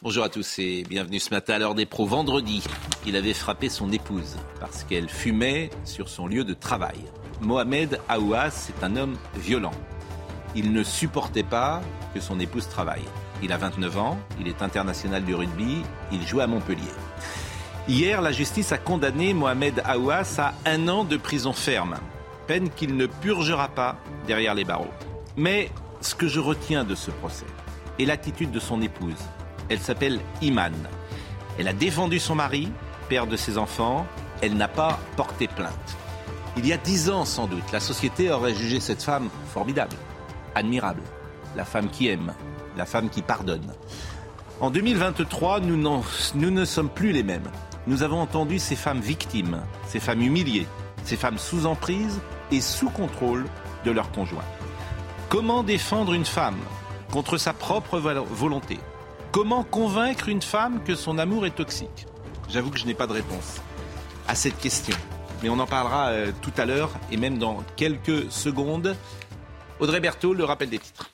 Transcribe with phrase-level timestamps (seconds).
[0.00, 2.06] Bonjour à tous et bienvenue ce matin à l'heure des pros.
[2.06, 2.62] Vendredi,
[3.04, 7.00] il avait frappé son épouse parce qu'elle fumait sur son lieu de travail.
[7.40, 9.72] Mohamed Aouas est un homme violent.
[10.54, 11.82] Il ne supportait pas
[12.14, 13.02] que son épouse travaille.
[13.42, 16.94] Il a 29 ans, il est international du rugby, il joue à Montpellier.
[17.88, 21.96] Hier, la justice a condamné Mohamed Aouas à un an de prison ferme,
[22.46, 23.96] peine qu'il ne purgera pas
[24.28, 24.94] derrière les barreaux.
[25.36, 27.46] Mais ce que je retiens de ce procès
[27.98, 29.24] est l'attitude de son épouse.
[29.68, 30.72] Elle s'appelle Iman.
[31.58, 32.70] Elle a défendu son mari,
[33.08, 34.06] père de ses enfants.
[34.40, 35.96] Elle n'a pas porté plainte.
[36.56, 39.96] Il y a dix ans sans doute, la société aurait jugé cette femme formidable,
[40.54, 41.02] admirable,
[41.56, 42.32] la femme qui aime,
[42.76, 43.72] la femme qui pardonne.
[44.60, 47.48] En 2023, nous, nous ne sommes plus les mêmes.
[47.86, 50.66] Nous avons entendu ces femmes victimes, ces femmes humiliées,
[51.04, 53.46] ces femmes sous emprise et sous contrôle
[53.84, 54.44] de leur conjoint.
[55.28, 56.58] Comment défendre une femme
[57.12, 58.78] contre sa propre vo- volonté?
[59.30, 62.06] Comment convaincre une femme que son amour est toxique
[62.48, 63.60] J'avoue que je n'ai pas de réponse
[64.26, 64.96] à cette question.
[65.42, 68.96] Mais on en parlera euh, tout à l'heure et même dans quelques secondes.
[69.80, 71.10] Audrey Berthaud, le rappel des titres.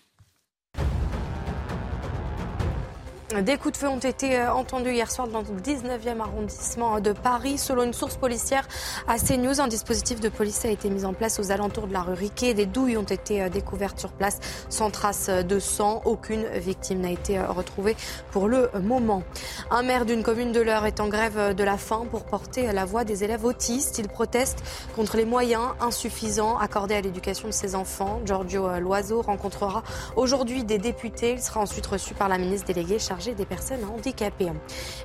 [3.43, 7.13] Des coups de feu ont été euh, entendus hier soir dans le 19e arrondissement de
[7.13, 7.59] Paris.
[7.59, 8.69] Selon une source policière
[9.09, 12.03] à CNews, un dispositif de police a été mis en place aux alentours de la
[12.03, 12.55] rue Riquet.
[12.55, 16.01] Des douilles ont été euh, découvertes sur place sans trace de sang.
[16.05, 17.97] Aucune victime n'a été euh, retrouvée
[18.31, 19.25] pour le moment.
[19.71, 22.85] Un maire d'une commune de l'Eure est en grève de la faim pour porter la
[22.85, 23.99] voix des élèves autistes.
[23.99, 24.63] Il proteste
[24.95, 28.21] contre les moyens insuffisants accordés à l'éducation de ses enfants.
[28.25, 29.83] Giorgio euh, Loiseau rencontrera
[30.15, 31.33] aujourd'hui des députés.
[31.33, 34.53] Il sera ensuite reçu par la ministre déléguée chargée des personnes handicapées.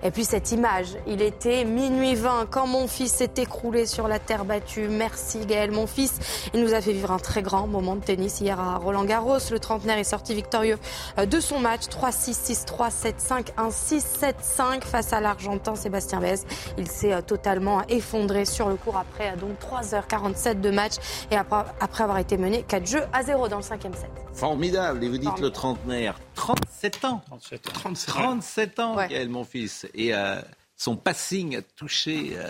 [0.03, 4.19] Et puis cette image, il était minuit 20 quand mon fils s'est écroulé sur la
[4.19, 4.87] terre battue.
[4.89, 6.19] Merci Gaël, mon fils.
[6.53, 9.37] Il nous a fait vivre un très grand moment de tennis hier à Roland Garros.
[9.51, 10.77] Le trentenaire est sorti victorieux
[11.17, 14.03] euh, de son match 3-6, 6-3, 7-5, 1-6,
[14.49, 16.39] 7-5 face à l'Argentin Sébastien Vez.
[16.77, 20.93] Il s'est euh, totalement effondré sur le court après euh, donc 3h47 de match
[21.31, 24.09] et après, après avoir été mené 4 jeux à 0 dans le cinquième set.
[24.33, 25.03] Formidable.
[25.03, 26.19] Et vous dites le trentenaire.
[26.39, 27.21] 37 ans.
[27.27, 29.07] 37 ans, Ouais.
[29.09, 29.87] Gaël, mon fils.
[29.93, 30.41] Et euh,
[30.77, 32.49] son passing a touché euh,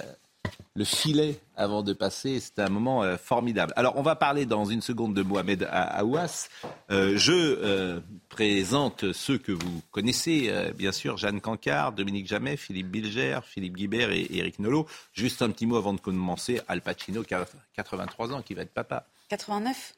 [0.76, 2.40] le filet avant de passer.
[2.40, 3.74] C'était un moment euh, formidable.
[3.76, 6.50] Alors, on va parler dans une seconde de Mohamed Aouas.
[6.92, 8.00] Euh, je euh,
[8.30, 13.76] présente ceux que vous connaissez, euh, bien sûr, Jeanne Cancard, Dominique Jamet, Philippe Bilger, Philippe
[13.76, 14.88] Guibert et Éric Nolot.
[15.14, 16.62] Juste un petit mot avant de commencer.
[16.68, 19.08] Al Pacino, qui a 83 ans, qui va être papa.
[19.30, 19.94] 89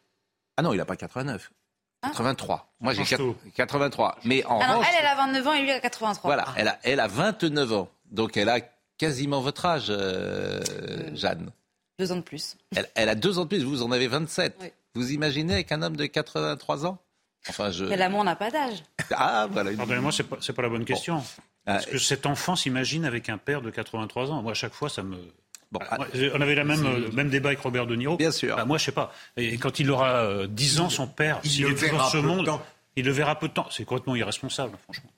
[0.57, 1.51] Ah non, il n'a pas 89.
[2.03, 2.73] Hein 83.
[2.79, 3.35] Moi, j'ai Change tout.
[3.55, 4.17] 83.
[4.25, 6.27] Mais en Alors, elle, elle a 29 ans et lui, a 83.
[6.27, 7.89] voilà, elle a, elle a 29 ans.
[8.11, 8.59] Donc, elle a
[8.97, 10.61] quasiment votre âge, euh,
[11.13, 11.51] Jeanne.
[11.99, 12.57] Deux ans de plus.
[12.75, 14.57] Elle, elle a deux ans de plus, vous en avez 27.
[14.61, 14.67] Oui.
[14.95, 16.97] Vous imaginez avec un homme de 83 ans?
[17.49, 17.85] Enfin, je...
[17.85, 18.83] Mais l'amour n'a pas d'âge.
[19.13, 19.71] Ah, voilà.
[19.73, 21.21] Pardonnez-moi, c'est pas, c'est pas la bonne question.
[21.65, 24.73] Ah, Est-ce que cet enfant s'imagine avec un père de 83 ans Moi, à chaque
[24.73, 25.17] fois, ça me.
[25.71, 28.17] Bon, Bah, ah, moi, on avait la même, euh, même débat avec Robert De Niro.
[28.17, 28.55] Bien sûr.
[28.55, 29.13] Bah, moi, je sais pas.
[29.37, 32.09] Et quand il aura euh, 10 ans, son père, il s'il le est toujours verra
[32.09, 32.61] ce peu de monde, temps.
[32.95, 33.67] il le verra peu de temps.
[33.71, 35.09] C'est complètement irresponsable, franchement.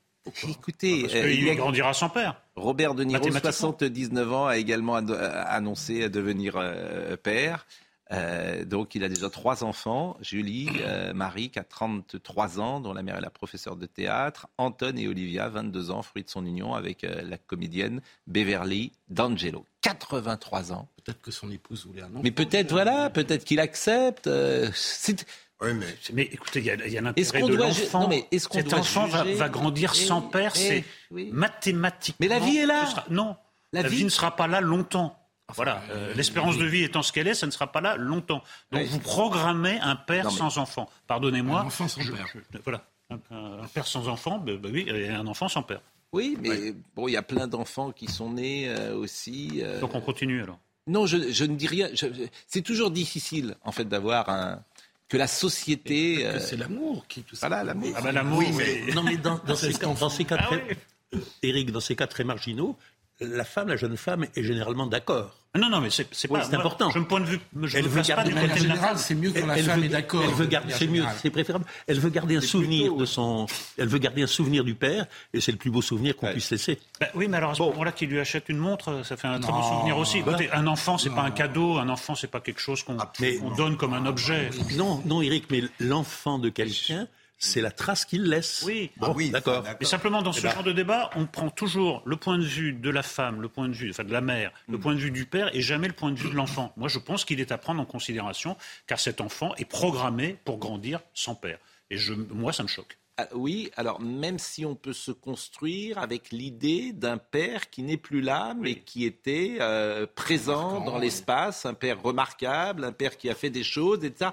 [0.47, 2.35] écoutez, Parce euh, il qu'il y a- grandira sans père.
[2.55, 3.51] Robert De Niro, Mathématiquement.
[3.51, 7.65] 79 ans, a également euh, annoncé devenir euh, père.
[8.13, 10.15] Euh, donc, il a déjà trois enfants.
[10.21, 14.48] Julie, euh, Marie, qui a 33 ans, dont la mère est la professeure de théâtre.
[14.57, 19.65] Anton et Olivia, 22 ans, fruit de son union avec euh, la comédienne Beverly D'Angelo.
[19.81, 20.88] 83 ans.
[21.04, 22.21] Peut-être que son épouse voulait un enfant.
[22.24, 24.27] Mais peut-être, voilà, peut-être qu'il accepte.
[24.27, 25.25] euh, c'est-
[25.62, 28.00] Oui, mais Mais écoutez, il y a, a Est-ce l'intérêt qu'on de doit ju- l'enfant.
[28.01, 30.51] non, mais est-ce qu'on Cet doit enfant va, grandir Eh, sans père.
[30.56, 31.30] eh, c'est oui.
[31.31, 32.18] mathématiquement.
[32.19, 32.86] Mais la vie est là.
[32.86, 33.36] sera- non,
[33.71, 34.04] La la, vie- vie...
[34.04, 35.18] ne sera pas là longtemps.
[35.55, 38.44] Voilà, euh, l'espérance de vie étant ce qu'elle est, ça ne sera pas là longtemps.
[38.71, 40.89] Donc vous programmez un père Non, sans enfant.
[41.07, 41.61] Pardonnez-moi.
[41.61, 42.25] Un enfant sans je- père.
[42.33, 45.81] je- voilà, un, père sans enfant, ben, ben oui, et un enfant sans père.
[46.11, 49.61] Oui, mais bon, il y a plein d'enfants qui sont nés euh, aussi.
[49.63, 50.59] euh, Donc on continue alors.
[50.85, 51.88] Non, je, je ne dis rien.
[51.94, 54.61] Je- je- c'est toujours difficile, en fait, d'avoir un
[55.09, 56.25] que la société.
[56.25, 57.47] Euh, C'est l'amour qui tout ça.
[57.47, 57.94] voilà, l'amour.
[57.95, 60.44] Ah bah l'amour, Oui, mais, non, mais dans, dans ces, Cet dans ces cas Ah
[60.47, 60.77] très,
[61.13, 61.19] oui.
[61.44, 62.75] Eric, dans ces cas très marginaux,
[63.21, 65.36] la femme, la jeune femme, est généralement d'accord.
[65.56, 66.45] Non, non, mais c'est Oui, pas.
[66.45, 66.89] c'est important.
[66.89, 67.39] Je me point de vue.
[67.62, 68.98] Je Elle me veut pas garder du De la côté manière de la générale, femme.
[68.98, 70.24] c'est mieux quand la elle femme veut, est d'accord.
[70.24, 71.65] elle veut de garder, manière c'est mieux, c'est préférable.
[71.86, 73.45] Elle veut garder un souvenir de son,
[73.77, 76.31] elle veut garder un souvenir du père, et c'est le plus beau souvenir qu'on Ouais.
[76.33, 76.80] puisse laisser.
[77.00, 79.39] Bah oui, mais alors à ce moment-là, qu'il lui achète une montre, ça fait un
[79.39, 80.18] très beau souvenir aussi.
[80.18, 81.77] Écoutez, un enfant, c'est pas un cadeau.
[81.77, 84.50] Un enfant, c'est pas quelque chose qu'on mais- qu'on donne comme un objet.
[84.75, 87.07] Non, non, Eric, mais l'enfant de quelqu'un,
[87.44, 88.63] c'est la trace qu'il laisse.
[88.66, 88.90] Oui.
[88.98, 89.63] Bon, Ah oui, d'accord.
[89.80, 92.74] Mais simplement, dans ce ben- genre de débat, on prend toujours le point de vue
[92.74, 95.12] de la femme, le point de vue, enfin de la mère, le point de vue
[95.12, 96.72] du père, et jamais le point de vue de l'enfant.
[96.78, 98.56] Moi, je pense qu'il est à prendre en considération,
[98.88, 101.57] car cet enfant est programmé pour grandir sans père.
[101.90, 102.98] Et je, moi, ça me choque.
[103.18, 107.98] Ah, oui, alors même si on peut se construire avec l'idée d'un père qui n'est
[107.98, 111.01] plus là, mais qui était euh, présent dans oui.
[111.01, 114.31] l'espace, un père remarquable, un père qui a fait des choses, etc.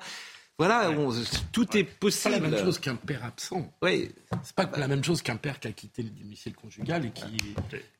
[0.60, 1.10] Voilà, on-
[1.52, 2.34] tout est C'est pas possible.
[2.34, 3.72] la même chose qu'un père absent.
[3.80, 4.10] Oui,
[4.42, 7.24] C'est pas la même chose qu'un père qui a quitté le domicile conjugal et qui.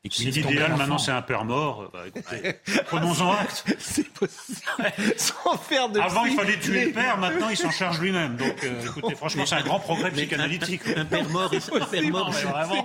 [0.05, 0.77] et Si l'idéal l'enfant.
[0.77, 3.65] maintenant c'est un père mort, euh, bah, écoutez, prenons-en acte.
[3.79, 4.59] c'est possible.
[5.17, 8.37] Sans faire de Avant il fallait tuer le père, maintenant il s'en charge lui-même.
[8.37, 10.83] Donc euh, écoutez, franchement c'est un grand progrès psychanalytique.
[10.97, 12.29] Un, un père mort, est, un père mort,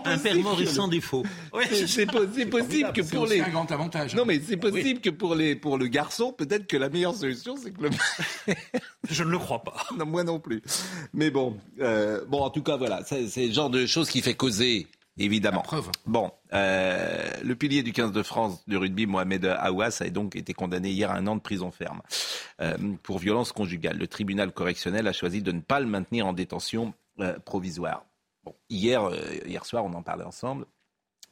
[0.06, 1.25] un père mort est sans défaut.
[1.54, 3.42] Oui, C'est- C'est po- c'est possible que C'est pour les.
[3.42, 4.16] un grand avantage.
[4.16, 7.56] Non, mais c'est possible que pour, les, pour le garçon, peut-être que la meilleure solution,
[7.62, 7.89] c'est que le.
[9.10, 9.64] je ne le crois pas.
[9.97, 10.62] non, moi non plus.
[11.13, 14.21] Mais bon, euh, bon, en tout cas, voilà, c'est c'est le genre de choses qui
[14.21, 15.59] fait causer, évidemment.
[15.59, 15.89] La preuve.
[16.06, 20.53] Bon, euh, le pilier du 15 de France de rugby, Mohamed Aouas, a donc été
[20.53, 22.01] condamné hier à un an de prison ferme
[22.62, 23.97] euh, pour violence conjugale.
[23.97, 26.94] Le tribunal correctionnel a choisi de ne pas le maintenir en détention
[27.45, 28.06] provisoire.
[28.44, 29.09] Bon, hier,
[29.45, 30.65] hier soir, on en parlait ensemble.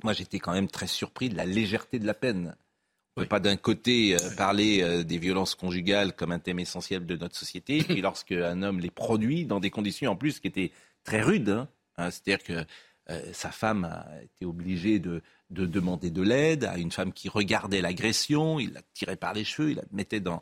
[0.04, 2.56] Moi, j'étais quand même très surpris de la légèreté de la peine.
[3.16, 6.60] On ne peut pas d'un côté euh, parler euh, des violences conjugales comme un thème
[6.60, 10.40] essentiel de notre société, puis lorsque un homme les produit dans des conditions en plus
[10.40, 10.72] qui étaient
[11.04, 11.68] très rudes, hein,
[11.98, 12.66] hein, c'est-à-dire que
[13.12, 15.22] euh, sa femme a été obligée de,
[15.52, 19.44] de demander de l'aide à une femme qui regardait l'agression, il la tirait par les
[19.44, 20.42] cheveux, il la mettait dans,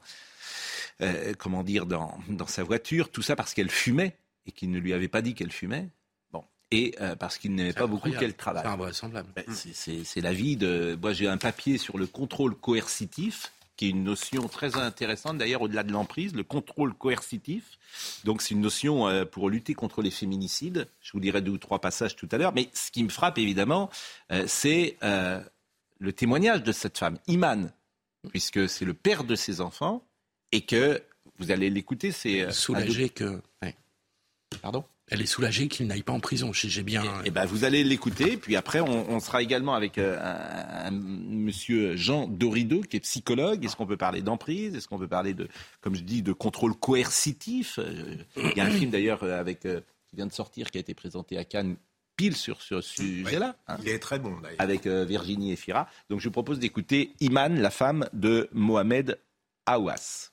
[1.39, 4.15] comment dire, dans, dans sa voiture, tout ça parce qu'elle fumait
[4.45, 5.89] et qu'il ne lui avait pas dit qu'elle fumait.
[6.71, 8.63] Et euh, parce qu'il n'aimait pas beaucoup qu'elle travaille.
[8.63, 9.29] C'est invraisemblable.
[9.35, 10.97] Ben, c'est- C'est la vie de.
[11.01, 15.61] Moi, j'ai un papier sur le contrôle coercitif, qui est une notion très intéressante, d'ailleurs,
[15.63, 17.63] au-delà de l'emprise, le contrôle coercitif.
[18.23, 20.87] Donc, c'est une notion euh, pour lutter contre les féminicides.
[21.01, 22.53] Je vous dirai deux ou trois passages tout à l'heure.
[22.53, 23.89] Mais ce qui me frappe, évidemment,
[24.31, 27.71] euh, c'est le témoignage de cette femme, Iman,
[28.29, 30.03] puisque c'est le père de ses enfants,
[30.53, 31.01] et que
[31.37, 32.49] vous allez l'écouter, c'est.
[32.51, 33.41] Soulagé que.
[33.61, 33.75] ouais.
[34.61, 34.83] Pardon?
[35.11, 36.53] Elle est soulagée qu'il n'aille pas en prison.
[36.53, 37.03] J'ai j'ai bien.
[37.25, 38.37] Eh ben, vous allez l'écouter.
[38.37, 43.01] Puis après, on, on sera également avec euh, un, un monsieur Jean Dorido, qui est
[43.01, 43.63] psychologue.
[43.65, 44.73] Est-ce qu'on peut parler d'emprise?
[44.73, 45.49] Est-ce qu'on peut parler de,
[45.81, 47.77] comme je dis, de contrôle coercitif?
[47.77, 50.77] Euh, Il y a un film d'ailleurs euh, avec euh, qui vient de sortir, qui
[50.77, 51.75] a été présenté à Cannes,
[52.15, 53.55] pile sur, ce sujet-là.
[53.67, 54.59] hein, Il est très bon d'ailleurs.
[54.61, 55.89] avec euh, Virginie Efira.
[56.09, 59.17] Donc je vous propose d'écouter Iman, la femme de Mohamed
[59.65, 60.30] Aouas.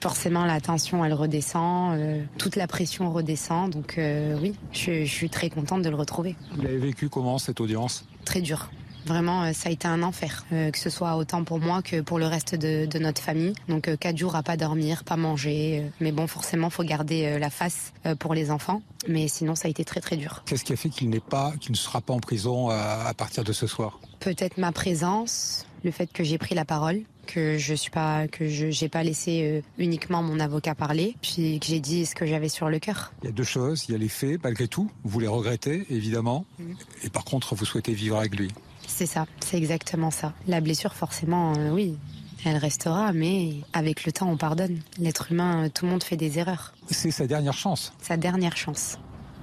[0.00, 3.70] Forcément, la tension, elle redescend, euh, toute la pression redescend.
[3.72, 6.36] Donc euh, oui, je, je suis très contente de le retrouver.
[6.54, 8.04] Vous l'avez vécu comment cette audience?
[8.24, 8.70] Très dur.
[9.06, 12.00] Vraiment, euh, ça a été un enfer, euh, que ce soit autant pour moi que
[12.00, 13.54] pour le reste de, de notre famille.
[13.68, 15.90] Donc quatre jours à pas dormir, pas manger.
[15.98, 18.82] mais bon, forcément, faut garder la face pour les enfants.
[19.08, 20.42] Mais sinon, ça a été très très dur.
[20.46, 23.14] Qu'est-ce qui a fait qu'il n'est pas, qu'il ne sera pas en prison à, à
[23.14, 23.98] partir de ce soir?
[24.20, 28.48] Peut-être ma présence, le fait que j'ai pris la parole, que je suis pas, que
[28.48, 32.26] je j'ai pas laissé euh, uniquement mon avocat parler, puis que j'ai dit ce que
[32.26, 33.12] j'avais sur le cœur.
[33.22, 33.84] Il y a deux choses.
[33.88, 34.90] Il y a les faits, malgré tout.
[35.04, 36.46] Vous les regrettez, évidemment.
[36.58, 36.76] Mhm.
[37.04, 38.50] Et par contre, vous souhaitez vivre avec lui.
[38.86, 40.32] C'est ça, c'est exactement ça.
[40.46, 41.96] La blessure, forcément, euh, oui,
[42.44, 44.80] elle restera, mais avec le temps, on pardonne.
[44.98, 46.72] L'être humain, euh, tout le monde fait des erreurs.
[46.90, 47.92] C'est sa dernière chance.
[48.00, 48.98] Sa dernière chance,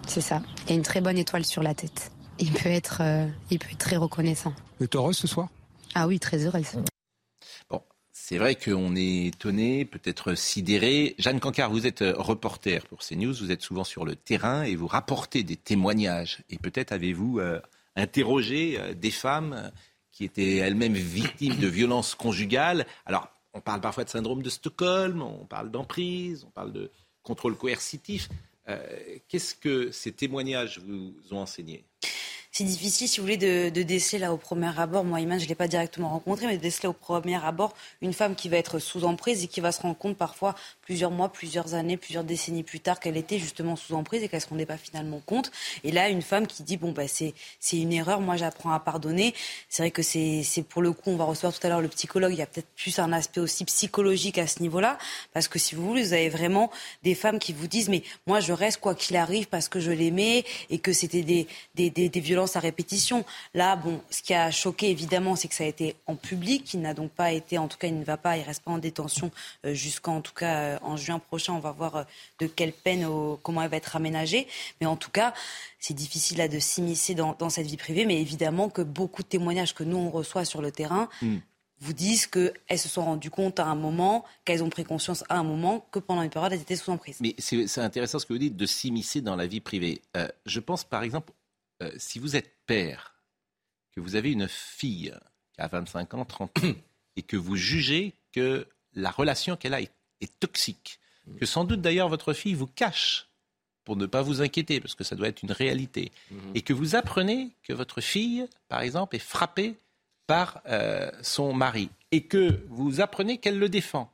[0.07, 0.41] c'est ça.
[0.65, 2.11] Il y a une très bonne étoile sur la tête.
[2.39, 4.53] Il peut être, euh, il peut être très reconnaissant.
[4.79, 5.47] Vous êtes heureuse ce soir?
[5.93, 6.77] Ah oui, très heureuse.
[8.27, 11.13] C'est vrai qu'on est étonné, peut-être sidéré.
[11.19, 14.75] Jeanne Cancard, vous êtes euh, reporter pour CNews, vous êtes souvent sur le terrain et
[14.75, 16.39] vous rapportez des témoignages.
[16.49, 17.59] Et peut-être avez-vous euh,
[17.95, 19.71] interrogé euh, des femmes
[20.11, 22.87] qui étaient elles-mêmes victimes de violences conjugales.
[23.05, 26.89] Alors, on parle parfois de syndrome de Stockholm, on parle d'emprise, on parle de
[27.21, 28.29] contrôle coercitif.
[29.27, 31.85] Qu'est-ce que ces témoignages vous ont enseigné?
[32.57, 35.03] C'est difficile, si vous voulez, de, de, déceler là au premier abord.
[35.03, 38.13] Moi, Iman, je ne l'ai pas directement rencontré, mais de déceler au premier abord une
[38.13, 41.27] femme qui va être sous emprise et qui va se rendre compte parfois plusieurs mois,
[41.27, 44.65] plusieurs années, plusieurs décennies plus tard qu'elle était justement sous emprise et qu'elle se rendait
[44.65, 45.51] pas finalement compte.
[45.83, 47.33] Et là, une femme qui dit bon bah c'est
[47.73, 49.33] une erreur, moi j'apprends à pardonner.
[49.67, 52.31] C'est vrai que c'est pour le coup, on va recevoir tout à l'heure le psychologue.
[52.31, 54.97] Il y a peut-être plus un aspect aussi psychologique à ce niveau-là,
[55.33, 56.71] parce que si vous voulez, vous avez vraiment
[57.03, 59.91] des femmes qui vous disent mais moi je reste quoi qu'il arrive parce que je
[59.91, 63.25] l'aimais et que c'était des des, des, des violences à répétition.
[63.53, 66.73] Là, bon, ce qui a choqué évidemment, c'est que ça a été en public.
[66.73, 68.71] Il n'a donc pas été, en tout cas, il ne va pas, il reste pas
[68.71, 69.31] en détention
[69.65, 71.53] euh, jusqu'en tout cas euh, en juin prochain.
[71.53, 72.03] On va voir euh,
[72.39, 73.07] de quelle peine,
[73.43, 74.47] comment elle va être aménagée.
[74.79, 75.33] Mais en tout cas,
[75.79, 78.05] c'est difficile là de s'immiscer dans, cette vie privée.
[78.05, 81.09] Mais évidemment que beaucoup de témoignages que nous on reçoit sur le terrain.
[81.21, 81.37] Hmm.
[81.79, 85.37] vous disent qu'elles se sont rendues compte à un moment, qu'elles ont pris conscience à
[85.37, 87.17] un moment que pendant une période, elles étaient sous emprise.
[87.19, 90.01] Mais c'est intéressant ce que vous dites de s'immiscer dans la vie privée.
[90.45, 91.33] je pense par exemple
[91.81, 93.15] euh, si vous êtes père,
[93.91, 95.13] que vous avez une fille
[95.53, 96.63] qui a 25 ans, 30 ans,
[97.15, 99.91] et que vous jugez que la relation qu'elle a est,
[100.39, 100.99] toxique,
[101.39, 103.27] que sans doute d'ailleurs votre fille vous cache
[103.83, 106.51] pour ne pas vous inquiéter, parce que ça doit être une réalité, mhm.
[106.55, 109.75] et que vous apprenez que votre fille, par exemple, est frappée
[110.25, 114.11] par euh, son mari, et que vous apprenez qu'elle le défend,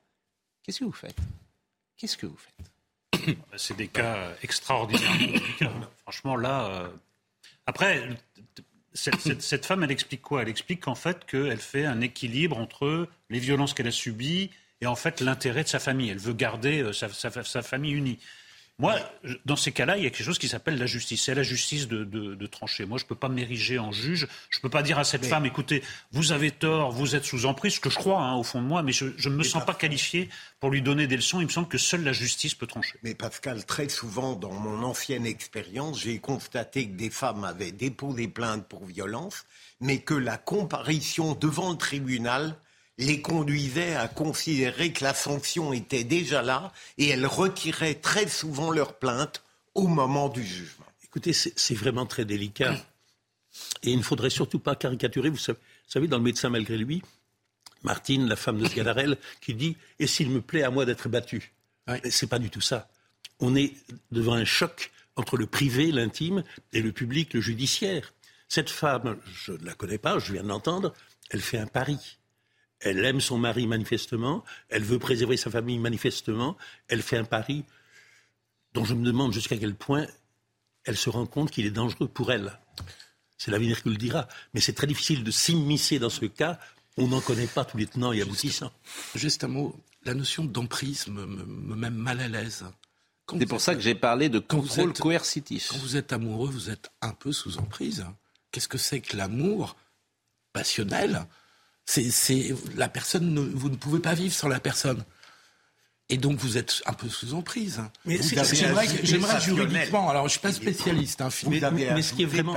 [0.63, 1.15] qu'est-ce que vous faites?
[1.95, 3.37] Qu'est-ce que vous faites?
[3.55, 5.71] C'est des cas extraordinairement délicats.
[6.01, 6.89] Franchement, là, euh,
[7.71, 8.03] après,
[8.93, 10.41] cette, femme, elle explique quoi?
[10.41, 14.49] Elle explique qu'en fait, qu'elle fait un équilibre entre les violences qu'elle a subies
[14.81, 16.09] et en fait l'intérêt de sa famille.
[16.09, 18.19] Elle veut garder euh, sa famille unie.
[18.81, 18.95] Moi,
[19.45, 21.25] dans ces cas-là, il y a quelque chose qui s'appelle la justice.
[21.25, 22.85] C'est la justice de, trancher.
[22.85, 24.27] Moi, je ne peux pas m'ériger en juge.
[24.49, 27.45] Je ne peux pas dire à cette femme, écoutez, vous avez tort, vous êtes sous
[27.45, 29.63] emprise, ce que je crois hein, au fond de moi, mais je, ne me sens
[29.63, 31.39] pas qualifié pour lui donner des leçons.
[31.41, 32.97] Il me semble que seule la justice peut trancher.
[33.03, 38.27] Mais Pascal, très souvent, dans mon ancienne expérience, j'ai constaté que des femmes avaient déposé
[38.27, 39.45] plaintes pour violence,
[39.79, 42.55] mais que la comparition devant le tribunal
[42.97, 48.71] les conduisait à considérer que la sanction était déjà là et elles retiraient très souvent
[48.71, 49.43] leur plainte
[49.73, 50.85] au moment du jugement.
[51.03, 52.75] Écoutez, c'est vraiment très délicat.
[53.83, 55.29] Et il ne faudrait surtout pas caricaturer.
[55.29, 57.01] Vous savez, dans le médecin malgré lui,
[57.83, 61.51] Martine, la femme de Sgadarelle, qui dit Et s'il me plaît à moi d'être battu
[62.09, 62.89] C'est pas du tout ça.
[63.39, 63.73] On est
[64.11, 68.13] devant un choc entre le privé, l'intime, et le public, le judiciaire.
[68.47, 70.93] Cette femme, je ne la connais pas, je viens de l'entendre,
[71.29, 72.17] elle fait un pari.
[72.81, 76.57] Elle aime son mari manifestement, elle veut préserver sa famille manifestement,
[76.87, 77.63] elle fait un pari
[78.73, 80.07] dont je me demande jusqu'à quel point
[80.83, 82.59] elle se rend compte qu'il est dangereux pour elle.
[83.37, 84.27] C'est l'avenir qui le dira.
[84.53, 86.59] Mais c'est très difficile de s'immiscer dans ce cas.
[86.97, 88.71] On n'en connaît pas tous les tenants et aboutissants.
[89.15, 89.75] Juste un mot.
[90.03, 91.25] La notion d'emprise me,
[91.75, 92.65] met mal à l'aise.
[93.39, 95.69] C'est pour ça que j'ai parlé de contrôle coercitif.
[95.69, 98.05] Quand vous êtes amoureux, vous êtes un peu sous emprise.
[98.51, 99.75] Qu'est-ce que c'est que l'amour
[100.53, 101.25] passionnel
[101.91, 105.03] c'est la personne, vous ne pouvez pas vivre sans la personne.
[106.09, 107.81] Et donc vous êtes un peu sous emprise.
[108.05, 112.55] Mais j'aimerais juridiquement, alors je suis pas spécialiste, hein, mais, ce qui est vraiment,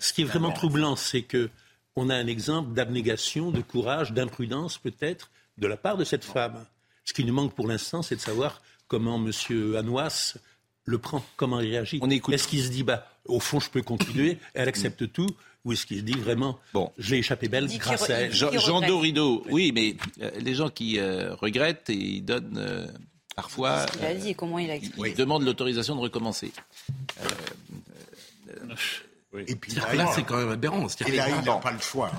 [0.00, 1.50] ce qui est vraiment troublant, c'est que
[1.94, 6.64] on a un exemple d'abnégation, de courage, d'imprudence peut-être de la part de cette femme.
[7.04, 9.32] Ce qui nous manque pour l'instant, c'est de savoir comment M.
[9.76, 10.36] Anouas
[10.84, 12.00] le prend, comment il réagit.
[12.30, 15.28] Est-ce qu'il se dit, bah, au fond, je peux continuer, elle accepte tout,
[15.64, 19.72] ou est-ce qu'il dit vraiment, bon, j'ai échappé belle grâce à elle Jean, Dorido, oui,
[19.74, 22.86] mais euh, les gens qui euh, regrettent et ils donnent euh,
[23.34, 23.86] parfois.
[23.86, 25.10] Ce qu'il a dit et comment il a expliqué.
[25.10, 26.52] Ils demandent l'autorisation de recommencer.
[29.46, 30.86] Et puis là, c'est quand même aberrant.
[31.06, 32.10] Et là, il n'a pas le choix.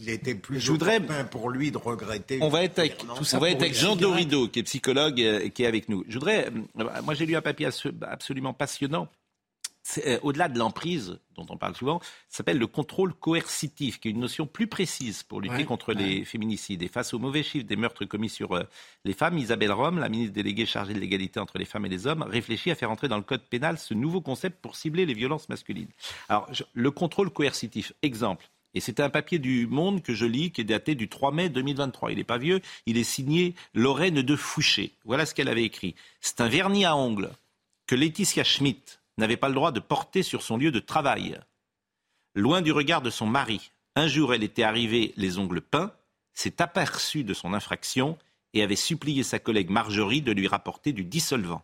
[0.00, 1.00] il était plus je voudrais...
[1.30, 2.38] pour lui de regretter.
[2.42, 2.96] On va être avec,
[3.32, 6.04] on va être avec Jean Dorido, qui est psychologue et qui est avec nous.
[6.08, 6.50] Je voudrais,
[7.02, 7.68] moi j'ai lu un papier
[8.02, 9.08] absolument passionnant
[10.06, 14.20] euh, au-delà de l'emprise dont on parle souvent, s'appelle le contrôle coercitif, qui est une
[14.20, 16.82] notion plus précise pour lutter contre les féminicides.
[16.82, 18.62] Et face aux mauvais chiffres des meurtres commis sur euh,
[19.04, 22.06] les femmes, Isabelle Rome, la ministre déléguée chargée de l'égalité entre les femmes et les
[22.06, 25.14] hommes, réfléchit à faire entrer dans le code pénal ce nouveau concept pour cibler les
[25.14, 25.90] violences masculines.
[26.28, 28.48] Alors, le contrôle coercitif, exemple.
[28.74, 31.48] Et c'est un papier du Monde que je lis, qui est daté du 3 mai
[31.48, 32.10] 2023.
[32.10, 34.92] Il n'est pas vieux, il est signé Lorraine de Fouché.
[35.04, 35.94] Voilà ce qu'elle avait écrit.
[36.20, 37.30] C'est un vernis à ongles
[37.86, 41.40] que Laetitia Schmidt, n'avait pas le droit de porter sur son lieu de travail.
[42.34, 45.92] Loin du regard de son mari, un jour elle était arrivée les ongles peints,
[46.32, 48.18] s'est aperçue de son infraction
[48.52, 51.62] et avait supplié sa collègue Marjorie de lui rapporter du dissolvant.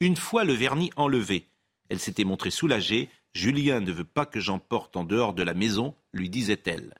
[0.00, 1.46] Une fois le vernis enlevé,
[1.88, 3.08] elle s'était montrée soulagée.
[3.34, 6.94] Julien ne veut pas que j'emporte en dehors de la maison, lui disait-elle.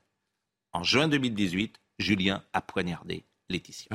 [0.72, 3.88] En juin 2018, Julien a poignardé Laetitia.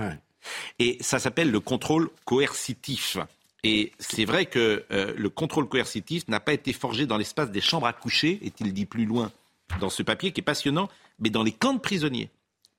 [0.79, 3.17] Et ça s'appelle le contrôle coercitif.
[3.63, 7.61] Et c'est vrai que euh, le contrôle coercitif n'a pas été forgé dans l'espace des
[7.61, 9.31] chambres à coucher, est-il dit plus loin
[9.79, 10.89] dans ce papier qui est passionnant,
[11.19, 12.29] mais dans les camps de prisonniers.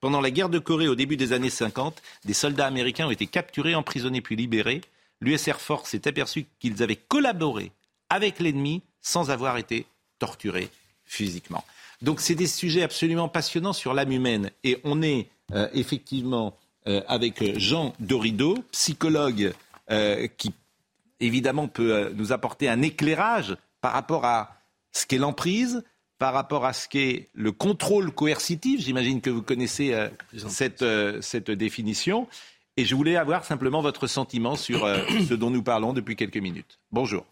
[0.01, 3.27] Pendant la guerre de Corée au début des années 50, des soldats américains ont été
[3.27, 4.81] capturés, emprisonnés puis libérés.
[5.21, 7.71] L'US Air Force s'est aperçu qu'ils avaient collaboré
[8.09, 9.87] avec l'ennemi sans avoir été
[10.19, 10.71] torturés
[11.05, 11.65] physiquement.
[12.01, 14.51] Donc c'est des sujets absolument passionnants sur l'âme humaine.
[14.65, 16.57] Et on est euh, effectivement
[16.87, 19.53] euh, avec Jean Dorido, psychologue
[20.39, 20.55] qui
[21.21, 24.57] évidemment, peut euh, nous apporter un éclairage par rapport à
[24.93, 25.85] ce qu'est l'emprise,
[26.19, 28.81] par rapport à ce qu'est le contrôle coercitif.
[28.81, 30.09] J'imagine que vous connaissez euh,
[30.49, 32.27] cette, euh, cette définition.
[32.77, 34.87] Et je voulais avoir simplement votre sentiment sur
[35.29, 36.79] ce dont nous parlons depuis quelques minutes.
[36.93, 37.27] Bonjour.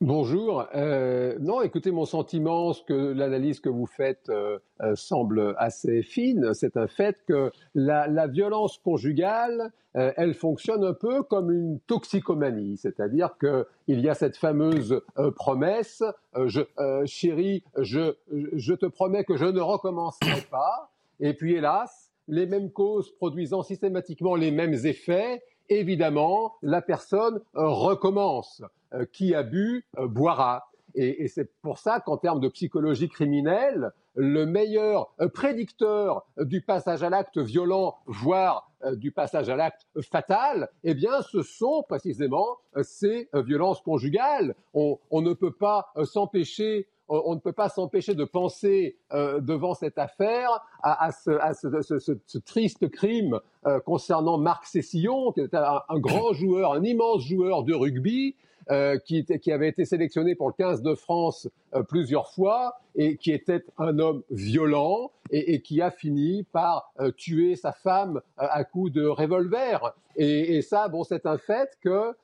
[0.00, 0.66] Bonjour.
[0.74, 6.02] Euh, non, écoutez, mon sentiment, ce que l'analyse que vous faites euh, euh, semble assez
[6.02, 6.52] fine.
[6.52, 11.78] C'est un fait que la, la violence conjugale, euh, elle fonctionne un peu comme une
[11.86, 16.02] toxicomanie, c'est-à-dire que il y a cette fameuse euh, promesse
[16.44, 16.62] je,
[17.06, 18.16] chérie, je,
[18.52, 20.90] je te promets que je ne recommencerai pas.
[21.20, 28.62] Et puis, hélas, les mêmes causes produisant systématiquement les mêmes effets, évidemment, la personne recommence.
[28.94, 30.70] Euh, qui a bu euh, boira.
[30.94, 37.02] Et, c'est pour ça qu'en termes de psychologie criminelle, le meilleur euh, prédicteur du passage
[37.02, 43.30] à l'acte violent, voire du passage à l'acte fatal, eh bien, ce sont précisément ces
[43.32, 44.54] violences conjugales.
[44.74, 50.64] On, ne peut pas s'empêcher on ne peut pas s'empêcher de penser devant cette affaire
[50.82, 53.40] à, ce, triste crime
[53.84, 58.36] concernant Marc Cessillon, qui était un, grand joueur, un immense joueur de rugby,
[58.70, 63.18] euh, qui, qui, avait été sélectionné pour le 15 de France euh, plusieurs fois et
[63.18, 68.22] qui était un homme violent et, et qui a fini par euh, tuer sa femme
[68.38, 69.94] à coups de revolver.
[70.16, 72.14] Et, et ça, bon, c'est un fait que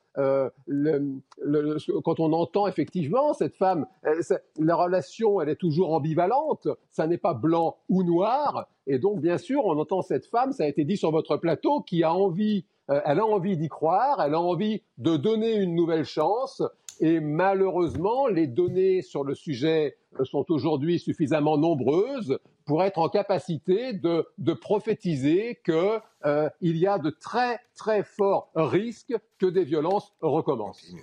[0.66, 3.86] le, quand on entend effectivement cette femme,
[4.58, 9.38] la relation, elle est toujours ambivalente, ça n'est pas blanc ou noir, et donc bien
[9.38, 12.64] sûr, on entend cette femme, ça a été dit sur votre plateau, qui a envie
[12.90, 16.62] euh, elle a envie d'y croire, elle a envie de donner une nouvelle chance.
[17.00, 23.08] Et malheureusement, les données sur le sujet euh, sont aujourd'hui suffisamment nombreuses pour être en
[23.08, 25.74] capacité de, prophétiser qu'il
[26.26, 30.94] euh, y a de très très forts risques que des violences recommencent.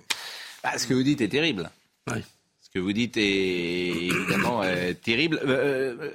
[0.62, 1.70] Bah, ce que vous dites est terrible.
[2.06, 4.62] Ce que vous dites est évidemment
[5.02, 5.40] terrible.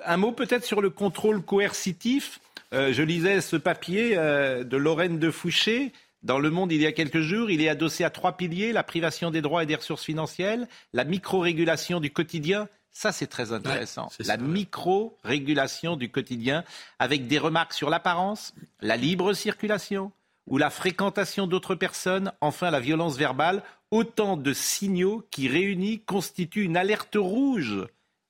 [0.06, 2.40] un mot peut-être sur le contrôle coercitif.
[2.74, 5.92] Euh, je lisais ce papier euh, de Lorraine de Fouché
[6.24, 7.50] dans Le Monde il y a quelques jours.
[7.50, 10.60] Il est adossé à trois piliers la privation des droits et des ressources financières,
[10.94, 12.68] la micro-régulation du quotidien.
[12.92, 14.10] Ça, c'est très intéressant.
[14.26, 16.64] la micro-régulation du quotidien,
[17.00, 20.12] avec des remarques sur l'apparence, la libre circulation
[20.46, 26.64] ou la fréquentation d'autres personnes, enfin la violence verbale, autant de signaux qui réunis constituent
[26.64, 27.88] une alerte rouge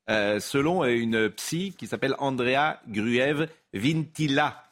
[0.10, 4.63] euh, selon une psy qui s'appelle Andrea Gruev Vintila.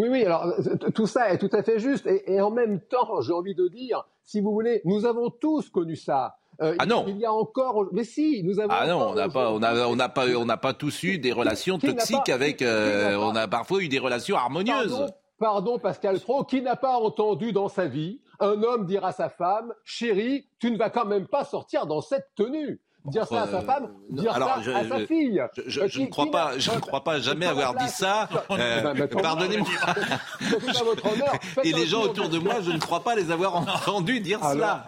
[0.00, 0.54] Oui, oui, alors
[0.94, 2.06] tout ça est tout à fait juste.
[2.06, 5.94] Et, en même temps, j'ai envie de dire, si vous voulez, nous avons tous connu
[5.94, 6.36] ça.
[6.62, 7.04] Euh, ah non.
[7.06, 8.72] Il y a encore, mais si, nous avons.
[8.72, 11.18] Ah non, on n'a pas, on a, on n'a pas, on n'a pas tous eu
[11.18, 12.62] des relations toxiques avec.
[12.62, 14.90] Euh, on a parfois eu des relations harmonieuses.
[14.90, 19.12] Pardon, pardon Pascal Pro, qui n'a pas entendu dans sa vie un homme dire à
[19.12, 23.42] sa femme, chérie, tu ne vas quand même pas sortir dans cette tenue dire ça
[23.42, 25.42] à sa femme, dire ça à sa fille.
[25.66, 28.28] Je, ne crois pas, je ne crois pas jamais avoir dit ça.
[28.50, 29.68] Euh, pardonnez-moi.
[31.64, 34.86] Et les gens autour de moi, je ne crois pas les avoir entendus dire cela.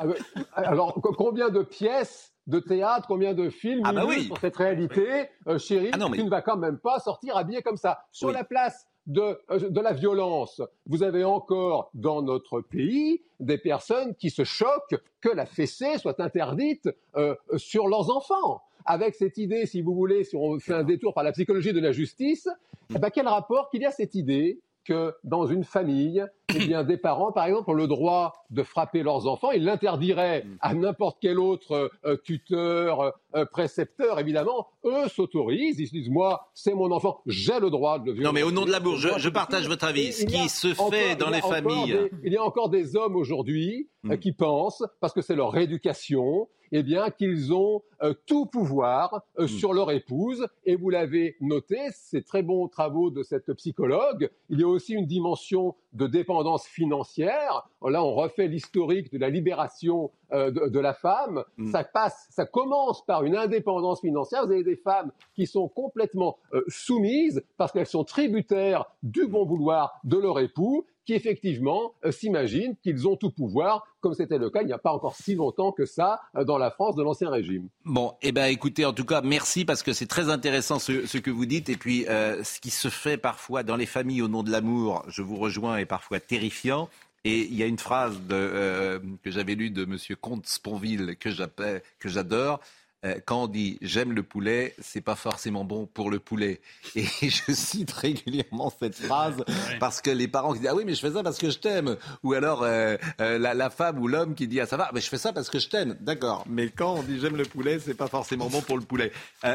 [0.55, 4.25] Alors, combien de pièces de théâtre, combien de films ah bah oui.
[4.25, 7.77] sur cette réalité, euh, chérie, ah tu ne vas quand même pas sortir habillé comme
[7.77, 8.05] ça.
[8.11, 10.62] Sur la place de, euh, de la violence.
[10.87, 16.21] Vous avez encore dans notre pays des personnes qui se choquent que la fessée soit
[16.21, 18.62] interdite euh, sur leurs enfants.
[18.85, 21.81] Avec cette idée, si vous voulez, si on fait un détour par la psychologie de
[21.81, 22.49] la justice,
[22.95, 26.85] eh ben, quel rapport qu'il y a cette idée que dans une famille, eh bien,
[26.85, 29.51] des parents, par exemple, ont le droit de frapper leurs enfants.
[29.53, 34.68] Ils l'interdiraient à n'importe quel autre euh, tuteur, euh, précepteur, évidemment.
[34.85, 35.79] Eux s'autorisent.
[35.79, 38.27] Ils se disent, moi, c'est mon enfant, j'ai le droit de le violer.
[38.27, 40.12] Non, mais au nom de l'amour, je, je partage votre avis.
[40.12, 42.11] Ce qui se fait dans les familles.
[42.25, 44.18] il y a encore des hommes aujourd'hui euh, hmm.
[44.18, 49.45] qui pensent, parce que c'est leur éducation, eh bien, qu'ils ont euh, tout pouvoir euh,
[49.45, 49.49] hmm.
[49.49, 50.49] sur leur épouse.
[50.65, 54.95] Et vous l'avez noté, ces très bons travaux de cette psychologue, il y a aussi
[54.95, 57.69] une dimension de dépendance financière.
[57.87, 61.45] Là, on refait l'historique de la libération euh, de, la femme.
[61.59, 61.71] Hmm.
[61.71, 64.47] Ça passe, ça commence par une indépendance financière.
[64.47, 70.01] Vous avez des femmes qui sont complètement soumises parce qu'elles sont tributaires du bon vouloir
[70.05, 74.62] de leur époux qui effectivement euh, s'imaginent qu'ils ont tout pouvoir, comme c'était le cas
[74.62, 77.31] il n'y a pas encore si longtemps que ça euh, dans la France de l'Ancien
[77.31, 77.69] Régime.
[77.85, 81.31] Bon, eh ben écoutez, en tout cas, merci parce que c'est très intéressant ce, que
[81.31, 81.69] vous dites.
[81.69, 85.05] Et puis, euh, ce qui se fait parfois dans les familles au nom de l'amour,
[85.09, 86.88] je vous rejoins, est parfois terrifiant.
[87.25, 89.97] Et il y a une phrase euh, que j'avais lue de M.
[90.21, 92.61] Comte Sponville que j'adore.
[93.05, 96.61] Euh, quand on dit j'aime le poulet, c'est pas forcément bon pour le poulet.
[96.95, 99.45] Et je cite régulièrement cette phrase
[99.81, 101.59] parce que les parents qui disent ah oui mais je fais ça parce que je
[101.59, 104.91] t'aime, ou alors euh, euh, la, la, femme ou l'homme qui dit ah ça va
[104.95, 106.45] mais je fais ça parce que je t'aime, d'accord.
[106.49, 109.12] Mais quand on dit j'aime le poulet, c'est pas forcément bon pour le poulet.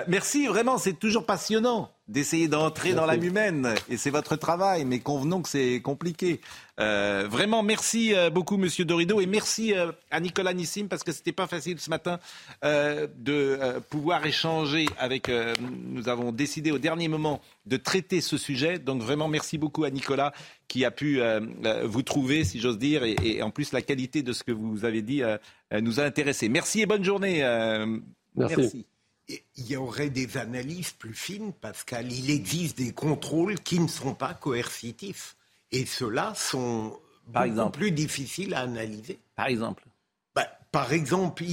[0.08, 3.76] merci vraiment, c'est toujours passionnant d'essayer d'entrer dans l'âme humaine.
[3.89, 6.39] Et c'est votre travail, mais convenons que c'est compliqué.
[6.80, 11.12] Euh, vraiment, merci euh, beaucoup, Monsieur Dorido, et merci euh, à Nicolas Nissim, parce que
[11.12, 12.20] c'était pas facile ce matin
[12.63, 15.30] euh, de pouvoir échanger avec.
[15.60, 18.80] nous avons décidé au dernier moment de traiter ce sujet.
[18.80, 20.32] Donc vraiment, merci beaucoup à Nicolas
[20.67, 21.20] qui a pu
[21.84, 24.86] vous trouver, si j'ose dire, et, et, en plus la qualité de ce que vous
[24.86, 25.22] avez dit
[25.72, 26.50] nous a intéressés.
[26.50, 27.39] Merci et bonne journée.
[28.36, 28.56] merci.
[28.58, 28.86] merci
[29.30, 32.12] il y aurait des analyses plus fines, Pascal.
[32.12, 35.36] Il existe des contrôles qui ne sont pas coercitifs.
[35.72, 36.98] Et ceux-là sont
[37.34, 37.78] par exemple.
[37.78, 39.20] plus difficiles à analyser.
[39.36, 39.84] Par exemple
[40.34, 41.44] ben, Par exemple,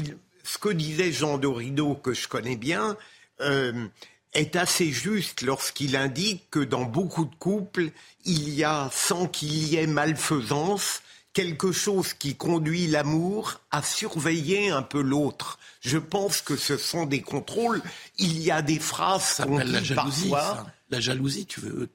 [0.45, 2.97] ce que disait Jean Dorido, que je connais bien,
[3.41, 3.89] euh,
[4.35, 7.91] est assez juste lorsqu'il indique que dans beaucoup de couples,
[8.25, 11.03] il y a, sans qu'il y ait malfaisance,
[11.35, 15.59] quelque chose qui conduit l'amour à surveiller un peu l'autre.
[15.81, 17.83] Je pense que ce sont des contrôles.
[18.17, 20.67] Il y a des phrases qu'on dit la jalousie, parfois.
[20.89, 21.91] La jalousie, tu veux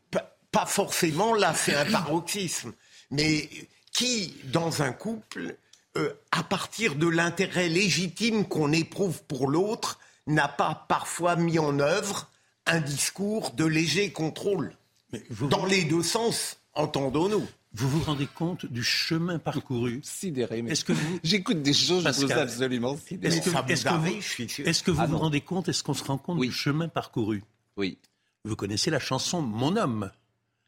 [0.51, 1.33] pas, forcément.
[1.33, 2.73] Là, c'est un paroxysme.
[3.09, 3.49] Mais
[3.91, 5.55] qui, dans un couple,
[5.97, 11.79] euh, à partir de l'intérêt légitime qu'on éprouve pour l'autre, n'a pas parfois mis en
[11.79, 12.29] œuvre
[12.65, 14.73] un discours de léger contrôle?
[15.41, 17.47] Dans les deux sens, entendons-nous.
[17.79, 20.59] Vous vous rendez compte du chemin parcouru Sidéré.
[20.67, 23.37] Est-ce que vous j'écoute des choses je trouve absolument sidéré.
[23.37, 26.03] Est-ce que, est que, vous, est que vous, ah vous rendez compte Est-ce qu'on se
[26.03, 27.41] rend compte du chemin parcouru
[27.77, 27.97] Oui.
[28.43, 30.11] Vous connaissez la chanson Mon homme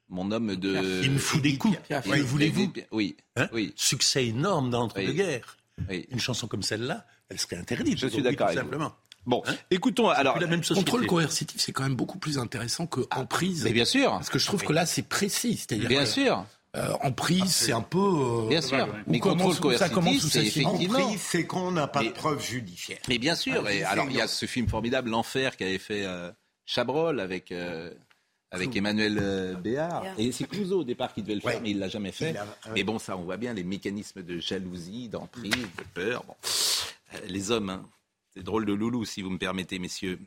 [0.07, 1.01] mon homme de.
[1.03, 1.77] Il me fout des coups.
[2.05, 3.15] Oui, voulez-vous Oui.
[3.37, 3.73] Hein oui.
[3.77, 5.57] Succès énorme dans l'entre-deux-guerres.
[5.89, 6.05] Oui.
[6.11, 7.97] Une chanson comme celle-là, elle serait interdite.
[7.97, 8.51] Je suis d'accord.
[8.51, 8.93] Simplement.
[9.25, 10.37] Bon, hein écoutons alors.
[10.39, 13.63] La même contrôle coercitif, c'est quand même beaucoup plus intéressant que emprise.
[13.63, 14.11] Mais bien sûr.
[14.11, 15.65] Parce que je trouve que là, c'est précis.
[15.69, 16.45] Bien sûr.
[16.77, 17.99] Euh, en prise, c'est un peu.
[17.99, 18.87] Euh, bien sûr.
[19.05, 20.99] Mais contrôle coercitif, c'est effectivement.
[20.99, 22.99] En prise, c'est quand on n'a pas de preuves judiciaires.
[23.09, 23.63] Mais bien sûr.
[23.65, 26.31] Ah, et alors, il y a ce film formidable, L'Enfer, qui avait fait euh,
[26.65, 27.51] Chabrol avec.
[27.51, 27.91] Euh,
[28.53, 30.03] avec Emmanuel Béard.
[30.17, 32.35] Et c'est Clouseau au départ qui devait le faire, mais il l'a jamais fait.
[32.73, 36.25] Mais bon, ça, on voit bien les mécanismes de jalousie, d'emprise, de peur.
[36.27, 36.35] Bon.
[37.29, 37.89] les hommes, hein.
[38.33, 40.19] c'est drôle de loulou, si vous me permettez, messieurs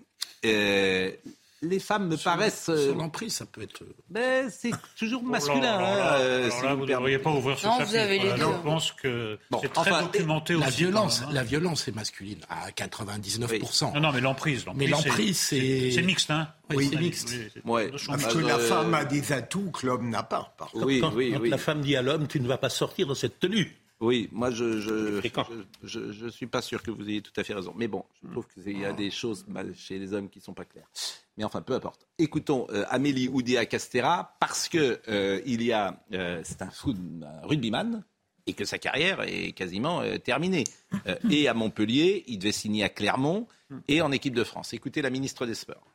[1.65, 2.69] les femmes me paraissent.
[2.69, 3.83] Euh, sur l'emprise, ça peut être.
[3.83, 5.79] Euh, ben, c'est toujours oh masculin.
[5.79, 8.37] Hein, euh, vous ne devriez pas ouvrir ce non, Vous avez les deux.
[8.39, 10.79] Je pense que c'est très documenté la aussi.
[10.79, 11.29] Violence, hein.
[11.33, 13.95] La violence est masculine à 99%.
[13.95, 14.65] Non, non, mais l'emprise.
[14.75, 15.91] Mais l'emprise, c'est.
[15.91, 17.35] C'est mixte, hein oui, c'est mixte.
[17.65, 17.91] Ouais.
[18.07, 20.55] Parce que la femme a des atouts que l'homme n'a pas.
[20.57, 23.07] Par oui, quand, oui, quand la femme dit à l'homme, tu ne vas pas sortir
[23.07, 23.77] de cette tenue.
[24.01, 25.21] Oui, moi je je,
[25.83, 27.73] je je, suis pas sûr que vous ayez tout à fait raison.
[27.77, 29.47] Mais bon, je trouve qu'il y a des choses
[29.77, 30.89] chez les hommes qui sont pas claires.
[31.37, 32.07] Mais enfin, peu importe.
[32.19, 37.47] Écoutons euh, Amélie Oudéa Castera parce que euh, il y a, euh, c'est un, un,
[37.47, 38.05] rugbyman
[38.47, 40.65] et que sa carrière est quasiment terminée.
[41.31, 43.47] et à Montpellier, il devait signer à Clermont
[43.89, 44.75] et en équipe de France.
[44.75, 45.95] Écoutez la ministre des Sports.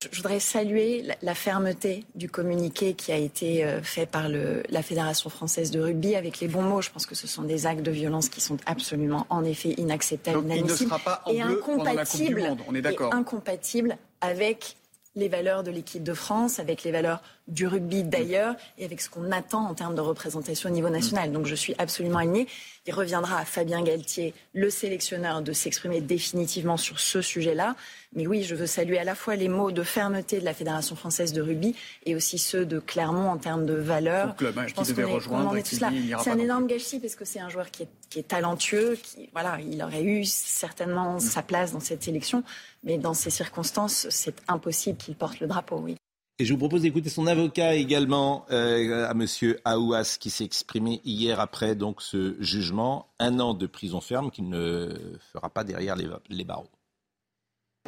[0.00, 4.80] Je voudrais saluer la fermeté du communiqué qui a été euh, fait par le, la
[4.80, 6.80] Fédération française de rugby avec les bons mots.
[6.80, 10.44] Je pense que ce sont des actes de violence qui sont absolument, en effet, inacceptables,
[10.44, 10.94] inadmissibles
[11.26, 14.76] et incompatibles, et incompatibles avec
[15.16, 19.10] les valeurs de l'équipe de France, avec les valeurs du rugby d'ailleurs et avec ce
[19.10, 21.32] qu'on attend en termes de représentation au niveau national.
[21.32, 22.46] Donc je suis absolument alignée.
[22.86, 27.74] Il reviendra à Fabien Galtier, le sélectionneur, de s'exprimer définitivement sur ce sujet-là.
[28.14, 30.96] Mais oui, je veux saluer à la fois les mots de fermeté de la Fédération
[30.96, 31.74] française de rugby
[32.06, 34.34] et aussi ceux de Clermont en termes de valeurs.
[34.36, 35.90] Club, hein, je pense qu'on est, tous là.
[36.22, 39.28] C'est un énorme gâchis parce que c'est un joueur qui est, qui est, talentueux, qui
[39.32, 42.42] voilà, il aurait eu certainement sa place dans cette sélection,
[42.84, 45.78] mais dans ces circonstances, c'est impossible qu'il porte le drapeau.
[45.78, 45.96] Oui.
[46.40, 51.00] Et je vous propose d'écouter son avocat également, euh, à Monsieur Aouas, qui s'est exprimé
[51.04, 55.96] hier après donc ce jugement, un an de prison ferme qu'il ne fera pas derrière
[55.96, 56.70] les barreaux.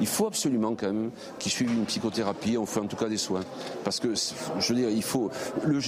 [0.00, 3.16] Il faut absolument quand même qu'il suive une psychothérapie, on fait en tout cas des
[3.16, 3.42] soins.
[3.84, 5.30] Parce que, je veux dire, il faut.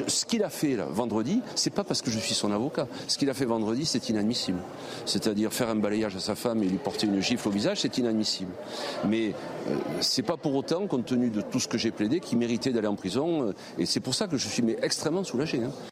[0.06, 2.86] Ce qu'il a fait là, vendredi, c'est pas parce que je suis son avocat.
[3.08, 4.58] Ce qu'il a fait vendredi, c'est inadmissible.
[5.06, 7.98] C'est-à-dire faire un balayage à sa femme et lui porter une gifle au visage, c'est
[7.98, 8.52] inadmissible.
[9.08, 9.34] Mais
[9.68, 12.70] euh, c'est pas pour autant, compte tenu de tout ce que j'ai plaidé, qu'il méritait
[12.70, 13.48] d'aller en prison.
[13.48, 15.62] Euh, et c'est pour ça que je suis mais extrêmement soulagé.
[15.62, 15.91] Hein.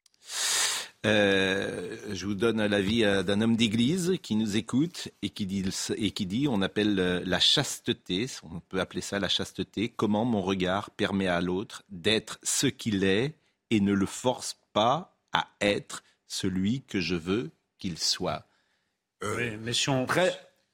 [1.06, 5.64] Euh, je vous donne l'avis euh, d'un homme d'église qui nous écoute et qui dit,
[5.96, 10.26] et qui dit on appelle euh, la chasteté, on peut appeler ça la chasteté, comment
[10.26, 13.34] mon regard permet à l'autre d'être ce qu'il est
[13.70, 18.44] et ne le force pas à être celui que je veux qu'il soit?
[19.22, 20.06] oui, mais si on...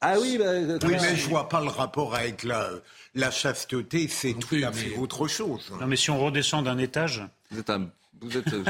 [0.01, 0.53] Ah oui, bah,
[0.85, 2.69] oui mais je vois pas le rapport avec la,
[3.15, 5.73] la chasteté, c'est tout à fait autre chose.
[5.81, 7.23] Non, mais si on redescend d'un étage...
[7.51, 7.89] Vous êtes un
[8.21, 8.53] vous êtes.
[8.53, 8.65] Euh,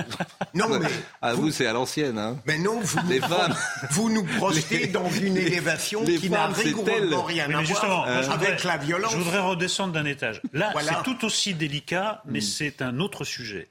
[0.54, 0.86] non, mais.
[1.22, 2.18] À vous, c'est à l'ancienne.
[2.18, 2.40] Hein.
[2.46, 3.54] Mais non, vous, les nous, femmes,
[3.90, 9.12] vous nous projetez dans une élévation qui n'a rigoureusement rien à voir avec la violence.
[9.12, 10.40] Je voudrais redescendre d'un étage.
[10.52, 12.42] Là, c'est tout aussi délicat, mais mm.
[12.42, 13.68] c'est un autre sujet.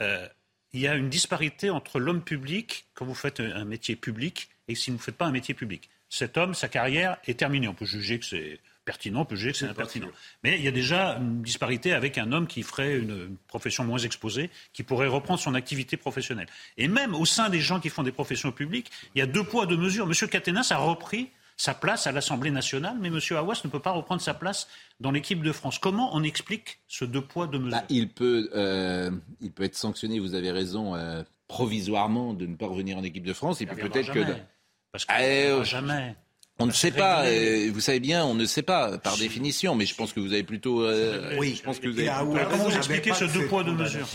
[0.00, 0.26] Euh,
[0.72, 4.74] il y a une disparité entre l'homme public, quand vous faites un métier public, et
[4.74, 5.90] si vous ne faites pas un métier public.
[6.08, 7.68] Cet homme, sa carrière est terminée.
[7.68, 10.08] On peut juger que c'est pertinent, peut juger que c'est impertinent.
[10.42, 13.98] Mais il y a déjà une disparité avec un homme qui ferait une, profession moins
[13.98, 16.48] exposée, qui pourrait reprendre son activité professionnelle.
[16.76, 19.44] Et même au sein des gens qui font des professions publiques, il y a deux
[19.44, 20.06] poids, deux mesures.
[20.06, 23.20] Monsieur Caténas a repris sa place à l'Assemblée nationale, mais M.
[23.30, 24.68] Hawass ne peut pas reprendre sa place
[25.00, 25.78] dans l'équipe de France.
[25.78, 27.78] Comment on explique ce deux poids, deux mesures?
[27.78, 32.56] Bah, il, peut, euh, il peut être sanctionné, vous avez raison, euh, provisoirement de ne
[32.56, 33.60] pas revenir en équipe de France.
[33.60, 34.24] Il, peut peut-être que...
[34.90, 36.16] Parce que ah, jamais.
[36.58, 39.86] On ne sait pas, euh, vous savez bien, on ne sait pas par définition, mais
[39.86, 40.82] je pense que vous avez plutôt.
[40.82, 42.10] Euh, oui, je pense que vous avez.
[42.50, 44.06] Comment vous expliquez ce deux poids deux mesures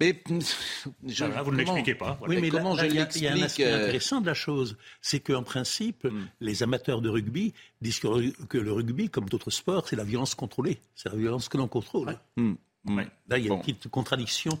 [0.00, 0.22] mais
[1.06, 2.18] je, vous ne l'expliquez pas.
[2.26, 5.20] Oui, mais comment je il y, a un aspect euh, intéressant de la chose, c'est
[5.20, 6.26] qu'en principe, hmm.
[6.40, 10.78] les amateurs de rugby disent que, le rugby, comme d'autres sports, c'est la violence contrôlée,
[10.94, 12.16] c'est la violence que l'on contrôle.
[12.36, 12.54] Hmm.
[13.28, 14.58] Là, il y a une petite contradiction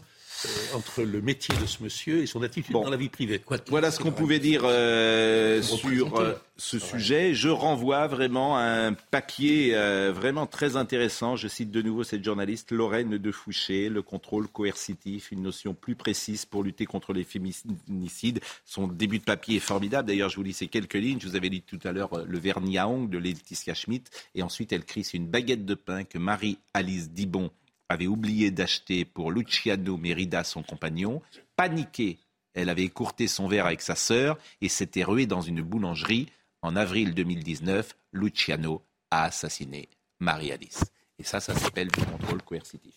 [0.74, 3.40] entre le métier de ce monsieur et son attitude dans la vie privée.
[3.68, 7.34] voilà ce qu'on pouvait dire euh, sur euh, ce sujet.
[7.34, 9.72] Je renvoie vraiment à un papier
[10.12, 11.36] vraiment très intéressant.
[11.36, 15.94] Je cite de nouveau cette journaliste, Lorraine de Fouché, le contrôle coercitif, une notion plus
[15.94, 18.40] précise pour lutter contre les féminicides.
[18.64, 20.08] Son début de papier est formidable.
[20.08, 21.20] D'ailleurs, je vous lis ces quelques lignes.
[21.20, 24.10] Je vous avais lu tout à l'heure le Verniaong de Laetitia Schmidt.
[24.34, 27.50] Et ensuite, elle crie, c'est une baguette de pain que Marie-Alice Dibon
[27.88, 31.22] avait oublié d'acheter pour Luciano Merida, son compagnon.
[31.56, 32.18] Paniquée,
[32.54, 36.30] elle avait écourté son verre avec sa sœur et s'était ruée dans une boulangerie.
[36.62, 39.88] En avril 2019, Luciano a assassiné
[40.20, 40.84] Marie-Alice.
[41.18, 42.94] Et ça, ça s'appelle du contrôle coercitif.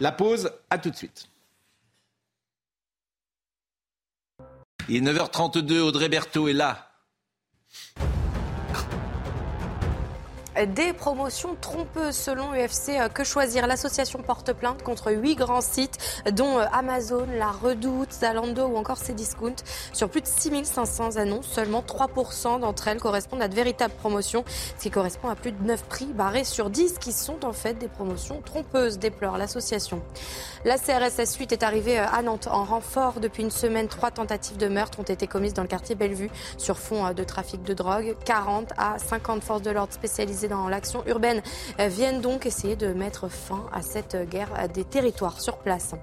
[0.00, 1.28] La pause, à tout de suite.
[4.88, 6.90] Il est 9h32, Audrey Berthaud est là.
[10.66, 13.66] Des promotions trompeuses selon UFC euh, Que Choisir.
[13.66, 15.98] L'association porte plainte contre huit grands sites
[16.32, 19.54] dont euh, Amazon, La Redoute, Zalando ou encore Cdiscount.
[19.92, 24.44] Sur plus de 6500 annonces, seulement 3% d'entre elles correspondent à de véritables promotions,
[24.76, 27.74] ce qui correspond à plus de 9 prix barrés sur 10 qui sont en fait
[27.74, 30.02] des promotions trompeuses, déplore l'association.
[30.64, 33.88] La CRSS 8 est arrivée euh, à Nantes en renfort depuis une semaine.
[33.88, 37.62] Trois tentatives de meurtre ont été commises dans le quartier Bellevue sur fond de trafic
[37.62, 38.16] de drogue.
[38.24, 41.42] 40 à 50 forces de l'ordre spécialisées dans l'action urbaine
[41.80, 45.94] euh, viennent donc essayer de mettre fin à cette guerre des territoires sur place.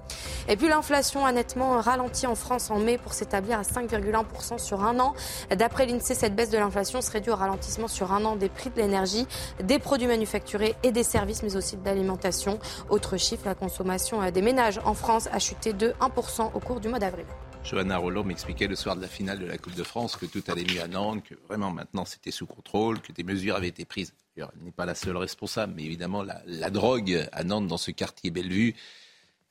[0.48, 4.84] Et puis l'inflation a nettement ralenti en France en mai pour s'établir à 5,1% sur
[4.84, 5.14] un an.
[5.56, 8.70] D'après l'INSEE, cette baisse de l'inflation serait due au ralentissement sur un an des prix
[8.70, 9.28] de l'énergie,
[9.62, 12.60] des produits manufacturés et des services, mais aussi de l'alimentation.
[12.90, 16.88] Autre chiffre, la consommation des ménages en France a chuté de 1% au cours du
[16.88, 17.26] mois d'avril.
[17.66, 20.44] Johanna Roland m'expliquait le soir de la finale de la Coupe de France que tout
[20.48, 23.86] allait mieux à Nantes, que vraiment maintenant c'était sous contrôle, que des mesures avaient été
[23.86, 24.14] prises.
[24.38, 28.30] Elle n'est pas la seule responsable, mais évidemment la, drogue à Nantes dans ce quartier
[28.30, 28.76] Bellevue,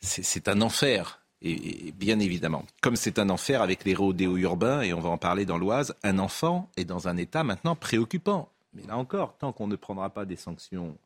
[0.00, 1.20] c'est un enfer.
[1.42, 5.44] Bien évidemment, comme c'est un enfer avec les rodéos urbains, et on va en parler
[5.44, 8.48] dans l'Oise, un enfant est dans un état maintenant préoccupant.
[8.74, 10.96] Mais là encore, tant qu'on ne prendra pas des sanctions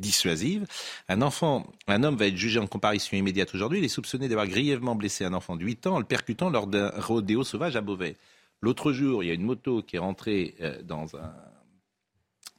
[0.00, 0.66] dissuasive.
[1.08, 3.78] Un enfant, un homme va être jugé en comparution immédiate aujourd'hui.
[3.78, 6.66] Il est soupçonné d'avoir grièvement blessé un enfant de 8 ans en le percutant lors
[6.66, 8.16] d'un rodéo sauvage à Beauvais.
[8.62, 11.32] L'autre jour, il y a une moto qui est rentrée euh, dans un,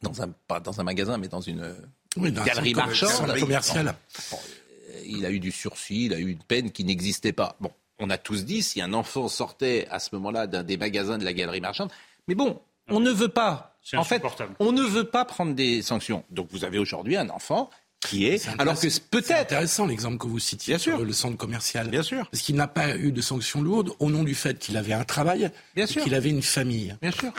[0.02, 1.76] dans un, pas dans un magasin, mais dans une,
[2.18, 3.40] galerie marchande.
[3.40, 3.96] commerciale.
[4.34, 7.56] Euh, il a eu du sursis, il a eu une peine qui n'existait pas.
[7.60, 11.18] Bon, on a tous dit si un enfant sortait à ce moment-là d'un des magasins
[11.18, 11.92] de la galerie marchande,
[12.28, 12.60] mais bon,
[12.92, 14.22] on ne veut pas en fait,
[14.60, 16.24] on ne veut pas prendre des sanctions.
[16.30, 20.28] Donc vous avez aujourd'hui un enfant qui est, alors que peut-être c'est intéressant l'exemple que
[20.28, 21.90] vous citiez sur le centre commercial.
[21.90, 22.28] Bien sûr.
[22.30, 25.04] Parce qu'il n'a pas eu de sanctions lourdes au nom du fait qu'il avait un
[25.04, 26.96] travail, et qu'il avait une famille.
[27.02, 27.32] Bien sûr.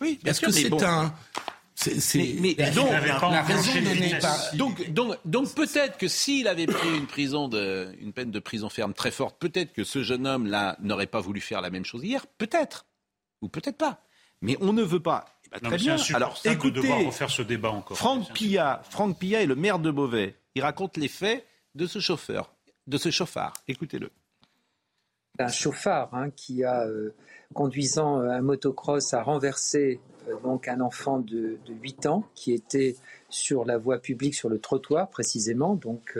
[0.00, 0.48] Oui, bien sûr.
[0.48, 1.14] que c'est un
[1.74, 4.54] c'est, mais, donc, la raison donnée par...
[4.54, 8.68] donc, donc, donc peut-être que s'il avait pris une prison de, une peine de prison
[8.68, 12.04] ferme très forte, peut-être que ce jeune homme-là n'aurait pas voulu faire la même chose
[12.04, 12.86] hier, peut-être,
[13.40, 14.00] ou peut-être pas.
[14.42, 15.24] Mais on ne veut pas.
[15.50, 15.96] Bah, très bien.
[16.14, 17.96] Alors, écoutez, de devoir refaire ce débat encore.
[17.96, 20.34] Franck Pilla, Franck Pilla est le maire de Beauvais.
[20.54, 22.52] Il raconte les faits de ce chauffeur,
[22.86, 23.54] de ce chauffard.
[23.68, 24.10] Écoutez-le.
[25.38, 26.86] Un chauffard hein, qui a,
[27.54, 30.00] conduisant un motocross, a renversé
[30.42, 32.96] donc un enfant de, de, 8 ans qui était
[33.28, 36.16] sur la voie publique, sur le trottoir précisément, donc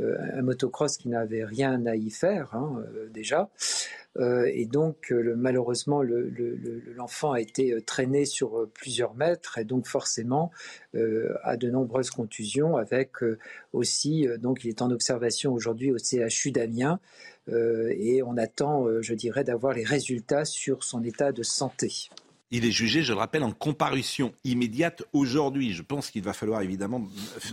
[0.00, 2.82] un motocross qui n'avait rien à y faire hein,
[3.12, 3.50] déjà.
[4.18, 9.86] Euh, et donc, euh, malheureusement, l'enfant a été euh, traîné sur plusieurs mètres et donc
[9.86, 10.50] forcément
[11.44, 13.12] a de nombreuses contusions avec
[13.72, 16.98] aussi, donc il est en observation aujourd'hui au CHU d'Amiens
[17.48, 22.08] et on attend, je dirais, d'avoir les résultats sur son état de santé.
[22.50, 25.72] Il est jugé, je le rappelle, en comparution immédiate aujourd'hui.
[25.72, 27.06] Je pense qu'il va falloir évidemment...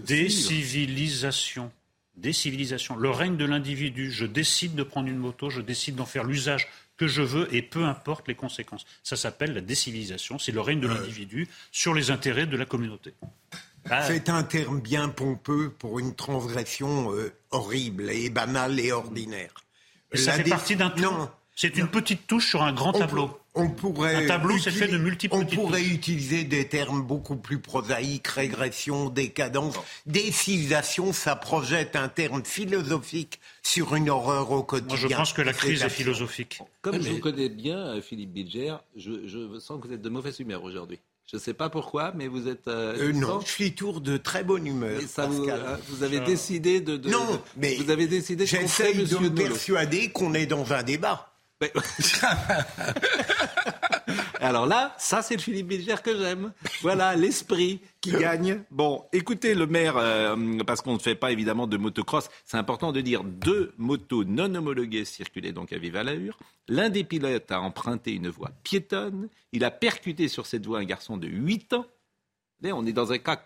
[0.05, 1.71] Décivilisation
[2.17, 4.11] des civilisations, le règne de l'individu.
[4.11, 7.61] Je décide de prendre une moto, je décide d'en faire l'usage que je veux et
[7.61, 8.85] peu importe les conséquences.
[9.03, 13.13] Ça s'appelle la décivilisation, c'est le règne de l'individu sur les intérêts de la communauté.
[13.89, 14.03] Ah.
[14.05, 19.53] C'est un terme bien pompeux pour une transgression euh, horrible et banale et ordinaire.
[20.13, 21.05] ça fait partie d'un tout.
[21.55, 23.39] C'est une petite touche sur un grand tableau.
[23.57, 27.59] On pourrait un tableau, c'est fait de multiples On pourrait utiliser des termes beaucoup plus
[27.59, 29.75] prosaïques, régression, décadence.
[30.05, 34.97] Décivilisation, ça projette un terme philosophique sur une horreur au quotidien.
[34.97, 36.59] Moi, je pense que la crise est philosophique.
[36.81, 40.39] Comme je vous connais bien, euh, Philippe Bilger, je, sens que vous êtes de mauvaise
[40.39, 40.99] humeur aujourd'hui.
[41.29, 42.69] Je ne sais pas pourquoi, mais vous êtes.
[42.69, 45.01] Euh, euh, non, je suis tour de très bonne humeur.
[45.09, 45.45] Ça vous,
[45.89, 48.45] vous, avez décidé de, Non, mais vous avez décidé.
[48.45, 51.33] J'essaie de me persuader qu'on est dans un débat.
[54.39, 56.53] Alors là, ça c'est le Philippe Bilger que j'aime.
[56.81, 58.63] Voilà l'esprit qui gagne.
[58.69, 62.91] Bon, écoutez le maire, euh, parce qu'on ne fait pas évidemment de motocross, c'est important
[62.91, 66.37] de dire deux motos non homologuées circulaient donc à vive allure.
[66.67, 69.27] L'un des pilotes a emprunté une voie piétonne.
[69.51, 71.87] Il a percuté sur cette voie un garçon de 8 ans.
[72.61, 73.41] Là, on est dans un cas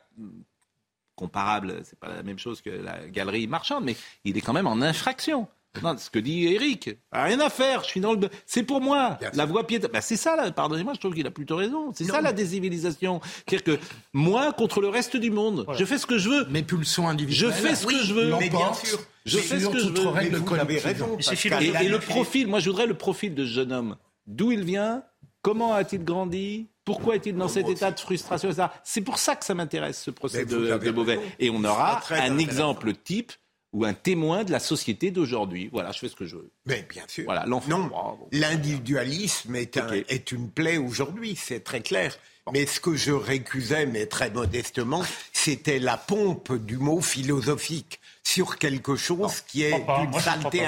[1.16, 4.68] comparable, c'est pas la même chose que la galerie marchande, mais il est quand même
[4.68, 5.48] en infraction.
[5.82, 8.30] Non, ce que dit Eric, rien à faire, je suis dans le...
[8.46, 9.92] C'est pour moi, la voie piétonne.
[9.94, 11.92] Bah, c'est ça, là, pardonnez-moi, je trouve qu'il a plutôt raison.
[11.94, 13.22] C'est ça la décivilisation.
[13.48, 16.46] C'est-à-dire que moi contre le reste du monde, je fais ce que je veux.
[16.46, 17.54] Mes pulsions individuelles.
[17.54, 18.36] Je fais ce que je veux.
[18.38, 19.00] Mais bien sûr.
[19.26, 20.08] Je fais ce que je veux.
[20.08, 21.18] Règle vous avez raison.
[21.20, 23.96] Et, et le profil, moi je voudrais le profil de ce jeune homme.
[24.28, 25.04] D'où il vient
[25.42, 28.50] Comment a-t-il grandi pourquoi est-il dans cet état de frustration
[28.84, 31.20] C'est pour ça que ça m'intéresse, ce procès de, de Beauvais.
[31.40, 33.32] Et on aura un exemple type
[33.74, 35.70] ou un témoin de la société d'aujourd'hui.
[35.72, 36.52] Voilà, je fais ce que je veux.
[36.66, 37.26] Mais bien sûr.
[37.26, 37.70] Voilà, l'enfant.
[37.70, 39.80] Non, l'individualisme est,
[40.10, 42.18] est une plaie aujourd'hui, c'est très clair.
[42.52, 48.58] Mais ce que je récusais, mais très modestement, c'était la pompe du mot philosophique sur
[48.58, 50.66] quelque chose qui est d'une saleté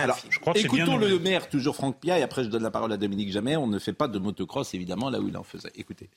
[0.56, 3.58] Écoutons le maire, toujours Franck Pia, et après je donne la parole à Dominique Jamais.
[3.58, 5.72] On ne fait pas de motocross, évidemment, là où il en faisait.
[5.76, 6.10] Écoutez.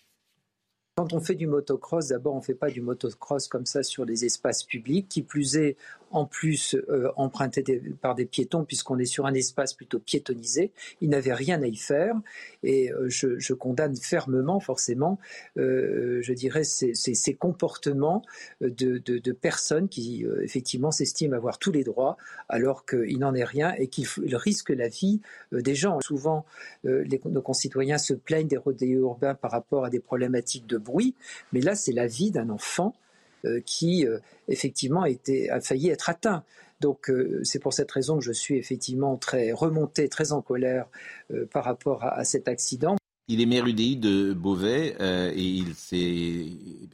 [0.96, 4.06] Quand on fait du motocross, d'abord, on ne fait pas du motocross comme ça sur
[4.06, 5.08] les espaces publics.
[5.08, 5.76] Qui plus est,
[6.16, 7.62] en plus euh, emprunté
[8.00, 10.72] par des piétons, puisqu'on est sur un espace plutôt piétonnisé.
[11.02, 12.14] Il n'avait rien à y faire.
[12.62, 15.18] Et euh, je, condamne fermement, forcément,
[15.58, 18.22] euh, je dirais, ces, comportements
[18.62, 22.16] de, personnes qui, effectivement, s'estiment avoir tous les droits,
[22.48, 25.20] alors qu'il n'en est rien et qu'ils risquent la vie
[25.52, 26.00] des gens.
[26.00, 26.46] Souvent,
[26.84, 31.14] nos concitoyens se plaignent des rodéos urbains par rapport à des problématiques de bruit,
[31.52, 32.94] mais là, c'est la vie d'un enfant
[33.64, 36.44] qui euh, effectivement a failli être atteint.
[36.80, 40.86] Donc euh, c'est pour cette raison que je suis effectivement très remonté, très en colère
[41.52, 42.96] par rapport à, cet accident.
[43.28, 46.46] Il est maire UDI de Beauvais et il s'est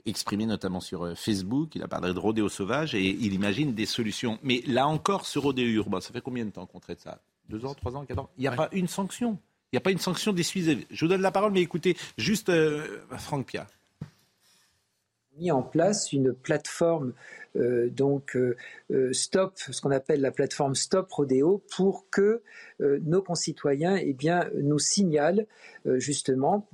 [0.06, 1.74] exprimé notamment sur Facebook.
[1.74, 4.38] Il a parlé de rodéo sauvage et il imagine des solutions.
[4.42, 7.20] Mais là encore, ce rodéo urbain, ça fait combien de temps qu'on traite ça?
[7.50, 8.30] Deux ans, trois ans, quatre ans?
[8.38, 9.38] Il n'y a pas une sanction?
[9.72, 10.86] Il n'y a pas une sanction dissuasive.
[10.90, 12.50] Je vous donne la parole, mais écoutez, juste
[13.18, 13.66] Franck Pia
[15.50, 17.12] en place une plateforme
[17.54, 18.56] donc euh,
[18.90, 22.42] euh, stop, ce qu'on appelle la plateforme Stop Rodéo, pour que
[22.80, 24.16] nos concitoyens eh
[24.60, 25.46] nous signalent
[25.98, 26.66] justement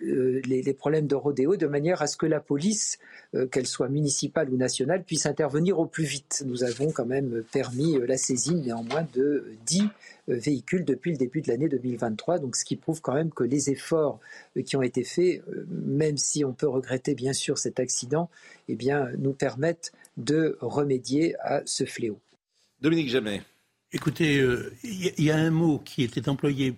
[0.00, 2.98] les, problèmes de rodéo de manière à ce que la police,
[3.52, 6.42] qu'elle soit municipale ou nationale, puisse intervenir au plus vite.
[6.46, 9.84] Nous avons quand même permis la saisine néanmoins de 10
[10.26, 13.70] véhicules depuis le début de l'année 2023, donc ce qui prouve quand même que les
[13.70, 14.18] efforts
[14.64, 18.28] qui ont été faits, même si on peut regretter bien sûr cet accident,
[18.68, 22.20] eh bien, nous permettent de remédier à ce fléau.
[22.80, 23.42] Dominique Jamais.
[23.92, 26.74] Écoutez, euh, il y, a un mot qui était employé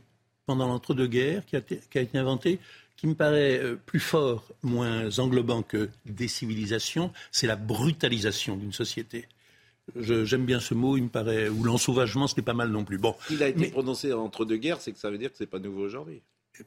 [0.46, 2.58] pendant l'entre-deux-guerres, qui, a été inventé,
[2.96, 9.28] qui me paraît euh, plus fort, moins englobant que décivilisation, c'est la brutalisation d'une société.
[9.96, 12.98] J'aime bien ce mot, il me paraît, ou l'ensauvagement, ce n'est pas mal non plus.
[12.98, 15.44] Bon, il a été prononcé entre deux guerres, c'est que ça veut dire que ce
[15.44, 16.22] n'est pas nouveau aujourd'hui.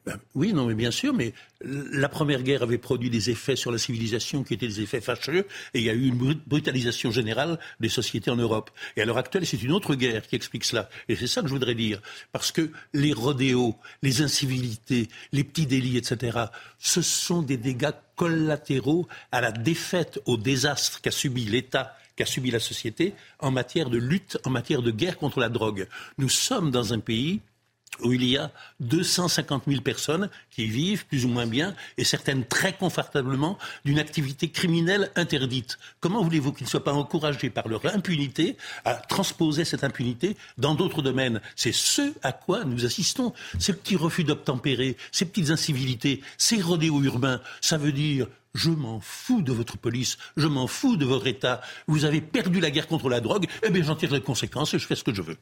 [0.06, 3.72] Ben, oui, non, mais bien sûr, mais la Première Guerre avait produit des effets sur
[3.72, 7.58] la civilisation qui étaient des effets fâcheux, et il y a eu une brutalisation générale
[7.80, 8.70] des sociétés en Europe.
[8.98, 10.90] Et à l'heure actuelle, c'est une autre guerre qui explique cela.
[11.08, 12.02] Et c'est ça que je voudrais dire.
[12.34, 16.38] Parce que les rodéos, les incivilités, les petits délits, etc.,
[16.80, 22.50] ce sont des dégâts collatéraux à la défaite, au désastre qu'a subi l'État qu'a subi
[22.50, 25.88] la société en matière de lutte, en matière de guerre contre la drogue.
[26.18, 27.42] Nous sommes dans un pays
[28.04, 32.46] où il y a 250 000 personnes qui vivent plus ou moins bien et certaines
[32.46, 35.78] très confortablement d'une activité criminelle interdite.
[36.00, 40.76] Comment voulez-vous qu'ils ne soient pas encouragés par leur impunité à transposer cette impunité dans
[40.76, 41.42] d'autres domaines?
[41.56, 43.34] C'est ce à quoi nous assistons.
[43.60, 49.00] Ces petits refus d'obtempérer, ces petites incivilités, ces rodéos urbains, ça veut dire je m'en
[49.00, 51.62] fous de votre police, je m'en fous de votre État.
[51.88, 54.80] Vous avez perdu la guerre contre la drogue, eh bien j'en tire les conséquences et
[54.80, 55.38] je fais ce que je veux.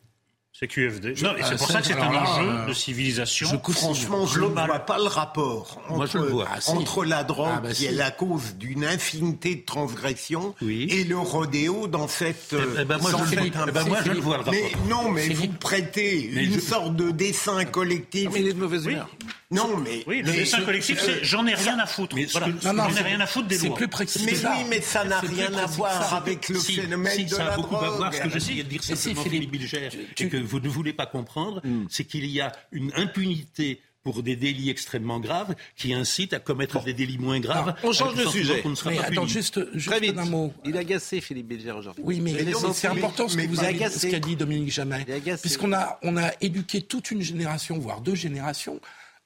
[0.58, 1.16] C'est QFD.
[1.22, 3.46] Non, et c'est pour ça que c'est un enjeu euh, de civilisation.
[3.46, 7.74] Je, franchement, je ne vois pas le rapport entre, ah, entre la drogue, ah, bah,
[7.74, 12.54] qui est la cause d'une infinité de transgressions, et le rodéo dans cette.
[12.54, 14.54] Eh, eh ben, moi, je, le, eh ben, moi je le vois le rapport.
[14.54, 18.30] Mais non, mais vous prêtez une sorte de dessin collectif.
[18.32, 19.10] Mais il est de mauvaise humeur.
[19.52, 20.04] Non, mais.
[20.08, 22.16] Oui, le dessin collectif, c'est j'en ai rien à foutre.
[22.32, 22.48] Voilà.
[22.62, 23.68] J'en ai rien à foutre des lois.
[23.68, 24.24] C'est plus précis.
[24.26, 27.46] Mais oui, mais ça n'a rien à voir avec le phénomène de la drogue.
[27.46, 30.45] Ça a beaucoup à voir ce que j'essayais de dire simplement, Philippe Bilger, et que
[30.46, 31.86] vous ne voulez pas comprendre, hmm.
[31.90, 36.84] c'est qu'il y a une impunité pour des délits extrêmement graves qui incitent à commettre
[36.84, 37.76] des délits moins graves.
[37.84, 38.64] on change de sujet.
[38.86, 40.16] Mais attends, juste, Très vite.
[40.16, 40.54] un mot.
[40.64, 42.04] Il a agacé Philippe Bilger aujourd'hui.
[42.06, 42.36] Oui, mais,
[42.74, 45.06] c'est important ce, que vous avez, ce qu'a dit Dominique Jamais.
[45.42, 48.80] Puisqu'on a, on a éduqué toute une génération, voire deux générations,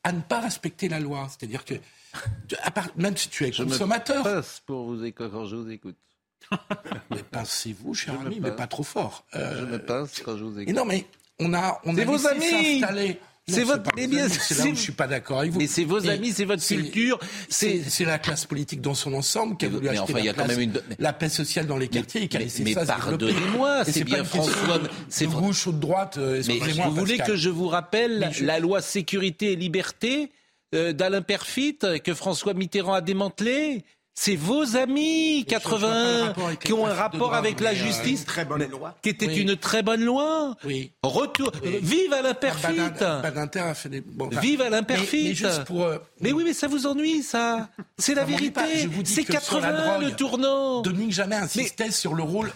[0.06, 1.28] à ne pas respecter la loi.
[1.28, 1.74] C'est-à-dire que,
[2.64, 4.24] à part, même si tu es je consommateur.
[4.24, 5.98] Me pince pour vous quand je vous écoute.
[7.12, 9.26] mais pincez-vous, cher ami, mais pas trop fort.
[9.36, 10.76] Euh, je me pince quand je vous écoute.
[10.76, 11.06] non, mais
[11.40, 12.84] on a, on a vos amis
[13.50, 13.90] c'est votre.
[13.98, 15.60] Eh bien, c'est là où je suis pas d'accord avec vous.
[15.60, 17.20] Mais c'est vos amis, c'est votre culture.
[17.50, 20.58] C'est la classe politique dans son ensemble qui a voulu acheter la, place,
[21.00, 24.24] la paix sociale dans les quartiers et qui a laissé mais, ça pardonnez-moi, c'est bien
[24.24, 24.80] François.
[25.10, 26.18] C'est gauche ou de droite.
[26.18, 30.32] Euh, mais vous voulez que je vous rappelle la loi sécurité et liberté
[30.76, 33.84] euh, d'Alain Perfit que François Mitterrand a démantelée?
[34.22, 38.98] C'est vos amis 81 qui ont un rapport avec la euh, justice, très bonne loi.
[39.02, 40.58] qui était une très bonne loi.
[40.66, 40.92] Oui.
[41.04, 41.54] Retour.
[41.64, 43.00] Vive Alain Perfit.
[43.00, 44.04] Badinter a fait des.
[44.42, 44.62] Vive.
[44.70, 47.70] Mais, pour, euh, mais, oui, mais ça vous ennuie, ça.
[47.98, 48.90] C'est la vérité.
[49.06, 50.82] C'est 80 le tournant.
[50.82, 52.52] Dominique Jamais insistait sur le rôle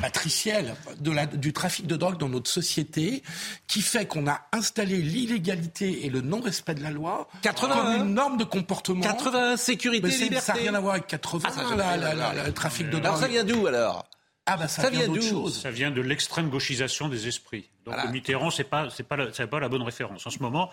[0.00, 3.22] patriciel de la, du trafic de drogue dans notre société,
[3.66, 7.74] qui fait qu'on a installé l'illégalité et le non-respect de la loi 81.
[7.74, 9.02] comme une norme de comportement.
[9.02, 13.04] 81 sécurité liberté à voir avec 80, ah, le trafic de drogue.
[13.04, 14.08] Alors ça vient d'où alors?
[14.50, 15.50] Ah bah ça, vient, d'où?
[15.50, 17.68] Ça vient de l'extrême gauchisation des esprits.
[17.96, 20.70] Donc Mitterrand, c'est pas c'est pas la, pas la bonne référence en ce moment.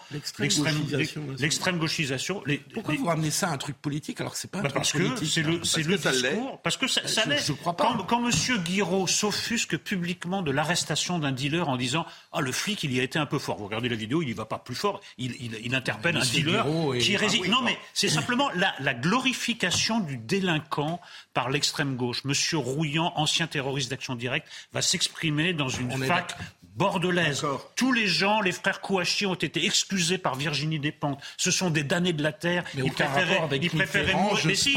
[1.40, 2.44] L'extrême gauchisation.
[2.46, 4.70] Les, Pourquoi vous ramenez ça à un truc politique alors que c'est pas un bah,
[4.70, 7.54] truc parce politique que c'est le c'est le discours parce que ça, ça je, je
[7.54, 7.86] crois pas.
[7.86, 12.84] Quand, quand Monsieur Guiraud s'offusque publiquement de l'arrestation d'un dealer en disant ah le flic
[12.84, 13.58] il y a été un peu fort.
[13.58, 15.02] Vous regardez la vidéo, il y va pas plus fort.
[15.18, 16.66] Il, il, il interpelle un dealer
[17.00, 17.46] qui résiste.
[17.48, 21.00] Ah non mais c'est simplement la, la glorification du délinquant
[21.34, 22.24] par l'extrême gauche.
[22.24, 26.36] Monsieur Rouillant, ancien terroriste d'action directe, va s'exprimer dans une fac
[26.76, 27.46] bordelaise.
[27.76, 31.20] Tous les gens, les frères Kouachi ont été excusés par Virginie Despentes.
[31.38, 32.64] Ce sont des damnés de la terre.
[32.76, 34.46] Mais ils préféraient, ils préféraient mourir.
[34.46, 34.76] Mais si,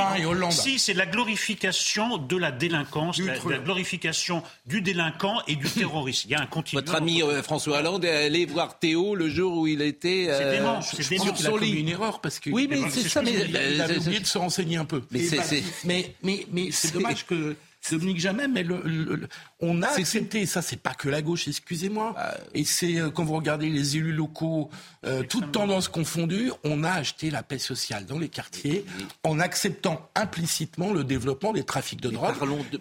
[0.50, 6.24] si c'est la glorification de la délinquance, la, la, glorification du délinquant et du terroriste.
[6.26, 6.84] Il y a un continuum.
[6.84, 10.80] Votre ami euh, François Hollande est allé voir Théo le jour où il était euh,
[10.80, 11.72] sur son lit.
[11.72, 13.22] une erreur parce que oui, mais c'est ça.
[13.22, 15.02] Mais il a oublié de se renseigner un peu.
[15.84, 17.56] Mais mais c'est dommage que
[17.90, 19.28] Dominique Jamais, mais le,
[19.60, 23.24] on a accepté, ça c'est pas que la gauche, excusez-moi, bah, et c'est euh, quand
[23.24, 24.68] vous regardez les élus locaux,
[25.06, 28.84] euh, toutes tendances confondues, on a acheté la paix sociale dans les quartiers
[29.24, 32.34] en acceptant implicitement le développement des trafics de drogue.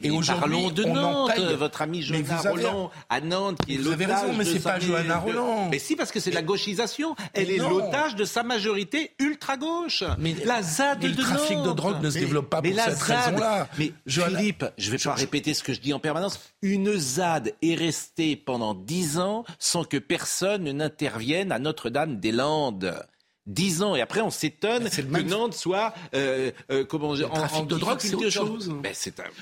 [0.03, 4.33] et aujourd'hui, de Nantes, votre ami Johanna Roland à Nantes, qui est Vous avez raison,
[4.37, 5.69] mais c'est pas Johanna Roland.
[5.69, 7.15] Mais si, parce que c'est la gauchisation.
[7.33, 10.03] Elle est l'otage de sa majorité ultra-gauche.
[10.17, 13.67] Mais la ZAD de le trafic de drogue ne se développe pas pour cette raison-là.
[13.77, 16.39] Mais Philippe, je vais pas répéter ce que je dis en permanence.
[16.61, 23.05] Une ZAD est restée pendant dix ans sans que personne n'intervienne à Notre-Dame-des-Landes.
[23.45, 27.77] Dix ans et après on s'étonne que Nantes soit euh, euh, comment le trafic de
[27.77, 28.69] drogue c'est autre chose.
[28.83, 28.93] Ben,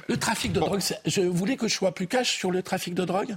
[0.08, 3.04] Le trafic de drogue, je voulais que je sois plus cash sur le trafic de
[3.04, 3.36] drogue?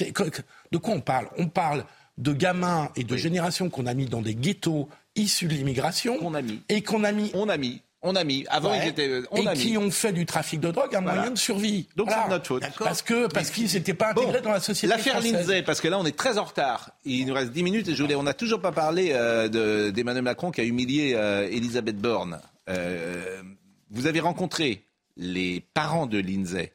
[0.00, 1.28] De quoi on parle?
[1.38, 1.84] On parle
[2.18, 6.18] de gamins et de générations qu'on a mis dans des ghettos issus de l'immigration.
[6.20, 6.62] On a mis.
[6.68, 7.32] Et qu'on a mis.
[7.34, 8.46] On a mis On a mis.
[8.48, 9.22] Avant, ils étaient.
[9.30, 9.76] On et a qui mis.
[9.76, 11.16] ont fait du trafic de drogue un Voilà.
[11.18, 11.86] moyen de survie.
[11.96, 12.22] Donc Voilà.
[12.22, 12.62] c'est de notre faute.
[12.78, 14.86] Parce que parce qu'ils n'étaient pas intégrés dans la société.
[14.86, 15.20] L'affaire.
[15.20, 16.92] Lindsay, parce que là on est très en retard.
[17.04, 19.90] Il nous reste 10 minutes et je voulais, on n'a toujours pas parlé euh, de-
[19.90, 22.40] d'Emmanuel Macron qui a humilié euh, Elisabeth Borne.
[22.70, 23.42] Euh,
[23.90, 24.86] vous avez rencontré
[25.16, 26.72] les parents de Lindsay,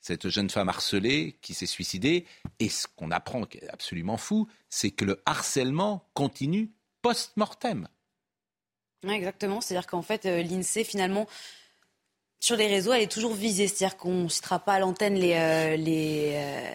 [0.00, 2.24] cette jeune femme harcelée qui s'est suicidée.
[2.60, 6.70] Et ce qu'on apprend, qui est absolument fou, c'est que le harcèlement continue
[7.02, 7.88] post-mortem.
[9.08, 9.60] Exactement.
[9.60, 11.26] C'est-à-dire qu'en fait, euh, l'INSEE, finalement,
[12.42, 13.68] sur les réseaux, elle est toujours visée.
[13.68, 16.74] C'est-à-dire qu'on ne citera pas à l'antenne les, euh, les, euh,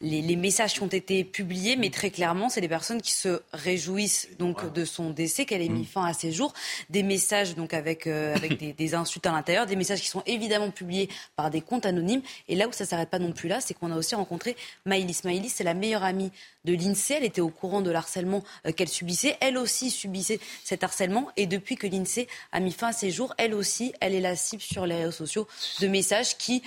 [0.00, 3.40] les, les messages qui ont été publiés, mais très clairement, c'est des personnes qui se
[3.52, 6.52] réjouissent donc de son décès, qu'elle ait mis fin à ses jours.
[6.90, 10.24] Des messages donc avec, euh, avec des, des insultes à l'intérieur, des messages qui sont
[10.26, 12.22] évidemment publiés par des comptes anonymes.
[12.48, 14.56] Et là où ça ne s'arrête pas non plus là, c'est qu'on a aussi rencontré
[14.84, 15.20] Maïlis.
[15.22, 16.32] Maïlis, c'est la meilleure amie
[16.64, 17.18] de l'INSEE.
[17.18, 18.42] Elle était au courant de l'harcèlement
[18.74, 19.36] qu'elle subissait.
[19.40, 21.28] Elle aussi subissait cet harcèlement.
[21.36, 24.34] Et depuis que l'INSEE a mis fin à ses jours, elle aussi, elle est la
[24.34, 25.46] cible sur les réseaux sociaux
[25.80, 26.62] de messages qui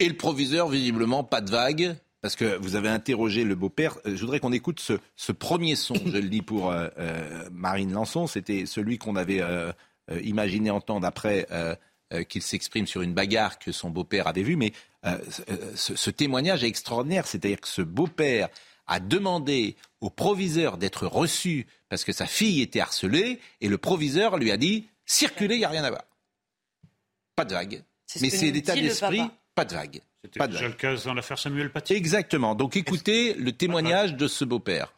[0.00, 1.96] Et le proviseur, visiblement, pas de vague.
[2.24, 3.98] Parce que vous avez interrogé le beau-père.
[4.06, 5.94] Euh, Je voudrais qu'on écoute ce, ce premier son.
[6.06, 8.26] Je le dis pour euh, euh, Marine Lançon.
[8.26, 9.42] C'était celui qu'on avait
[10.22, 11.46] imaginé entendre après
[12.30, 14.56] qu'il s'exprime sur une bagarre que son beau-père avait vue.
[14.56, 14.72] Mais
[15.74, 17.26] ce, ce témoignage est extraordinaire.
[17.26, 18.48] C'est-à-dire que ce beau-père
[18.86, 23.38] a demandé au proviseur d'être reçu parce que sa fille était harcelée.
[23.60, 26.04] Et le proviseur lui a dit circulez, il n'y a rien à voir.
[27.36, 27.82] Pas de vague.
[28.20, 29.22] Mais c'est l'état d'esprit.
[29.54, 30.00] Pas de vague.
[30.22, 30.72] C'était Pas de déjà vague.
[30.72, 31.94] le cas dans l'affaire Samuel Paty.
[31.94, 32.54] Exactement.
[32.54, 34.94] Donc écoutez le témoignage de ce beau-père.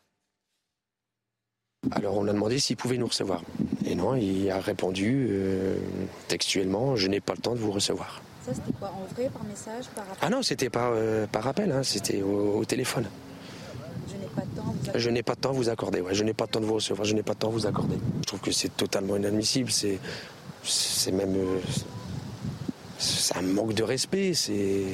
[1.93, 3.43] Alors on a demandé s'il pouvait nous recevoir.
[3.85, 5.79] Et non, il a répondu euh,
[6.27, 8.23] textuellement, je n'ai pas le temps de vous recevoir.
[8.45, 11.47] Ça, c'était quoi En vrai, par message, par appel Ah non, c'était pas euh, par
[11.47, 13.07] appel, hein, c'était au, au téléphone.
[14.09, 14.75] Je n'ai pas de temps.
[14.93, 16.61] Vous Je n'ai pas de temps à vous accorder, ouais, je n'ai pas de temps
[16.61, 17.97] de vous recevoir, je n'ai pas de temps à vous accorder.
[18.21, 19.99] Je trouve que c'est totalement inadmissible, c'est,
[20.65, 21.37] c'est même...
[21.37, 21.61] euh,
[22.99, 24.85] c'est un manque de respect, c'est...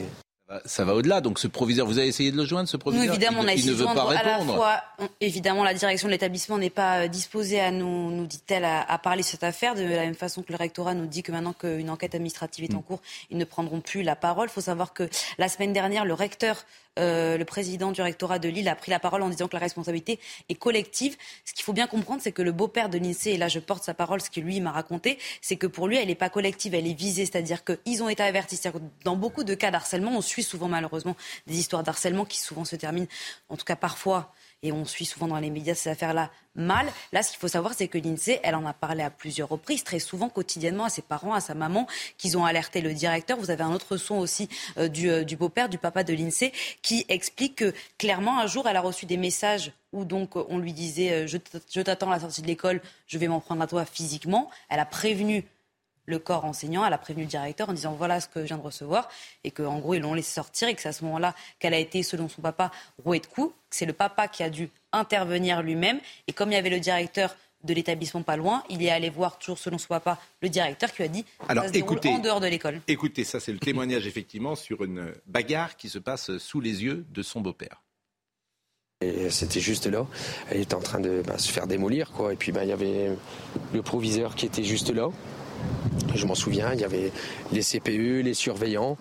[0.66, 1.22] Ça va au-delà.
[1.22, 3.48] Donc ce proviseur, vous avez essayé de le joindre, ce Nous, proviseur évidemment, il, on
[3.48, 4.54] a essayé ne de veut pas joindre à la répondre.
[4.56, 8.66] fois, on- évidemment, la direction de l'établissement n'est pas euh, disposée à nous, nous dit-elle,
[8.66, 11.22] à, à parler de cette affaire, de la même façon que le rectorat nous dit
[11.22, 13.00] que maintenant qu'une enquête administrative est en cours,
[13.30, 14.48] ils ne prendront plus la parole.
[14.50, 16.64] Il faut savoir que la semaine dernière, le recteur,
[16.98, 19.60] euh, le président du rectorat de Lille a pris la parole en disant que la
[19.60, 21.16] responsabilité est collective.
[21.44, 23.84] Ce qu'il faut bien comprendre, c'est que le beau-père de l'INSEE, et là je porte
[23.84, 26.74] sa parole, ce qu'il lui m'a raconté, c'est que pour lui, elle n'est pas collective,
[26.74, 28.60] elle est visée, c'est-à-dire qu'ils ont été avertis.
[28.60, 31.16] Que dans beaucoup de cas d'harcèlement, on suit souvent malheureusement
[31.46, 33.08] des histoires d'harcèlement qui souvent se terminent,
[33.48, 34.32] en tout cas parfois,
[34.62, 36.86] et on suit souvent dans les médias ces affaires-là mal.
[37.12, 39.84] Là, ce qu'il faut savoir, c'est que l'INSEE, elle en a parlé à plusieurs reprises,
[39.84, 41.86] très souvent, quotidiennement, à ses parents, à sa maman,
[42.18, 43.38] qu'ils ont alerté le directeur.
[43.38, 44.48] Vous avez un autre son aussi
[44.78, 46.52] euh, du, euh, du beau-père, du papa de l'INSEE,
[46.82, 50.72] qui explique que clairement, un jour, elle a reçu des messages où donc on lui
[50.72, 53.84] disait euh, je t'attends à la sortie de l'école, je vais m'en prendre à toi
[53.84, 54.50] physiquement.
[54.70, 55.44] Elle a prévenu
[56.04, 58.58] le corps enseignant, elle a prévenu le directeur en disant voilà ce que je viens
[58.58, 59.08] de recevoir
[59.44, 61.78] et qu'en gros ils l'ont laissé sortir et que c'est à ce moment-là qu'elle a
[61.78, 62.70] été, selon son papa,
[63.04, 63.54] rouée de coups.
[63.70, 67.36] C'est le papa qui a dû intervenir lui-même et comme il y avait le directeur
[67.64, 70.98] de l'établissement pas loin, il est allé voir toujours selon son papa le directeur qui
[70.98, 72.08] lui a dit Alors, ça se écoutez.
[72.08, 72.80] en dehors de l'école.
[72.88, 77.06] Écoutez, ça c'est le témoignage effectivement sur une bagarre qui se passe sous les yeux
[77.10, 77.82] de son beau-père.
[79.02, 80.06] Et c'était juste là.
[80.48, 82.32] Elle était en train de bah, se faire démolir, quoi.
[82.32, 83.10] Et puis, bah, il y avait
[83.72, 85.08] le proviseur qui était juste là.
[86.14, 87.10] Je m'en souviens, il y avait
[87.52, 88.96] les CPE, les surveillants.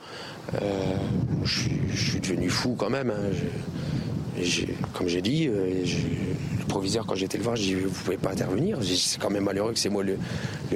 [0.56, 0.96] Euh,
[1.44, 3.10] je, suis- je devenu fou quand même.
[3.12, 3.30] hein.
[4.42, 5.98] Je- comme j'ai dit, euh, je-
[6.60, 8.78] le proviseur, quand j'étais le voir, j'ai dit Vous pouvez pas intervenir.
[8.82, 10.18] C'est quand même malheureux que c'est moi le,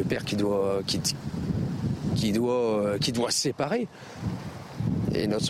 [0.03, 3.87] père qui doit, qui, doit, qui doit se séparer.
[5.13, 5.45] Et notre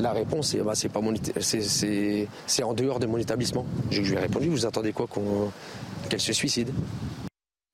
[0.00, 1.14] la réponse, c'est bah, c'est pas mon
[2.64, 3.64] en dehors de mon établissement.
[3.90, 5.06] Je, je lui ai répondu Vous attendez quoi
[6.08, 6.70] qu'elle se suicide?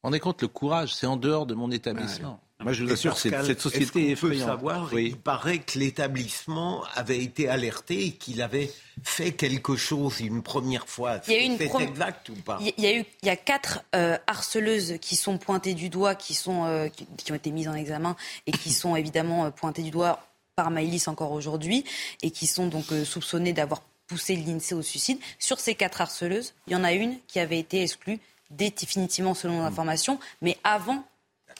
[0.02, 2.40] On est compte le courage, c'est en dehors de mon établissement.
[2.60, 4.48] Moi je vous assure, Pascal, cette société est est-ce qu'on peut effrayante.
[4.48, 5.06] savoir, Oui.
[5.08, 8.70] Il paraît que l'établissement avait été alerté et qu'il avait
[9.02, 11.20] fait quelque chose une première fois.
[11.26, 13.30] Il y a eu une prom- exact ou pas Il y a eu, il y
[13.30, 17.34] a quatre euh, harceleuses qui sont pointées du doigt, qui sont, euh, qui, qui ont
[17.34, 18.14] été mises en examen
[18.46, 20.24] et qui sont évidemment euh, pointées du doigt
[20.54, 21.84] par Maïlis encore aujourd'hui
[22.22, 25.18] et qui sont donc euh, soupçonnées d'avoir poussé l'INSEE au suicide.
[25.40, 28.20] Sur ces quatre harceleuses, il y en a une qui avait été exclue
[28.52, 29.64] définitivement selon Hmm.
[29.64, 31.04] l'information, mais avant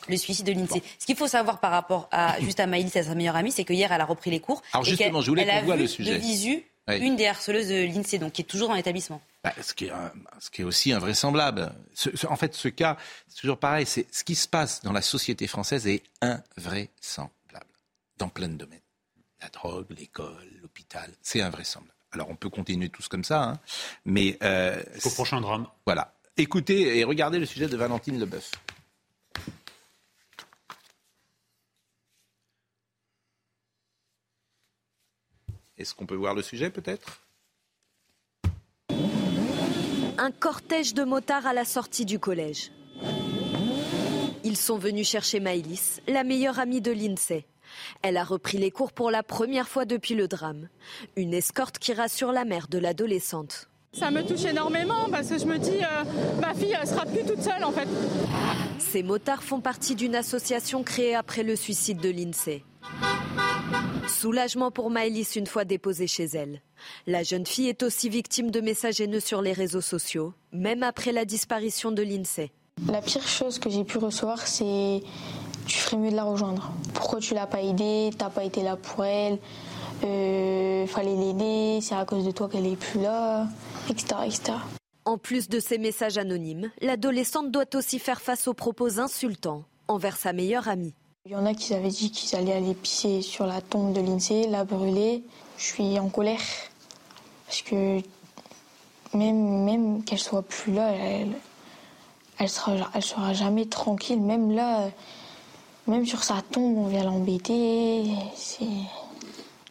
[0.09, 0.83] le suicide de l'INSEE.
[0.99, 3.65] Ce qu'il faut savoir par rapport à juste à Maïlis à sa meilleure amie, c'est
[3.65, 4.63] que hier elle a repris les cours.
[4.73, 6.15] Alors et justement, je voulais qu'on voit le sujet.
[6.15, 6.99] De visu, Oui.
[6.99, 9.21] une des harceleuses de l'INSEE, donc qui est toujours dans l'établissement.
[9.45, 11.73] Bah, ce, qui est, un- ce qui est aussi invraisemblable.
[11.95, 12.97] Ce- ce- en fait, ce cas,
[13.29, 13.87] c'est toujours pareil.
[13.87, 17.67] C'est ce qui se passe dans la société française est invraisemblable
[18.19, 18.79] dans plein de domaines.
[19.41, 21.93] La drogue, l'école, l'hôpital, c'est invraisemblable.
[22.13, 23.61] Alors, on peut continuer tous comme ça, hein,
[24.05, 25.67] mais euh, Au prochain drame.
[25.87, 28.51] Voilà écoutez et regardez le sujet de Valentine Leboeuf.
[35.79, 37.21] Est-ce qu'on peut voir le sujet peut-être?
[40.19, 42.71] Un cortège de motards à la sortie du collège.
[44.45, 47.47] Ils sont venus chercher Maëlys, la meilleure amie de l'INSEE.
[48.03, 50.69] Elle a repris les cours pour la première fois depuis le drame.
[51.17, 53.69] Une escorte qui rassure la mère de l'adolescente.
[53.95, 56.05] Ça me touche énormément parce que je me dis, euh,
[56.41, 57.87] ma fille, elle sera plus toute seule en fait.
[58.79, 62.65] Ces motards font partie d'une association créée après le suicide de l'INSEE.
[64.09, 66.63] Soulagement pour Maëlys une fois déposée chez elle.
[67.07, 71.13] La jeune fille est aussi victime de messages haineux sur les réseaux sociaux, même après
[71.13, 72.51] la disparition de l'INSEE.
[72.91, 75.03] La pire chose que j'ai pu recevoir, c'est
[75.67, 76.73] tu ferais mieux de la rejoindre.
[76.95, 78.11] Pourquoi tu l'as pas aidée?
[78.17, 79.39] T'as pas été là pour elle?
[80.03, 81.79] Euh, Fallait l'aider.
[81.83, 83.47] C'est à cause de toi qu'elle est plus là,
[83.91, 84.53] etc., etc.
[85.05, 90.17] En plus de ces messages anonymes, l'adolescente doit aussi faire face aux propos insultants envers
[90.17, 90.95] sa meilleure amie.
[91.27, 94.01] Il y en a qui avaient dit qu'ils allaient aller pisser sur la tombe de
[94.01, 95.23] l'INSEE, la brûler.
[95.57, 96.41] Je suis en colère.
[97.47, 98.01] Parce que
[99.15, 101.33] même, même qu'elle soit plus là, elle,
[102.39, 104.21] elle sera, elle sera jamais tranquille.
[104.21, 104.89] Même là,
[105.87, 108.05] même sur sa tombe, on vient l'embêter.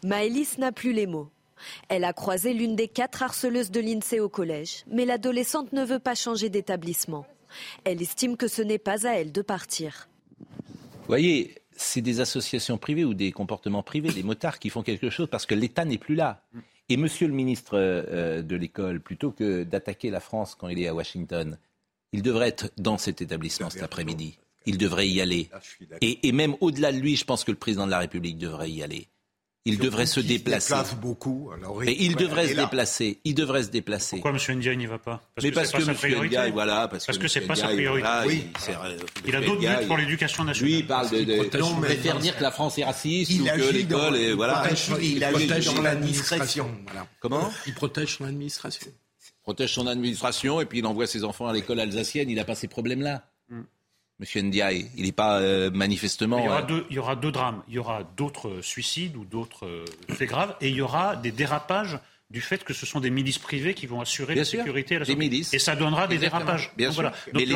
[0.02, 1.28] Maëlys n'a plus les mots.
[1.88, 5.98] Elle a croisé l'une des quatre harceleuses de l'INSEE au collège, mais l'adolescente ne veut
[5.98, 7.26] pas changer d'établissement.
[7.84, 10.08] Elle estime que ce n'est pas à elle de partir.
[10.38, 15.10] Vous voyez, c'est des associations privées ou des comportements privés, des motards qui font quelque
[15.10, 16.42] chose parce que l'État n'est plus là.
[16.88, 20.88] Et monsieur le ministre euh, de l'école, plutôt que d'attaquer la France quand il est
[20.88, 21.58] à Washington,
[22.12, 24.38] il devrait être dans cet établissement cet après-midi.
[24.66, 25.48] Il devrait y aller.
[26.00, 28.70] Et, et même au-delà de lui, je pense que le président de la République devrait
[28.70, 29.08] y aller.
[29.64, 30.74] Il devrait se déplacer.
[30.84, 31.50] Se beaucoup.
[31.56, 33.20] Alors, et il devrait se déplacer.
[33.24, 34.16] Il devrait se déplacer.
[34.16, 34.56] Pourquoi M.
[34.58, 36.24] Ndiaye n'y va pas parce Mais que parce que, M.
[36.26, 38.00] Ndiaye, voilà, parce, parce que, c'est pas sa priorité.
[38.00, 38.44] Voilà, oui.
[39.24, 40.70] il, il a d'autres buts pour l'éducation nationale.
[40.72, 41.20] Lui, il parle de.
[41.24, 44.32] de non, mais préfère dire que la France est raciste il ou que l'école est
[44.32, 44.64] voilà.
[45.00, 46.70] Il, il protège son administration.
[46.86, 47.06] Voilà.
[47.20, 48.90] Comment Il protège son administration.
[48.90, 52.28] Il protège son administration et puis il envoie ses enfants à l'école alsacienne.
[52.28, 53.28] Il n'a pas ces problèmes-là.
[54.22, 54.88] Monsieur Ndiaye.
[54.96, 56.38] Il n'est pas euh, manifestement.
[56.38, 57.60] Il y, aura deux, il y, aura deux, drames.
[57.66, 60.54] Il y aura d'autres suicides ou d'autres euh, faits graves.
[60.60, 61.98] Et il y aura des dérapages
[62.30, 64.94] du fait que ce sont des milices privées qui vont assurer Bien la sûr, sécurité
[64.94, 65.52] et la des milices.
[65.52, 66.44] Et ça donnera des Exactement.
[66.44, 66.72] dérapages.
[66.76, 67.02] Bien Donc, sûr.
[67.02, 67.16] voilà.
[67.34, 67.46] Mais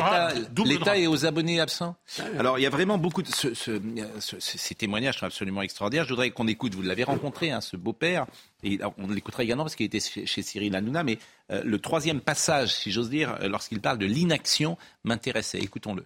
[0.51, 1.95] Donc, l'État est aux abonnés absents.
[2.37, 3.79] Alors il y a vraiment beaucoup de ce, ce,
[4.19, 6.03] ce, ces témoignages sont absolument extraordinaires.
[6.03, 6.75] Je voudrais qu'on écoute.
[6.75, 8.25] Vous l'avez rencontré, hein, ce beau-père.
[8.61, 11.03] Et on l'écoutera également parce qu'il était chez, chez Cyril Hanouna.
[11.05, 11.17] Mais
[11.49, 15.59] euh, le troisième passage, si j'ose dire, lorsqu'il parle de l'inaction, m'intéressait.
[15.59, 16.03] Écoutons-le.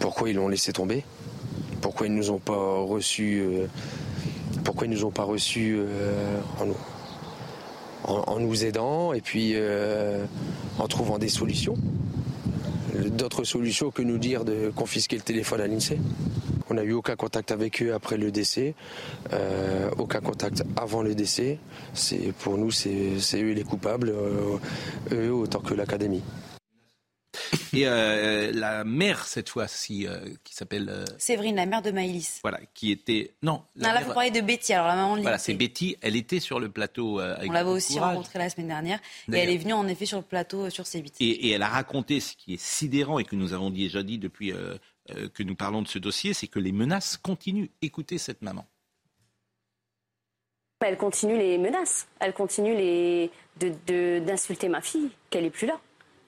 [0.00, 1.04] Pourquoi ils l'ont laissé tomber?
[1.82, 3.66] Pourquoi ils nous ont pas reçus euh,
[4.64, 6.40] Pourquoi ils nous ont pas reçus euh,
[8.04, 10.24] en, nous, aidant et puis euh,
[10.78, 11.76] en trouvant des solutions?
[12.94, 15.98] D'autres solutions que nous dire de confisquer le téléphone à l'INSEE?
[16.70, 18.74] On n'a eu aucun contact avec eux après le décès,
[19.98, 21.58] aucun contact avant le décès.
[22.38, 24.14] Pour nous, c'est eux les coupables,
[25.12, 26.22] eux autant que l'académie.
[27.72, 30.88] Et euh, la mère, cette fois-ci, euh, qui s'appelle...
[30.88, 32.40] Euh, Séverine, la mère de Maïlis.
[32.42, 33.34] Voilà, qui était...
[33.42, 34.04] Non, non là, mère...
[34.06, 36.68] vous parlez de Betty, alors la maman de Voilà, c'est Betty, elle était sur le
[36.68, 38.98] plateau avec On l'avait aussi rencontrée la semaine dernière,
[39.32, 41.14] et elle est venue en effet sur le plateau sur C8.
[41.20, 44.18] Et, et, elle a raconté ce qui est sidérant et que nous avons déjà dit
[44.18, 44.52] depuis
[45.34, 47.68] que nous parlons de ce dossier, c'est que les menaces continuent.
[47.82, 48.66] Écoutez cette maman.
[50.80, 53.30] Elle continue les menaces, elle continue les...
[53.58, 55.78] d'insulter de, de, ma fille, qu'elle est plus là.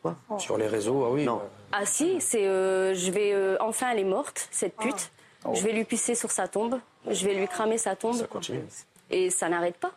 [0.04, 0.38] Oh.
[0.38, 1.24] Sur les réseaux, ah oui.
[1.24, 1.40] Non.
[1.70, 5.10] Ah si, c'est euh, je vais euh, enfin elle est morte cette pute.
[5.44, 5.54] Oh.
[5.54, 6.78] Je vais lui pisser sur sa tombe,
[7.08, 8.16] je vais lui cramer sa tombe.
[8.16, 8.62] Ça continue.
[9.10, 9.92] Et ça n'arrête pas.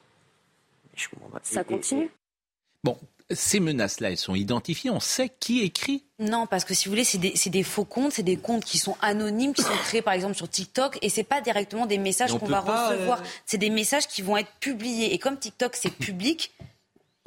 [1.44, 2.10] Ça continue.
[2.84, 2.98] Bon,
[3.32, 4.92] ces menaces-là, elles sont identifiées.
[4.92, 6.04] On sait qui écrit?
[6.20, 8.78] Non, parce que si vous voulez, c'est des, des, faux comptes, c'est des comptes qui
[8.78, 12.38] sont anonymes, qui sont créés par exemple sur TikTok, et c'est pas directement des messages
[12.38, 13.20] qu'on va pas, recevoir.
[13.20, 13.26] Euh...
[13.46, 15.14] C'est des messages qui vont être publiés.
[15.14, 16.54] Et comme TikTok c'est public.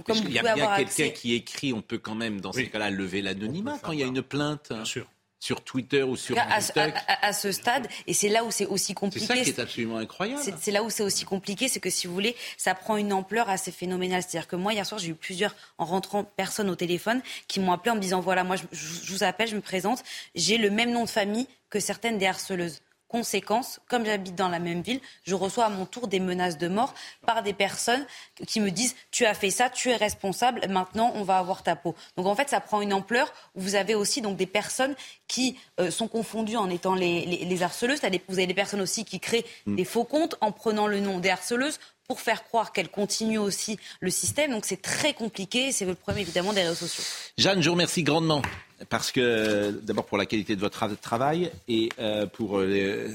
[0.05, 2.65] Comme il y a bien quelqu'un qui écrit, on peut quand même, dans oui.
[2.65, 5.07] ces cas-là, lever l'anonymat quand il y a une plainte bien sûr.
[5.41, 6.43] sur Twitter ou sur à.
[6.43, 9.27] À, à, à, ce stade, et c'est là où c'est aussi compliqué.
[9.27, 10.41] C'est ça qui est absolument incroyable.
[10.61, 13.49] C'est là où c'est aussi compliqué, c'est que si vous voulez, ça prend une ampleur
[13.49, 14.23] assez phénoménale.
[14.23, 17.73] C'est-à-dire que moi, hier soir, j'ai eu plusieurs, en rentrant, personnes au téléphone qui m'ont
[17.73, 20.71] appelé en me disant voilà, moi, je, je vous appelle, je me présente, j'ai le
[20.71, 22.81] même nom de famille que certaines des harceleuses.
[23.09, 26.69] Conséquence, comme j'habite dans la même ville, je reçois à mon tour des menaces de
[26.69, 26.93] mort
[27.25, 28.05] par des personnes
[28.47, 31.75] qui me disent tu as fait ça, tu es responsable, maintenant on va avoir ta
[31.75, 31.95] peau.
[32.17, 34.95] Donc en fait, ça prend une ampleur où vous avez aussi donc des personnes
[35.27, 38.01] qui euh, sont confondues en étant les, les, les harceleuses.
[38.29, 39.77] Vous avez des personnes aussi qui créent mmh.
[39.77, 41.79] des faux comptes en prenant le nom des harceleuses
[42.09, 44.53] pour faire croire qu'elles continuent aussi le système.
[44.53, 45.73] Donc c'est très compliqué.
[45.73, 47.05] C'est le problème évidemment des réseaux sociaux.
[47.37, 48.41] Jeanne, je vous remercie grandement
[48.89, 53.09] parce que d'abord pour la qualité de votre travail et euh, pour les,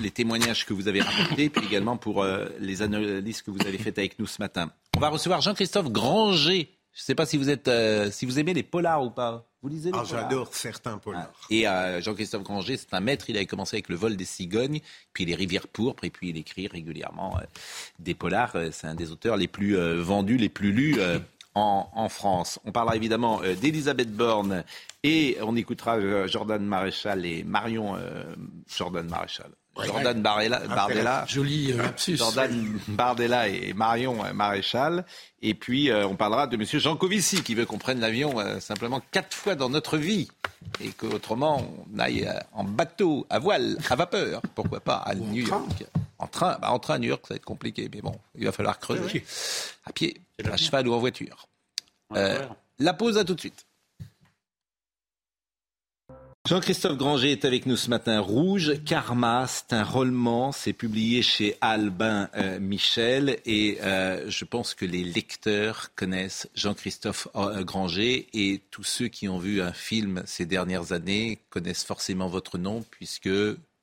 [0.00, 2.26] les, témoignages que vous avez rapportés, puis également pour
[2.60, 4.70] les analyses que vous avez faites avec nous ce matin.
[4.96, 6.68] On va recevoir Jean-Christophe Granger.
[6.94, 7.70] Je ne sais pas si vous êtes,
[8.12, 9.46] si vous aimez les polars ou pas.
[9.62, 11.32] Vous lisez les ah, J'adore certains polars.
[11.50, 11.64] Et
[12.00, 13.28] Jean-Christophe Granger, c'est un maître.
[13.28, 14.80] Il avait commencé avec le vol des cigognes,
[15.12, 17.36] puis les rivières pourpres, et puis il écrit régulièrement
[17.98, 18.56] des polars.
[18.70, 21.00] C'est un des auteurs les plus vendus, les plus lus
[21.54, 22.58] en, France.
[22.64, 24.64] On parlera évidemment euh, d'Elisabeth Borne
[25.02, 28.24] et on écoutera euh, Jordan Maréchal et Marion euh,
[28.66, 29.50] Jordan Maréchal.
[29.82, 31.74] Jordan Bardella, joli
[32.08, 35.04] Jordan Bardella et Marion Maréchal.
[35.42, 39.54] Et puis on parlera de Monsieur Jancovici qui veut qu'on prenne l'avion simplement quatre fois
[39.54, 40.28] dans notre vie.
[40.80, 45.84] Et qu'autrement on aille en bateau, à voile, à vapeur, pourquoi pas à New York.
[46.18, 48.44] En train, bah, en train à New York, ça va être compliqué, mais bon, il
[48.44, 49.24] va falloir creuser.
[49.84, 50.20] À pied,
[50.50, 51.48] à cheval ou en voiture.
[52.16, 52.46] Euh,
[52.78, 53.66] la pause, à tout de suite.
[56.46, 58.20] Jean-Christophe Granger est avec nous ce matin.
[58.20, 64.74] Rouge, Karma, c'est un roman, c'est publié chez Albin euh, Michel et euh, je pense
[64.74, 70.44] que les lecteurs connaissent Jean-Christophe Granger et tous ceux qui ont vu un film ces
[70.44, 73.30] dernières années connaissent forcément votre nom puisque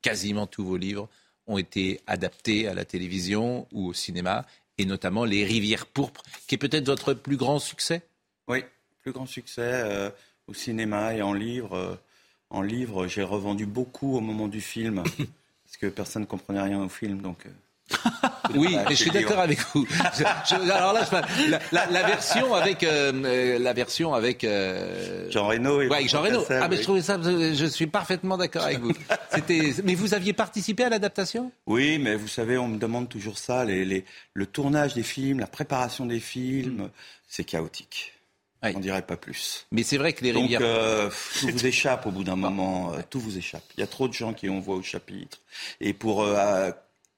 [0.00, 1.08] quasiment tous vos livres
[1.48, 4.46] ont été adaptés à la télévision ou au cinéma,
[4.78, 8.02] et notamment Les Rivières pourpres, qui est peut-être votre plus grand succès
[8.46, 8.64] Oui,
[9.00, 10.10] plus grand succès euh,
[10.46, 11.98] au cinéma et en livre.
[12.52, 15.02] Euh, en livre, j'ai revendu beaucoup au moment du film,
[15.64, 17.46] parce que personne ne comprenait rien au film, donc...
[17.46, 17.50] Euh,
[18.54, 19.86] oui, mais je suis d'accord avec vous.
[20.70, 21.04] alors là,
[21.72, 25.78] la, version avec euh, la version avec euh, Jean Reno.
[25.78, 26.42] Ouais, Jean Reno.
[26.48, 27.20] Ah, mais je trouvais ça.
[27.20, 28.92] Je suis parfaitement d'accord avec vous.
[29.34, 29.74] C'était.
[29.84, 31.52] Mais vous aviez participé à l'adaptation?
[31.66, 33.64] Oui, mais vous savez, on me demande toujours ça.
[33.64, 36.88] Les, le tournage des films, la préparation des films,
[37.28, 38.14] c'est chaotique.
[38.62, 39.66] On dirait pas plus.
[39.72, 40.60] Mais c'est vrai que les rivières.
[40.60, 41.10] Donc, euh,
[41.40, 42.92] tout vous échappe au bout d'un moment.
[43.10, 43.64] tout vous échappe.
[43.76, 45.38] Il y a trop de gens qui ont voix au chapitre.
[45.80, 46.24] Et pour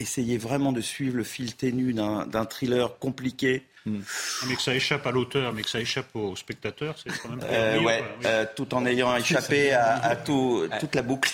[0.01, 3.65] essayer vraiment de suivre le fil ténu d'un thriller compliqué.
[3.87, 4.01] Hmm.
[4.49, 7.45] Mais que ça échappe à l'auteur, mais que ça échappe au spectateur, c'est quand même
[7.45, 11.31] euh, ouais, euh, tout en ayant échappé à, tout, toute la boucle.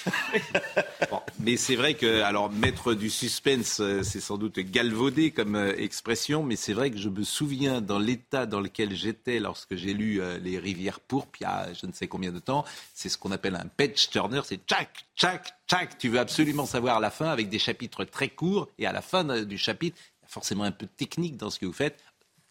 [1.38, 5.76] mais c'est vrai que, alors, mettre du suspense, euh, c'est sans doute galvaudé comme euh,
[5.78, 9.94] expression, mais c'est vrai que je me souviens dans l'état dans lequel j'étais lorsque j'ai
[9.94, 13.16] lu Les Rivières pourpres, il y a je ne sais combien de temps, c'est ce
[13.16, 17.28] qu'on appelle un page turner, c'est tchac, tchac, tchac, tu veux absolument savoir la fin
[17.28, 20.64] avec des chapitres très courts, et à la fin du chapitre, il y a forcément
[20.64, 21.96] un peu de technique dans ce que vous faites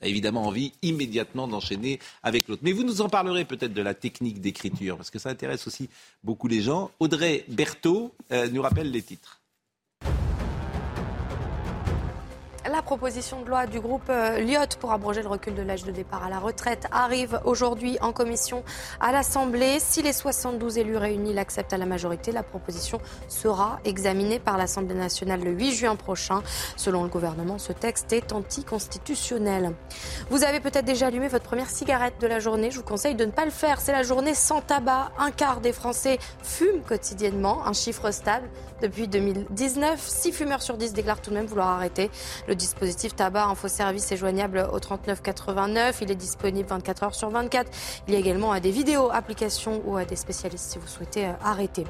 [0.01, 2.61] a évidemment envie immédiatement d'enchaîner avec l'autre.
[2.63, 5.89] Mais vous nous en parlerez peut-être de la technique d'écriture, parce que ça intéresse aussi
[6.23, 6.91] beaucoup les gens.
[6.99, 9.38] Audrey Berthaud euh, nous rappelle les titres.
[12.71, 15.91] La proposition de loi du groupe euh, Lyot pour abroger le recul de l'âge de
[15.91, 18.63] départ à la retraite arrive aujourd'hui en commission
[18.99, 19.79] à l'Assemblée.
[19.79, 24.93] Si les 72 élus réunis l'acceptent à la majorité, la proposition sera examinée par l'Assemblée
[24.93, 26.43] nationale le 8 juin prochain.
[26.75, 29.73] Selon le gouvernement, ce texte est anticonstitutionnel.
[30.29, 32.69] Vous avez peut-être déjà allumé votre première cigarette de la journée.
[32.69, 33.81] Je vous conseille de ne pas le faire.
[33.81, 35.11] C'est la journée sans tabac.
[35.17, 38.47] Un quart des Français fument quotidiennement, un chiffre stable
[38.81, 39.99] depuis 2019.
[39.99, 42.11] 6 fumeurs sur 10 déclarent tout de même vouloir arrêter.
[42.47, 45.99] Le dispositif tabac info service est joignable au 3989.
[46.01, 47.71] Il est disponible 24 heures sur 24.
[48.07, 51.31] Il y a également des vidéos, applications ou à des spécialistes si vous souhaitez euh,
[51.43, 51.85] arrêter.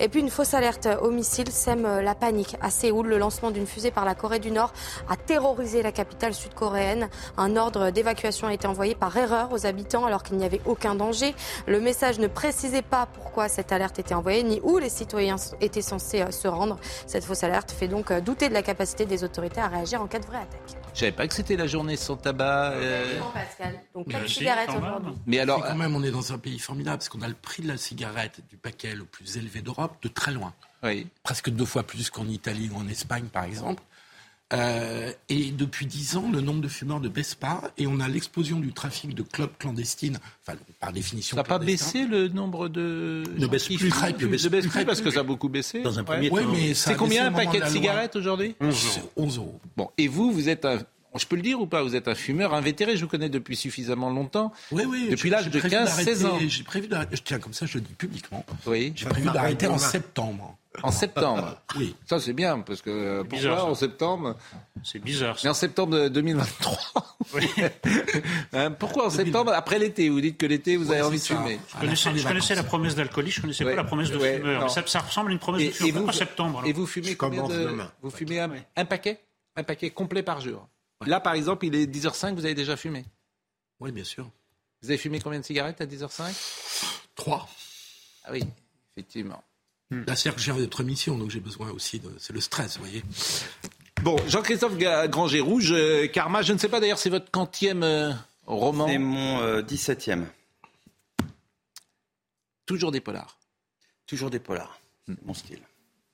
[0.00, 3.06] Et puis une fausse alerte au missile sème euh, la panique à Séoul.
[3.06, 4.72] Le lancement d'une fusée par la Corée du Nord
[5.08, 7.08] a terrorisé la capitale sud-coréenne.
[7.36, 10.94] Un ordre d'évacuation a été envoyé par erreur aux habitants alors qu'il n'y avait aucun
[10.94, 11.34] danger.
[11.66, 15.82] Le message ne précisait pas pourquoi cette alerte était envoyée ni où les citoyens étaient
[15.82, 16.78] censés euh, se rendre.
[17.06, 20.13] Cette fausse alerte fait donc douter de la capacité des autorités à réagir en cas
[20.18, 20.60] de vraie attaque.
[20.94, 22.72] Je savais pas que c'était la journée sans tabac.
[22.72, 23.20] Euh...
[23.32, 23.80] Pascal.
[23.94, 25.12] Donc pas de cigarette aujourd'hui.
[25.26, 27.62] Mais alors, quand même, on est dans un pays formidable parce qu'on a le prix
[27.62, 30.52] de la cigarette du paquet le plus élevé d'Europe de très loin.
[30.82, 31.06] Oui.
[31.22, 33.82] Presque deux fois plus qu'en Italie ou en Espagne, par exemple.
[34.54, 38.08] Euh, et depuis dix ans, le nombre de fumeurs ne baisse pas et on a
[38.08, 41.36] l'explosion du trafic de clubs clandestines, enfin, par définition.
[41.36, 43.24] Ça n'a pas baissé le nombre de.
[43.36, 44.26] Ne baisse plus, très peu.
[44.26, 45.82] Ne baisse plus parce que ça a beaucoup baissé.
[45.82, 46.36] Dans un premier temps.
[46.74, 48.54] C'est combien un paquet de cigarettes aujourd'hui
[49.16, 49.60] 11 euros.
[49.76, 50.78] Bon, et vous, vous êtes un
[51.16, 53.56] je peux le dire ou pas Vous êtes un fumeur invétéré, je vous connais depuis
[53.56, 54.52] suffisamment longtemps.
[54.72, 55.08] Oui, oui.
[55.10, 56.38] Depuis l'âge de 15-16 ans.
[56.46, 58.44] J'ai prévu d'arrêter, tiens, comme ça je le dis publiquement.
[58.66, 58.92] Oui.
[58.96, 60.56] J'ai prévu d'arrêter en septembre.
[60.82, 61.94] En septembre Oui.
[62.06, 64.36] Ça, c'est bien, parce que euh, pourquoi bizarre, en septembre
[64.82, 65.36] C'est bizarre.
[65.44, 67.16] Mais en septembre 2023.
[67.34, 67.48] Oui.
[68.52, 71.60] hein, pourquoi en septembre Après l'été Vous dites que l'été, vous avez envie de fumer.
[71.68, 74.36] Je connaissais, je connaissais la promesse d'alcoolisme, je ne connaissais pas la promesse de ouais,
[74.38, 74.70] fumeur.
[74.70, 75.88] Ça, ça, ressemble à une promesse et, de fumeur.
[75.88, 77.78] Et vous, en septembre Et vous fumez combien de...
[78.02, 79.20] Vous fumez un, un, paquet?
[79.56, 80.68] Un paquet complet par jour
[81.06, 83.04] Là, par exemple, il est 10h05, vous avez déjà fumé?
[83.80, 84.28] Oui, bien sûr.
[84.82, 86.32] Vous avez fumé combien de cigarettes à 10h05
[87.14, 87.48] Trois.
[88.24, 88.42] Ah oui,
[88.96, 89.42] effectivement.
[89.90, 92.10] Là, c'est que j'ai d'autres missions, donc j'ai besoin aussi de.
[92.18, 93.02] C'est le stress, vous voyez.
[94.02, 98.12] Bon, Jean-Christophe Granger Rouge, euh, Karma, je ne sais pas d'ailleurs, c'est votre quantième euh,
[98.46, 100.24] roman C'est mon euh, 17e.
[102.66, 103.38] Toujours des polars.
[104.06, 104.80] Toujours des polars.
[105.24, 105.60] Mon style.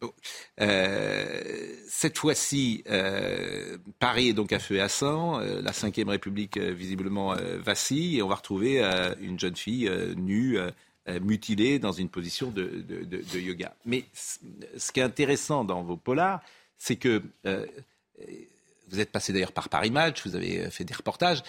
[0.03, 0.15] Oh.
[0.61, 5.41] Euh, cette fois-ci, euh, Paris est donc à feu et à sang.
[5.41, 8.19] Euh, la Ve République, euh, visiblement, euh, vacille.
[8.19, 10.59] Et on va retrouver euh, une jeune fille nue,
[11.21, 13.75] mutilée, dans une position de, de, de, de yoga.
[13.85, 16.41] Mais ce qui est intéressant dans vos polars,
[16.79, 21.43] c'est que vous êtes passé d'ailleurs par Paris Match, vous avez fait des reportages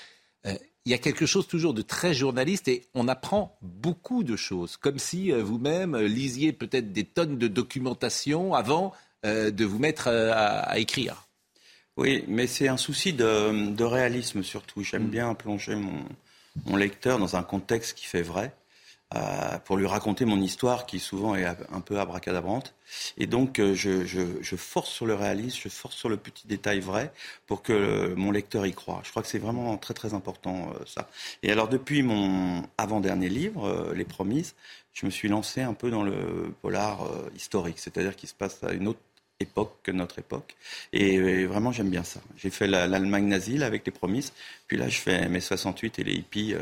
[0.86, 4.78] il y a quelque chose toujours de très journaliste et on apprend beaucoup de choses,
[4.78, 8.94] comme si euh, vous-même euh, lisiez peut-être des tonnes de documentation avant
[9.26, 11.28] euh, de vous mettre à, écrire.
[11.98, 14.84] Oui, mais c'est un souci de, réalisme surtout.
[14.84, 15.12] J'aime mm.
[15.12, 18.54] bien plonger mon, lecteur dans un contexte qui fait vrai.
[19.14, 22.74] Euh, pour lui raconter mon histoire qui souvent est un peu abracadabrante.
[23.18, 27.12] Et donc euh, je, force sur le réalisme, je force sur le petit détail vrai
[27.46, 29.02] pour que mon lecteur y croit.
[29.04, 31.10] Je crois que c'est vraiment très très important euh, ça.
[31.44, 34.56] Et alors depuis mon avant-dernier livre, Les Promises,
[34.94, 37.06] je me suis lancé un peu dans le polar
[37.36, 39.00] historique, c'est-à-dire qui se passe à une autre
[39.42, 40.56] époque que notre époque.
[40.94, 42.22] Et, vraiment, j'aime bien ça.
[42.38, 44.34] J'ai fait l'Allemagne nazie avec les promises.
[44.68, 46.56] Puis là, je fais mes 68 et les hippies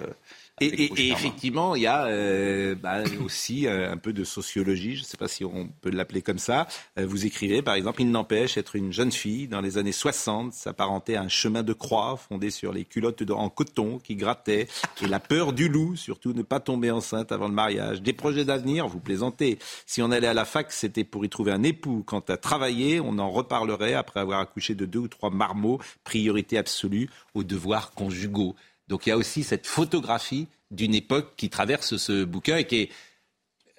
[0.62, 5.06] et, effectivement, il y a euh, bah, aussi euh, un peu de sociologie, je ne
[5.06, 6.68] sais pas si on peut l'appeler comme ça.
[6.98, 10.54] Euh, vous écrivez, par exemple, il n'empêche être une jeune fille dans les années 60,
[10.54, 14.68] s'apparentait à un chemin de croix fondé sur les culottes en coton qui grattaient
[15.02, 18.02] et la peur du loup, surtout ne pas tomber enceinte avant le mariage.
[18.02, 19.60] Des projets d'avenir, vous plaisantez.
[19.86, 22.04] Si on allait à la fac, c'était pour y trouver un époux.
[22.06, 25.80] Quant à travailler, on en reparlerait après avoir accouché de deux ou trois marmots.
[26.04, 28.56] Priorité absolue aux devoirs conjugaux.
[28.90, 32.82] Donc il y a aussi cette photographie d'une époque qui traverse ce bouquin et qui
[32.82, 32.90] est...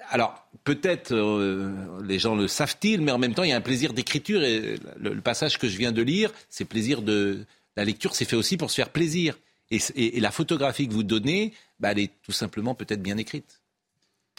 [0.08, 3.60] Alors, peut-être euh, les gens le savent-ils, mais en même temps, il y a un
[3.60, 4.42] plaisir d'écriture.
[4.42, 7.44] Et le, passage que je viens de lire, c'est plaisir de...
[7.76, 9.36] La lecture, c'est fait aussi pour se faire plaisir.
[9.70, 13.60] Et, la photographie que vous donnez, bah, elle est tout simplement peut-être bien écrite.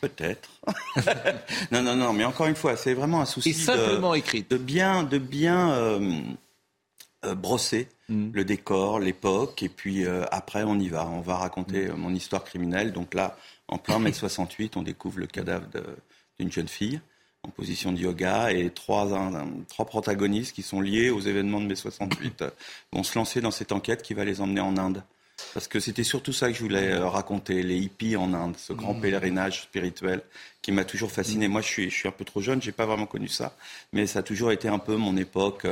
[0.02, 0.50] Peut-être.
[1.72, 3.54] non, non, non, mais encore une fois, c'est vraiment un souci.
[3.54, 4.52] simplement de, écrite.
[4.52, 6.22] De bien, de bien euh,
[7.26, 8.32] euh, brosser mm.
[8.34, 11.08] le décor, l'époque, et puis euh, après on y va.
[11.08, 11.96] On va raconter mm.
[11.96, 12.94] mon histoire criminelle.
[12.94, 15.68] Donc là, en plein mai 68, on découvre le cadavre
[16.40, 17.00] d'une jeune fille
[17.44, 19.08] en position de yoga et trois,
[19.68, 22.44] trois protagonistes qui sont liés aux événements de mai 68
[22.92, 25.04] vont se lancer dans cette enquête qui va les emmener en Inde.
[25.56, 28.74] Parce que c'était surtout ça que je voulais euh, raconter, les hippies en Inde, ce
[28.74, 29.02] grand mm.
[29.02, 30.22] pèlerinage spirituel
[30.62, 31.48] qui m'a toujours fasciné.
[31.48, 33.56] Moi, je suis, je suis un peu trop jeune, j'ai pas vraiment connu ça,
[33.92, 35.66] mais ça a toujours été un peu mon époque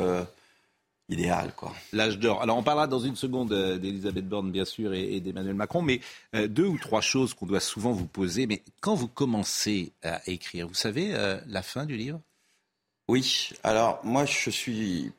[1.09, 1.53] idéal.
[1.55, 1.73] quoi.
[1.91, 2.41] L'âge d'or.
[2.41, 5.99] Alors on parlera dans une seconde euh, d'Elisabeth Borne, bien sûr, et, d'Emmanuel Macron, mais
[6.35, 8.47] euh, deux ou trois choses qu'on doit souvent vous poser.
[8.47, 12.21] Mais quand vous commencez à écrire, vous savez euh, la fin du livre?
[13.07, 13.49] Oui.
[13.63, 15.11] Alors moi, je suis,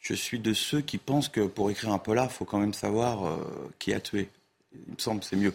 [0.00, 2.74] je suis de ceux qui pensent que pour écrire un polar, il faut quand même
[2.74, 3.38] savoir
[3.78, 4.28] qui a tué.
[4.74, 5.54] Il me semble c'est mieux.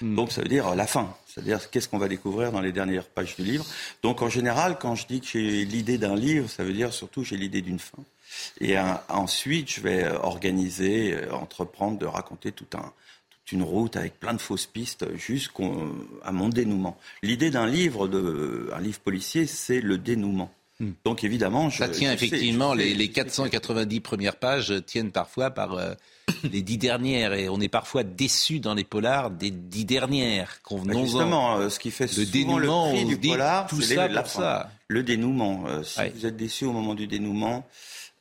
[0.00, 0.16] Hmm.
[0.16, 3.36] Donc ça veut dire la fin, c'est-à-dire qu'est-ce qu'on va découvrir dans les dernières pages
[3.36, 3.64] du livre?
[4.02, 7.22] Donc en général, quand je dis que j'ai l'idée d'un livre, ça veut dire surtout
[7.22, 7.98] j'ai l'idée d'une fin.
[8.60, 8.76] Et
[9.08, 12.92] ensuite, je vais euh, organiser, euh, entreprendre de raconter tout un,
[13.30, 15.62] toute une route avec plein de fausses pistes jusqu'à
[16.32, 16.98] mon dénouement.
[17.22, 20.52] L'idée d'un livre, de, un livre policier, c'est le dénouement.
[20.80, 20.92] Hmm.
[21.04, 25.94] Donc évidemment, je, ça tient effectivement les, les, 490 premières pages tiennent parfois par euh,
[26.52, 30.62] les dix dernières et on est parfois déçu dans les polars des dix dernières.
[30.62, 34.70] Convenons justement, ce qui fait le souvent le prix du polar, tout ça la ça.
[34.86, 35.64] Le dénouement.
[35.82, 37.66] si vous êtes déçu au moment du dénouement,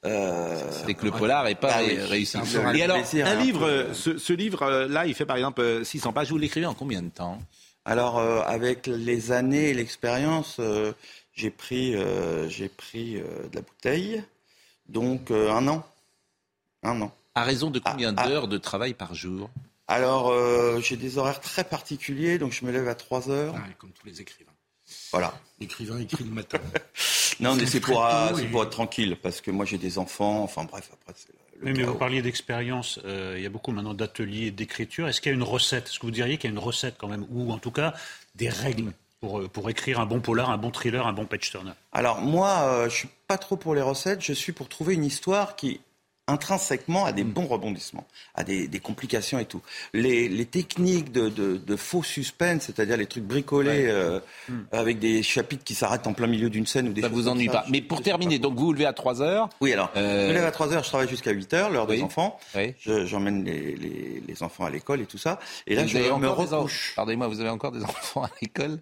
[0.08, 2.38] euh, c'est que le polar n'est pas ah réussi.
[2.76, 6.30] Et alors, un livre, ce, livre-là, il fait par exemple 600 pages.
[6.30, 7.40] Vous l'écrivez en combien de temps?
[7.86, 10.94] Alors, euh, avec les années et l'expérience, euh,
[11.34, 11.96] j'ai pris,
[12.50, 14.24] j'ai pris de la bouteille.
[14.90, 15.86] Donc, un an.
[16.84, 17.12] Un an.
[17.36, 18.28] À raison de combien ah, ah.
[18.28, 19.50] d'heures de travail par jour?
[19.88, 20.34] Alors,
[20.82, 22.38] j'ai des horaires très particuliers.
[22.38, 23.56] Donc, je me lève à 3 heures.
[23.78, 24.47] comme tous les écrivains.
[25.12, 25.34] Voilà.
[25.60, 26.60] L'écrivain écrit le matin.
[27.40, 31.14] non, mais c'est pour, être tranquille, parce que moi j'ai des enfants, enfin bref, après
[31.16, 35.08] c'est le, mais, vous parliez d'expérience, euh, il y a beaucoup maintenant d'ateliers d'écriture.
[35.08, 35.88] Est-ce qu'il y a une recette?
[35.88, 37.94] Est-ce que vous diriez qu'il y a une recette quand même, ou en tout cas
[38.36, 41.50] des règles pour, euh, pour écrire un bon polar, un bon thriller, un bon page
[41.50, 41.72] turner?
[41.92, 45.06] Alors moi, euh, je suis pas trop pour les recettes, je suis pour trouver une
[45.06, 45.82] histoire qui
[46.28, 47.32] intrinsèquement à des Mm.
[47.32, 48.06] bons rebondissements,
[48.36, 49.62] à des, des complications et tout.
[49.94, 54.20] Les, les techniques de, de, de faux suspense, c'est-à-dire les trucs bricolés euh,
[54.72, 57.04] avec des chapitres qui s'arrêtent en plein milieu d'une scène ou des Mm.
[57.04, 57.66] Ça choses vous ennuie pas.
[57.70, 59.50] Mais pour terminer, donc vous vous levez à 3 heures.
[59.62, 61.88] Oui, alors, Euh, je me lève à 3 heures, je travaille jusqu'à 8 heures, l'heure
[61.90, 61.98] Oui.
[61.98, 62.40] des enfants.
[62.56, 62.74] Oui.
[62.80, 65.40] Je- J'emmène les, les, les enfants à l'école et tout ça.
[65.66, 66.94] Et là, vous je me recouche.
[66.96, 68.80] Pardonnez-moi, vous avez encore des enfants à l'école?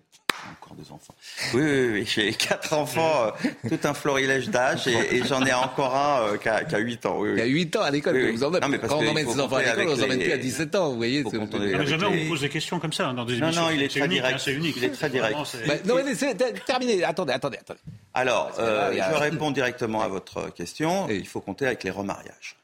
[0.61, 1.15] Encore des enfants.
[1.53, 2.05] Oui, oui, oui.
[2.05, 6.38] J'ai quatre enfants, euh, tout un florilège d'âge, et, et j'en ai encore un euh,
[6.38, 7.17] qui, a, qui a 8 ans.
[7.19, 7.36] Oui, oui.
[7.36, 8.61] Il y a 8 ans à l'école, Oui, vous emmène.
[8.61, 10.38] Non, mais parce Quand on emmène ses enfants à l'école, on les emmène plus à
[10.38, 11.23] 17 ans, vous voyez.
[11.23, 13.61] faut Mais jamais on pose des questions comme ça hein, dans des Non, émissions.
[13.63, 14.36] non, il est C'est très unique, direct.
[14.36, 14.73] hein, c'est unique.
[14.77, 15.38] Il est très direct.
[15.67, 16.13] Bah, non, mais
[16.65, 17.03] terminez.
[17.03, 17.79] Attendez, attendez, attendez.
[18.13, 21.07] Alors, euh, je réponds directement à votre question.
[21.09, 22.55] Il faut compter avec les remariages.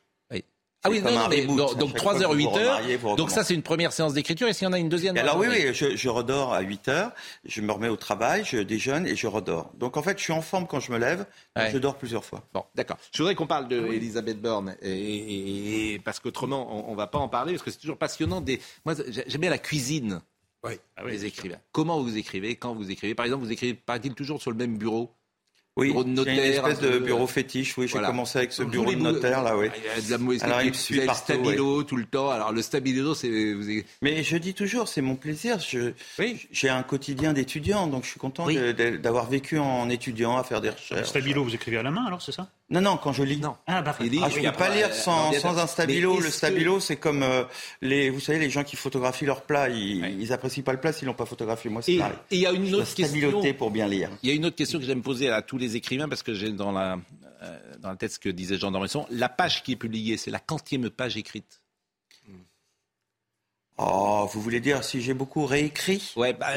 [0.83, 2.75] Ah oui, non, mais donc, donc chaque 3 fois heures, que vous 8 vous heures.
[2.77, 4.47] remariez, vous Donc ça, c'est une première séance d'écriture.
[4.47, 6.87] Et s'il y en a une deuxième alors oui, oui, je, je redors à 8
[6.87, 7.11] heures,
[7.45, 9.71] je me remets au travail, je déjeune et je redors.
[9.75, 11.25] Donc en fait, je suis en forme quand je me lève,
[11.55, 11.69] Ouais.
[11.71, 12.43] je dors plusieurs fois.
[12.53, 12.97] Bon, d'accord.
[13.13, 17.07] Je voudrais qu'on parle de Elisabeth Borne, et, et- et- parce qu'autrement, on, ne va
[17.07, 18.41] pas en parler, parce que c'est toujours passionnant.
[18.41, 18.59] Des...
[18.85, 20.21] Moi, j'ai- j'aime bien la cuisine
[21.05, 21.57] des écrivains.
[21.71, 23.13] Comment vous écrivez Quand vous écrivez?
[23.15, 25.11] Par exemple, vous écrivez, paraît-il, toujours sur le même bureau?
[25.77, 26.33] Oui, bureau de j'ai notaire.
[26.33, 27.77] une espèce un peu, de bureau fétiche.
[27.77, 28.07] Oui, j'ai voilà.
[28.09, 29.67] commencé avec ce bureau de notaire là, oui.
[29.77, 32.29] Il y a de la mauvaise Alors, il suit le partout, stabilo tout le temps.
[32.29, 33.55] Alors le stabilo, c'est
[34.01, 35.59] Mais je dis toujours, c'est mon plaisir.
[35.59, 35.93] Je,
[36.51, 38.57] J'ai un quotidien d'étudiant, donc je suis content Oui.
[39.01, 41.07] d'avoir vécu en étudiant, à faire des Le recherches.
[41.07, 42.49] stabilo, vous écrivez à la main alors, c'est ça?
[42.71, 43.37] Non, non, quand je lis.
[43.37, 43.57] Non.
[43.67, 44.09] Ah, bah, Ah, je ne
[44.39, 46.19] oui, peux pas lire euh, sans, un stabilo.
[46.21, 47.43] Le stabilo, c'est comme euh,
[47.81, 49.67] les, vous savez, les gens qui photographient leur plat.
[49.67, 51.69] Ils, ils apprécient pas le plat s'ils l'ont pas photographié.
[51.69, 52.15] Moi, c'est pareil.
[52.31, 53.05] et il y a une Je autre question.
[53.07, 54.09] stabiloter pour bien lire.
[54.23, 56.33] Il y a une autre question que j'aime poser à tous les écrivains parce que
[56.33, 56.97] j'ai dans la
[57.43, 59.05] euh, dans la tête ce que disait Jean Dormesson.
[59.11, 61.61] La page qui est publiée, c'est la quantième page écrite.
[63.77, 66.13] Oh, vous voulez dire si j'ai beaucoup réécrit?
[66.15, 66.49] Ouais, bah,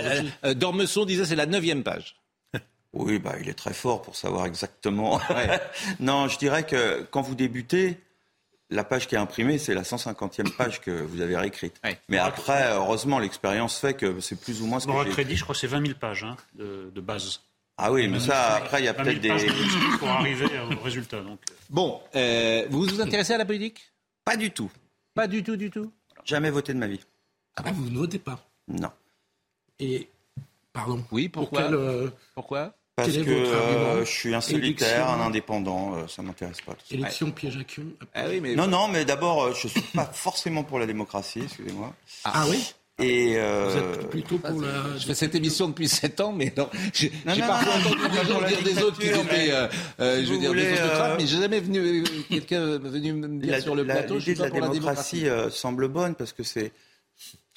[0.45, 2.17] euh, Dormesson disait c'est la neuvième page.
[2.95, 5.21] Oui, bah, il est très fort pour savoir exactement.
[6.01, 7.99] non, je dirais que quand vous débutez,
[8.71, 11.81] la page qui est imprimée, c'est la 150e page que vous avez réécrite.
[12.09, 15.09] Mais après, heureusement, l'expérience fait que c'est plus ou moins ce que Dans j'ai...
[15.09, 17.41] le crédit, je crois que c'est 20 000 pages hein, de, de base.
[17.77, 19.99] Ah oui, mais ça, après, il y a 20 000 peut-être des...
[19.99, 21.21] pour arriver au résultat.
[21.21, 21.41] Donc.
[21.69, 23.93] Bon, euh, vous vous intéressez à la politique?
[24.25, 24.71] Pas du tout.
[25.15, 25.91] Pas du tout, du tout?
[26.25, 27.01] Jamais voté de ma vie.
[27.57, 28.39] Ah bah, vous ne votez pas?
[28.69, 28.91] Non.
[29.81, 30.09] Et,
[30.73, 31.05] pardon?
[31.11, 31.63] Oui, pourquoi?
[31.63, 32.75] Pour quel, euh, Pourquoi?
[32.97, 36.23] Parce Quel est que votre euh, je suis un solitaire, Élection- un indépendant, euh, ça
[36.23, 36.75] m'intéresse pas.
[36.75, 36.95] tout ça.
[36.95, 37.87] Élection piège à cul.
[38.15, 41.41] Ah oui, mais Non, non, mais d'abord, euh, je suis pas forcément pour la démocratie,
[41.43, 41.93] excusez-moi.
[42.23, 42.73] Ah, oui?
[43.01, 44.97] Et euh, Vous êtes plutôt pour la...
[44.97, 48.15] Je fais cette émission depuis 7 ans, mais non, j'ai parfois entendu je des suis
[48.15, 49.67] pas gens dire des autres qui mais euh,
[49.99, 53.61] euh, je veux dire, des autocrates, mais j'ai jamais venu quelqu'un venu me dire la-
[53.61, 56.71] sur le la- plateau, l'idée de la pour la démocratie semble bonne parce que c'est,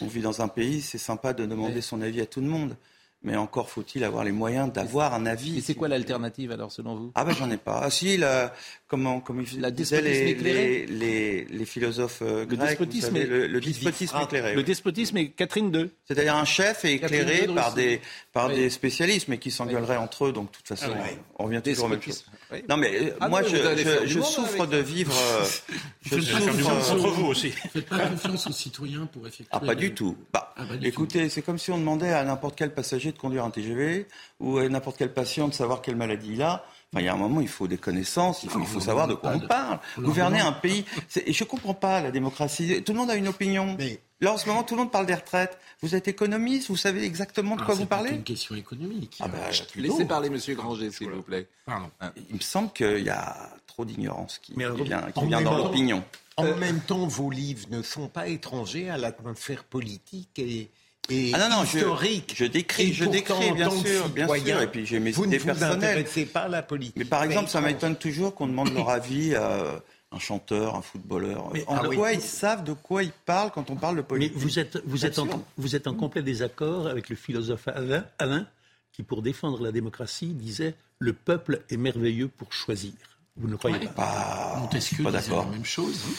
[0.02, 2.76] on vit dans un pays, c'est sympa de demander son avis à tout le monde,
[3.22, 5.58] mais encore faut-il avoir les moyens d'avoir un avis.
[5.58, 7.12] Et c'est quoi l'alternative alors selon vous?
[7.16, 7.82] Ah ben j'en ai pas.
[7.84, 8.54] Ah si, la,
[8.88, 13.08] comment, comme ils La disaient despotisme les, éclairé les, les, les philosophes euh, Le despotisme
[13.14, 14.56] savez, est- le, le despotisme éclairé.
[14.56, 15.90] Le despotisme est Catherine II.
[16.06, 18.02] C'est-à-dire un chef est éclairé de par des,
[18.34, 18.56] par Oui.
[18.56, 21.18] des spécialistes, mais qui s'engueuleraient entre eux, donc de toute façon, Ah oui.
[21.40, 22.26] on revient toujours aux mêmes choses.
[22.70, 24.70] Non mais euh, Ah moi non, je, je, je monde souffre avec.
[24.72, 25.14] de vivre.
[25.14, 25.46] euh,
[26.06, 27.06] je pas souffre.
[27.06, 27.52] aux- vous aussi.
[27.52, 29.48] Faites pas confiance aux citoyens pour effectuer...
[29.52, 30.16] Ah, pas du tout.
[30.32, 33.18] Bah, Ah, bah, du écoutez, c'est comme si on demandait à n'importe quel passager de
[33.18, 34.08] conduire un TGV
[34.40, 36.66] ou à n'importe quel patient de savoir quelle maladie il a.
[36.94, 39.08] Enfin, il y a un moment, il faut des connaissances, il faut, il faut savoir
[39.10, 39.80] de quoi on parle.
[40.00, 42.82] Gouverner un pays, c'est- et je comprends pas la démocratie.
[42.84, 43.76] Tout le monde a une opinion.
[44.22, 45.60] Là, en ce moment, tout le monde parle des retraites.
[45.82, 49.18] Vous êtes économiste, vous savez exactement de Ah, quoi c'est vous parlez une question économique.
[49.20, 49.38] Ah bah,
[49.76, 51.48] Laissez parler Monsieur Granger, s'il vous plaît.
[51.66, 51.90] Pardon.
[52.30, 55.58] Il me semble qu'il y a trop d'ignorance qui, qui vient, qui en vient dans
[55.58, 56.04] l'opinion.
[56.38, 60.70] En même temps, vos livres ne sont pas étrangers à l'atmosphère politique et,
[61.10, 62.34] et Ah non, non, je- historique.
[62.36, 65.26] je décris- Et je décris, en bien sûr, bien sûr, et puis j'ai mes vous
[65.26, 66.06] idées ne vous personnelles.
[66.34, 66.96] pas à la politique.
[66.98, 69.82] Mais par exemple, ça m'étonne toujours qu'on demande leur avis à
[70.12, 71.50] un chanteur, un footballeur.
[71.54, 71.96] Mais- en ah oui.
[71.98, 74.78] quoi ils savent de quoi ils parlent quand on parle de Mais politique vous êtes,
[74.86, 75.28] vous, êtes en,
[75.58, 78.48] vous êtes en complet désaccord avec le philosophe Alain, Alain,
[78.94, 82.92] qui, pour défendre la démocratie, disait Le peuple est merveilleux pour choisir.
[83.36, 83.86] Vous ne croyez Ouais.
[83.86, 83.92] pas?
[83.98, 86.00] Bah, Montesquieu pas disait la même chose.
[86.08, 86.14] hein.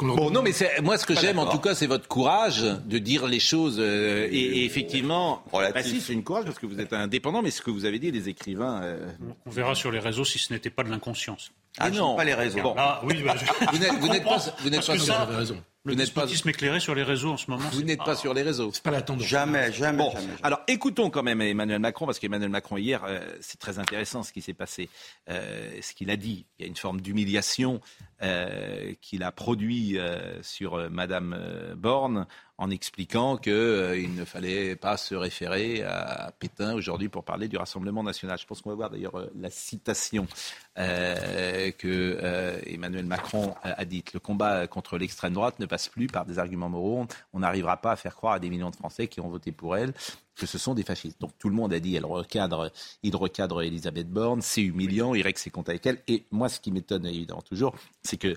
[0.00, 2.98] Bon, non, mais c'est- moi, ce que j'aime, en tout cas, c'est votre courage de
[2.98, 3.76] dire les choses.
[3.78, 5.74] euh, et, et effectivement, Relatif.
[5.74, 7.98] bah si, c'est une courage parce que vous êtes indépendant, mais ce que vous avez
[7.98, 8.82] dit, les écrivains.
[8.82, 9.08] euh,
[9.46, 11.50] On verra sur les réseaux si ce n'était pas de l'inconscience.
[11.78, 12.16] Ah, Mais j'aime non.
[12.16, 12.62] pas les réseaux.
[12.62, 12.74] Bon.
[12.78, 15.62] Ah oui, bah, je- Vous n'êtes- vous n'êtes pas, vous n'êtes pas sur, avez raison.
[15.84, 17.62] Le vous n'êtes pas, éclairé sur les réseaux en ce moment.
[17.70, 18.70] vous c'est n'êtes pas sur les réseaux.
[18.72, 19.24] C'est pas la tendance.
[19.26, 20.24] Jamais, jamais, Bon, jamais.
[20.26, 20.38] jamais.
[20.42, 24.32] alors écoutons quand même Emmanuel Macron, parce qu'Emmanuel Macron hier, euh, c'est très intéressant ce
[24.32, 24.88] qui s'est passé,
[25.30, 26.46] euh, ce qu'il a dit.
[26.58, 27.80] Il y a une forme d'humiliation
[28.22, 31.38] euh, qu'il a produit euh, sur euh, Madame
[31.76, 37.58] Borne en expliquant qu'il ne fallait pas se référer à Pétain aujourd'hui pour parler du
[37.58, 38.38] Rassemblement national.
[38.38, 40.26] Je pense qu'on va voir d'ailleurs la citation
[40.74, 44.14] que Emmanuel Macron a dite.
[44.14, 47.06] Le combat contre l'extrême droite ne passe plus par des arguments moraux.
[47.34, 49.76] On n'arrivera pas à faire croire à des millions de Français qui ont voté pour
[49.76, 49.92] elle
[50.36, 51.20] que ce sont des fascistes.
[51.20, 52.70] Donc tout le monde a dit, elle recadre,
[53.02, 56.02] il recadre Elisabeth Borne, c'est humiliant, il règle ses comptes avec elle.
[56.08, 58.36] Et moi, ce qui m'étonne évidemment toujours, c'est que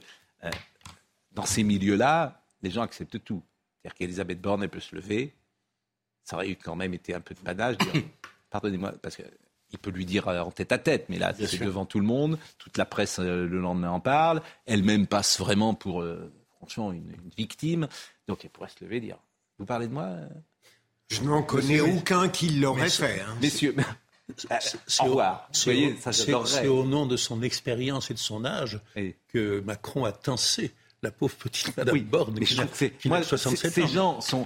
[1.32, 3.44] dans ces milieux-là, les gens acceptent tout.
[3.82, 5.34] C'est-à-dire qu'Elisabeth Borne, elle peut se lever.
[6.24, 7.78] Ça aurait eu quand même été un peu de panache.
[8.50, 11.86] Pardonnez-moi, parce qu'il peut lui dire euh, en tête à tête, mais là, c'est devant
[11.86, 12.38] tout le monde.
[12.58, 14.42] Toute la presse, euh, le lendemain, en parle.
[14.66, 17.88] Elle-même passe vraiment pour, euh, franchement, une, victime.
[18.28, 19.18] Donc, elle pourrait se lever et dire
[19.58, 20.10] Vous parlez de moi
[21.10, 23.22] Je n'en connais aucun qui l'aurait fait.
[23.22, 23.36] Hein.
[23.42, 23.76] Messieurs.
[24.38, 28.80] C'est au, nom de son expérience et de son âge
[29.30, 33.88] que Macron a tensé la pauvre petite Madame oui, Borne, mais qui, moi, 67 ces
[33.88, 34.46] gens sont.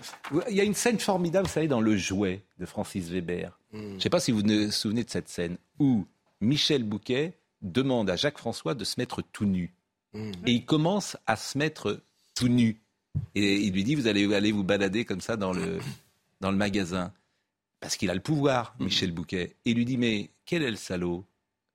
[0.50, 3.58] Il y a une scène formidable, vous savez, dans Le Jouet de Francis Weber.
[3.72, 3.90] Hmm.
[3.90, 6.06] Je ne sais pas si vous vous souvenez de cette scène où
[6.42, 9.74] Michel Bouquet demande à Jacques François de se mettre tout nu.
[10.14, 10.32] Hmm.
[10.46, 12.02] Et il commence à se mettre
[12.36, 12.80] tout nu.
[13.34, 15.80] Et il lui dit Vous allez aller vous balader comme ça dans le,
[16.44, 17.12] dans le magasin.
[17.80, 18.86] Parce qu'il a le pouvoir, hmm.
[18.86, 19.56] Michel Bouquet.
[19.66, 21.26] Et lui dit Mais quel est le salaud?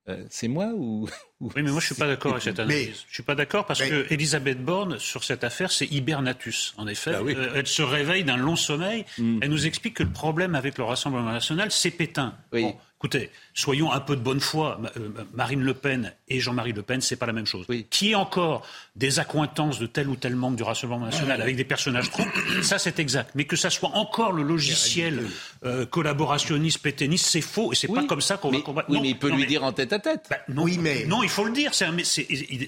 [0.09, 1.07] Euh, c'est moi ou,
[1.41, 3.05] Oui, mais moi je suis pas d'accord avec cette analyse.
[3.09, 6.75] Je suis pas d'accord parce que Elisabeth Borne sur cette affaire, c'est hibernatus.
[6.79, 9.05] En effet, ah euh, elle se réveille d'un long sommeil.
[9.19, 9.39] Hmm.
[9.43, 12.35] Elle nous explique que le problème avec le Rassemblement national, c'est Pétain.
[12.53, 12.67] Oui.
[13.01, 14.81] Écoutez, soyons un peu de bonne foi.
[14.97, 17.65] Euh, Marine Le Pen et Jean-Marie Le Pen, c'est pas la même chose.
[17.91, 21.63] Qui est encore des accointances de tel ou tel membre du Rassemblement national avec des
[21.63, 22.25] personnages trop,
[22.63, 23.31] ça c'est exact.
[23.37, 25.23] Mais que ça soit encore le logiciel
[25.65, 28.91] euh, collaborationniste, pétainiste, c'est faux et c'est pas comme ça qu'on va combattre.
[28.91, 30.27] Oui, mais il peut lui dire en tête à tête.
[30.29, 31.75] Bah, non, oui, mais non, il faut le dire.
[31.75, 31.87] C'est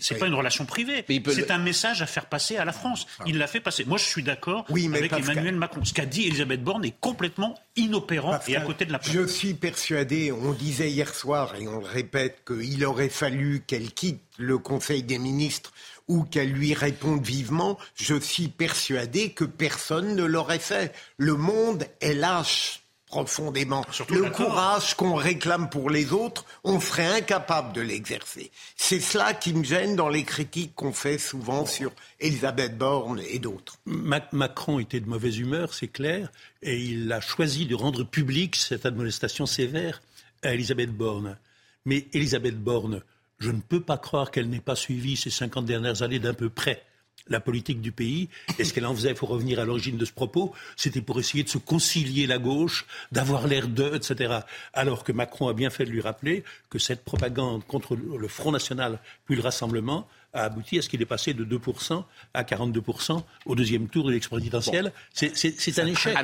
[0.00, 1.04] c'est pas une relation privée.
[1.26, 3.08] C'est un message à faire passer à la France.
[3.26, 3.84] Il l'a fait passer.
[3.84, 4.64] Moi, je suis d'accord
[4.94, 5.84] avec Emmanuel Macron.
[5.84, 9.00] Ce qu'a dit Elisabeth Borne est complètement inopérant et à côté de la.
[9.02, 13.92] Je suis persuadé on disait hier soir, et on le répète, qu'il aurait fallu qu'elle
[13.92, 15.72] quitte le Conseil des ministres
[16.08, 17.78] ou qu'elle lui réponde vivement.
[17.94, 20.92] Je suis persuadé que personne ne l'aurait fait.
[21.16, 23.84] Le monde est lâche profondément.
[24.08, 28.52] le courage qu'on réclame pour les autres, on serait incapable de l'exercer.
[28.76, 31.90] C'est cela qui me gêne dans les critiques qu'on fait souvent sur
[32.20, 33.78] Elisabeth Borne et d'autres.
[33.84, 36.30] Macron était de mauvaise humeur, c'est clair,
[36.62, 40.00] et il a choisi de rendre publique cette admonestation sévère
[40.42, 41.36] à Elisabeth Borne.
[41.84, 43.02] Mais Elisabeth Borne,
[43.38, 46.50] je ne peux pas croire qu'elle n'ait pas suivi ces 50 dernières années d'un peu
[46.50, 46.82] près
[47.28, 48.28] la politique du pays.
[48.58, 51.20] Et ce qu'elle en faisait, il faut revenir à l'origine de ce propos, c'était pour
[51.20, 54.40] essayer de se concilier la gauche, d'avoir l'air d'eux, etc.
[54.72, 58.52] Alors que Macron a bien fait de lui rappeler que cette propagande contre le Front
[58.52, 63.22] National puis le Rassemblement a abouti à ce qu'il est passé de 2% à 42%
[63.46, 64.92] au deuxième tour de l'ex présidentielle.
[65.12, 66.16] C'est un échec.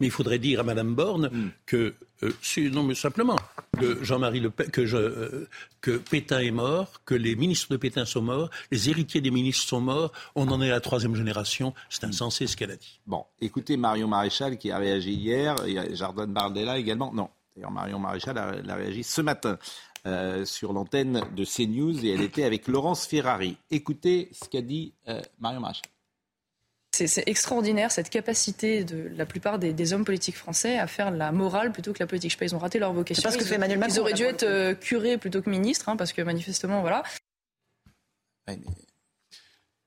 [0.00, 1.50] Mais il faudrait dire à Mme Borne hmm.
[1.66, 3.36] que, euh, non mais simplement,
[3.78, 5.48] que Jean-Marie Le Pen, que, euh,
[5.80, 9.66] que Pétain est mort, que les ministres de Pétain sont morts, les héritiers des ministres
[9.66, 11.74] sont morts, on en est à la troisième génération.
[11.88, 13.00] C'est insensé ce qu'elle a dit.
[13.06, 17.12] Bon, écoutez Marion Maréchal qui a réagi hier, et Jardin Bardella également.
[17.12, 19.58] Non, d'ailleurs Marion Maréchal a, réagi ce matin.
[20.06, 23.56] Euh, sur l'antenne de CNews et elle était avec Laurence Ferrari.
[23.70, 24.92] Écoutez ce qu'a dit
[25.40, 25.93] Marion Maréchal.
[26.94, 31.72] C'est extraordinaire cette capacité de la plupart des, hommes politiques français à faire la morale
[31.72, 32.30] plutôt que la politique.
[32.30, 33.22] Je sais pas, ils ont raté leur vocation.
[33.22, 33.94] Parce que fait Emmanuel Macron.
[33.94, 37.02] Ils auraient dû être euh, curés plutôt que ministres, hein, parce que manifestement, voilà.
[38.46, 38.58] mais...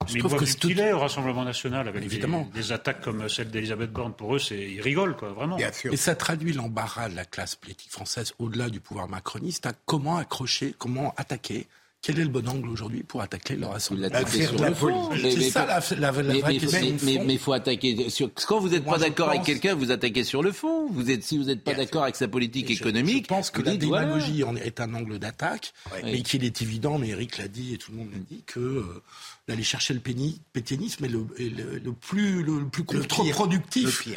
[0.06, 0.70] Je trouve que c'est tout...
[0.70, 2.50] est au Rassemblement national avec Évidemment.
[2.54, 4.14] Des, attaques comme celle d'Elisabeth Borne.
[4.14, 5.58] Pour eux, c'est ils rigolent, quoi, vraiment.
[5.58, 10.18] Et ça traduit l'embarras de la classe politique française au-delà du pouvoir macroniste à comment
[10.18, 11.68] accrocher, comment attaquer
[12.02, 15.66] quel est le bon angle aujourd'hui pour attaquer le rassemblement C'est ça
[15.98, 16.96] la, vraie question.
[17.04, 18.30] Mais il faut attaquer sur.
[18.48, 20.88] Quand vous n'êtes pas d'accord avec quelqu'un, vous attaquez sur le fond.
[20.90, 23.26] Vous êtes, si vous n'êtes pas d'accord avec sa politique économique.
[23.26, 25.74] Je pense que la démagogie est un angle d'attaque,
[26.04, 28.60] mais qu'il est évident, mais Eric l'a dit et tout le monde l'a dit, que
[28.60, 29.04] euh,
[29.48, 34.08] d'aller chercher le pétainisme est le, le, plus, le, plus contre-productif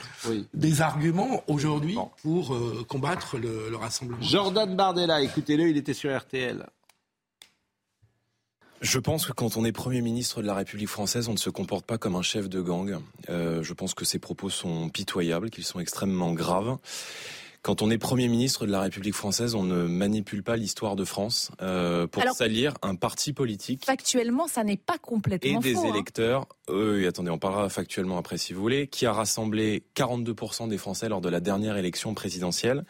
[0.55, 4.23] des arguments aujourd'hui pour euh, combattre le, le rassemblement.
[4.23, 6.67] Jordan Bardella, écoutez-le, il était sur RTL.
[8.81, 11.51] Je pense que quand on est Premier ministre de la République française, on ne se
[11.51, 12.99] comporte pas comme un chef de gang.
[13.29, 16.79] Euh, je pense que ces propos sont pitoyables, qu'ils sont extrêmement graves
[17.63, 21.05] Quand on est Premier ministre de la République française, on ne manipule pas l'histoire de
[21.05, 25.75] France euh, pour Alors- salir un parti politique Factuellement, ça n'est pas et complètement des
[25.75, 25.85] faux.
[25.85, 25.91] hein.
[25.93, 26.47] électeurs.
[26.71, 31.11] Euh, attendez, on parlera factuellement après si vous voulez, qui a rassemblé 42% des Français
[31.11, 32.87] lors de la dernière élection présidentielle.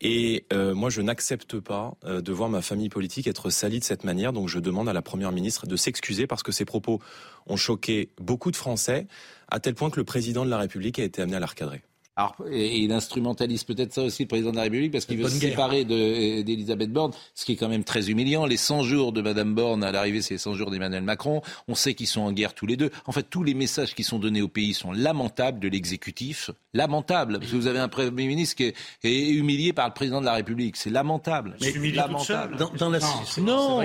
[0.00, 3.84] Et euh, moi, je n'accepte pas euh, de voir ma famille politique être salie de
[3.84, 4.32] cette manière.
[4.32, 7.00] Donc, je demande à la première ministre de s'excuser parce que ses propos
[7.46, 9.06] ont choqué beaucoup de Français,
[9.48, 11.82] à tel point que le président de la République a été amené à la recadrer.
[12.18, 15.28] Alors, et il instrumentalise peut-être ça aussi, le président de la République, parce qu'il veut
[15.28, 15.50] se guerre.
[15.50, 18.44] séparer de- d'Elisabeth Borne, ce qui est quand même très humiliant.
[18.44, 21.42] Les 100 jours de Madame Borne à l'arrivée, c'est les 100 jours d'Emmanuel Macron.
[21.68, 22.90] On sait qu'ils sont en guerre tous les deux.
[23.06, 26.50] En fait, tous les messages qui sont donnés au pays sont lamentables de l'exécutif.
[26.74, 27.38] Lamentables.
[27.38, 28.74] Parce que vous avez un Premier ministre qui est,
[29.04, 30.76] est humilié par le président de la République.
[30.76, 31.56] C'est lamentable.
[31.60, 32.58] Mais humilié toute lamentable.
[32.58, 32.58] seule.
[32.58, 33.06] Dans- dans la- Non,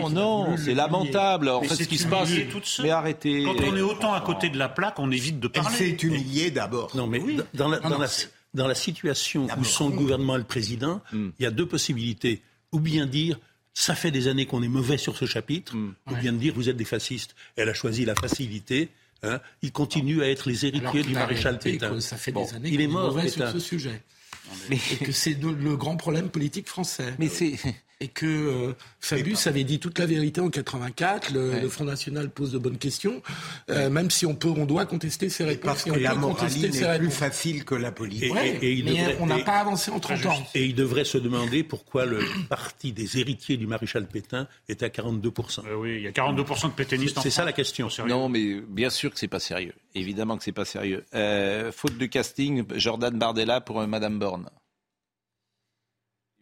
[0.09, 1.49] non, c'est non, lamentable.
[1.49, 2.29] En Mais fait, c'est ce qui se passe.
[2.81, 3.43] Mais arrêtez.
[3.43, 5.69] Quand on est autant à côté de la plaque, on évite de parler.
[5.79, 6.89] Elle s'est humiliée d'abord.
[6.95, 7.21] Non, mais
[7.53, 8.07] dans, la, dans la-
[8.53, 11.29] dans la situation où sont le gouvernement et le président, Hmm.
[11.39, 12.41] il y a deux possibilités.
[12.71, 13.39] Ou bien dire,
[13.73, 15.93] ça fait des années qu'on est mauvais sur ce chapitre, Hmm.
[16.11, 17.35] ou bien dire, vous êtes des fascistes.
[17.55, 18.89] Elle a choisi la facilité.
[19.23, 19.39] Hein.
[19.61, 21.99] Il continue à être les héritiers du maréchal Pétain.
[22.01, 24.01] Ça fait Bon, des années il est mort, mauvais sur ce sujet.
[24.69, 27.13] Et que c'est le, le grand problème politique français.
[27.19, 27.53] Mais c'est...
[28.03, 31.61] Et que euh, Fabius avait dit toute la vérité en 84, le, Ouais.
[31.61, 33.21] le Front National pose de bonnes questions,
[33.69, 35.65] euh, même si on peut, on doit contester ses réponses.
[35.83, 38.33] Parce et que la peut contester moraline ses est plus facile que la politique.
[38.33, 40.45] Ouais, il mais devrait- on n'a et- pas avancé en 30 ans.
[40.53, 42.19] Et il devrait se demander pourquoi le
[42.49, 45.63] parti des héritiers du maréchal Pétain est à 42%.
[45.65, 47.87] Euh, oui, il y a 42% de pétainistes en C'est ça la question.
[48.05, 49.73] Non, mais bien sûr que c'est pas sérieux.
[49.95, 51.05] Évidemment que c'est pas sérieux.
[51.15, 54.49] Euh, faute de casting, Jordan Bardella pour euh, Madame Borne.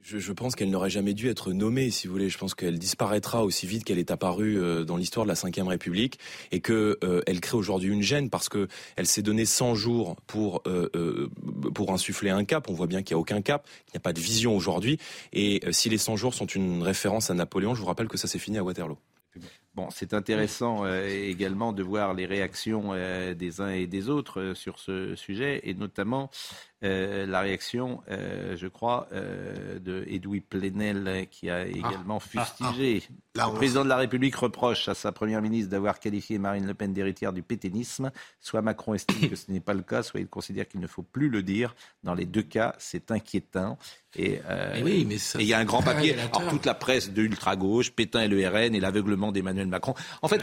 [0.03, 2.29] Je, pense qu'elle n'aurait jamais dû être nommée, si vous voulez.
[2.29, 5.67] Je pense qu'elle disparaîtra aussi vite qu'elle est apparue euh, dans l'histoire de la Ve
[5.67, 6.17] République
[6.51, 10.15] et que euh, elle crée aujourd'hui une gêne parce que elle s'est donné 100 jours
[10.27, 11.29] pour euh, euh,
[11.73, 12.69] pour insuffler un cap.
[12.69, 14.97] On voit bien qu'il n'y a aucun cap, qu'il n'y a pas de vision aujourd'hui.
[15.33, 18.27] Et si les 100 jours sont une référence à Napoléon, je vous rappelle que ça
[18.27, 18.97] s'est fini à Waterloo.
[19.73, 24.41] Bon, c'est intéressant euh, également de voir les réactions euh, des uns et des autres
[24.41, 26.29] euh, sur ce sujet, et notamment
[26.83, 33.03] la réaction, je crois, de Edoui Plenel, qui a également fustigé.
[33.35, 36.73] Là, le président de la République reproche à sa première ministre d'avoir qualifié Marine Le
[36.73, 38.11] Pen d'héritière du pétainisme.
[38.39, 41.03] Soit Macron estime que ce n'est pas le cas, soit il considère qu'il ne faut
[41.03, 41.75] plus le dire.
[42.03, 43.77] Dans les deux cas, c'est inquiétant.
[44.15, 44.41] Et
[44.73, 46.15] Mais oui, mais ça, et il y a un grand papier.
[46.15, 49.93] Alors, toute la presse de l'ultra-gauche, Pétain et le RN et l'aveuglement d'Emmanuel Macron.
[50.21, 50.41] En fait,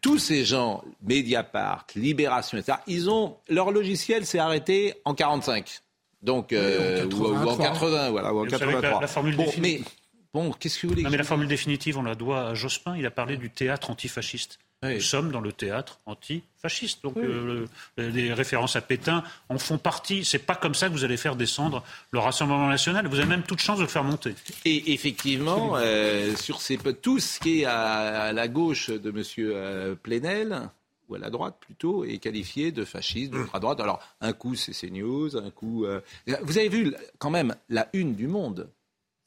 [0.00, 5.80] tous ces gens, Mediapart, Libération, etc., ils ont leur logiciel s'est arrêté en 45.
[6.22, 7.66] Donc, euh, Oui, en ou, ou en 83.
[7.66, 9.00] 80, voilà, ou en Et vous savez que la- 83.
[9.00, 9.86] la formule bon, mais définitive-
[10.34, 12.96] bon, qu'est-ce que vous voulez Non, mais la formule définitive, on la doit à Jospin.
[12.96, 14.58] Il a parlé du théâtre antifasciste.
[14.82, 17.02] Nous sommes dans le théâtre antifasciste.
[17.02, 17.66] Donc, euh,
[17.96, 20.24] le- les références à Pétain en font partie.
[20.24, 21.82] C'est pas comme ça que vous allez faire descendre
[22.12, 23.06] le Rassemblement national.
[23.08, 24.34] Vous avez même toute chance de le faire monter.
[24.64, 29.24] Et effectivement, euh, sur ces, tout ce qui est à, à la gauche de M.
[29.38, 30.68] euh, Plenel,
[31.08, 33.80] ou à la droite plutôt, est qualifié de fasciste, de droite.
[33.80, 35.84] Alors, un coup, c'est CNews, un coup...
[35.86, 36.00] euh,
[36.42, 38.68] Vous avez vu quand même la une du Monde,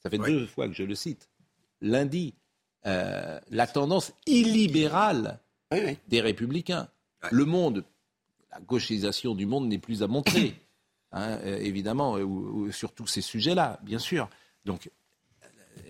[0.02, 1.28] ça fait deux fois que je le cite,
[1.80, 2.34] lundi,
[2.86, 5.38] euh, la tendance illibérale
[6.08, 6.88] des républicains.
[7.30, 7.84] Le monde,
[8.50, 10.54] la gauchisation du monde n'est plus à montrer,
[11.12, 14.28] hein, euh, évidemment, euh, ou- ou sur tous ces sujets-là, bien sûr.
[14.64, 14.90] Donc,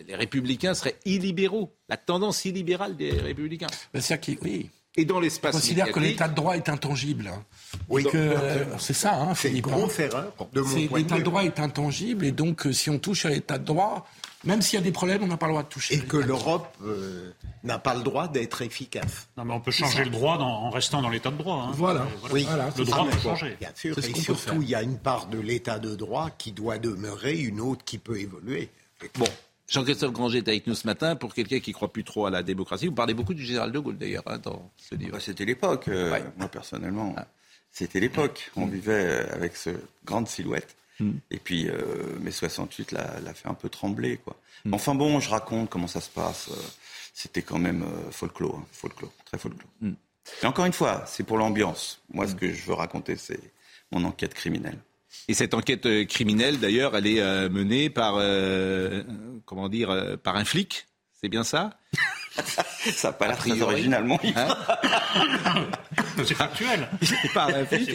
[0.06, 3.66] les républicains seraient illibéraux, la tendance illibérale des républicains.
[3.94, 4.70] C'est-à-dire qu'ils- oui.
[4.96, 7.28] Et dans l'espace considère que l'état de droit est intangible.
[7.28, 7.44] hein.
[7.88, 10.86] Oui, Et que, donc, euh, c'est ça, hein, c'est une grosse erreur, de mon C'est-
[10.88, 13.64] point de L'état de droit est intangible et donc si on touche à l'état de
[13.64, 14.08] droit,
[14.44, 15.94] même s'il y a des problèmes, on n'a pas le droit de toucher.
[15.94, 17.32] Et que l'Europe euh,
[17.64, 19.28] n'a pas le droit d'être efficace.
[19.36, 21.66] Non, mais on peut changer le droit dans- en restant dans l'état de droit.
[21.68, 21.72] hein.
[21.74, 22.02] Voilà.
[22.02, 22.46] Euh, Oui,
[22.76, 23.56] Le droit Ah, peut bon, changer.
[23.60, 26.78] Bien sûr, et surtout, il y a une part de l'état de droit qui doit
[26.78, 28.70] demeurer, une autre qui peut évoluer.
[29.18, 29.26] Bon,
[29.68, 32.30] Jean-Christophe Granger est avec nous ce matin pour quelqu'un qui ne croit plus trop à
[32.30, 32.86] la démocratie.
[32.86, 35.12] Vous parlez beaucoup du général de Gaulle d'ailleurs hein, dans ce livre.
[35.12, 37.14] Bah, c'était l'époque, euh, moi personnellement.
[37.70, 38.50] C'était l'époque.
[38.56, 39.70] On vivait avec ce
[40.04, 40.74] grande silhouette.
[41.30, 44.18] Et puis, euh, mai 68 l'a fait un peu trembler.
[44.18, 44.36] Quoi.
[44.64, 46.48] Mais Enfin bon, je raconte comment ça se passe.
[46.50, 46.54] euh,
[47.14, 49.68] C'était quand même euh, folklore, hein, folklore, très folklore.
[50.42, 52.00] Et encore une fois, c'est pour l'ambiance.
[52.12, 53.40] Moi, ce que je veux raconter, c'est
[53.90, 54.78] mon enquête criminelle.
[55.28, 59.02] Et cette enquête euh, criminelle, d'ailleurs, elle est menée par, euh,
[59.44, 60.86] comment dire, par un flic.
[61.20, 61.78] C'est bien ça?
[62.94, 63.72] Ça n'a pas l'air très priori.
[63.74, 64.56] original, mon livre.
[66.24, 66.88] C'est factuel.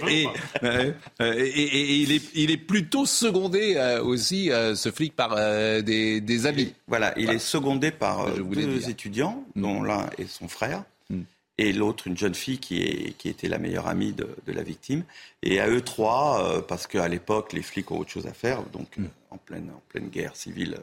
[0.09, 0.27] Et,
[0.63, 5.15] euh, et- et- et il, est, il est plutôt secondé euh, aussi, euh, ce flic,
[5.15, 6.73] par euh, des, des amis.
[6.87, 8.89] Voilà, il est secondé par euh, deux dire.
[8.89, 11.21] étudiants, dont l'un est son frère, Mm.
[11.59, 14.63] et l'autre une jeune fille qui, est, qui était la meilleure amie de, de la
[14.63, 15.03] victime.
[15.43, 18.63] Et à eux trois, euh, parce qu'à l'époque, les flics ont autre chose à faire,
[18.73, 20.77] donc euh, en, pleine, en pleine guerre civile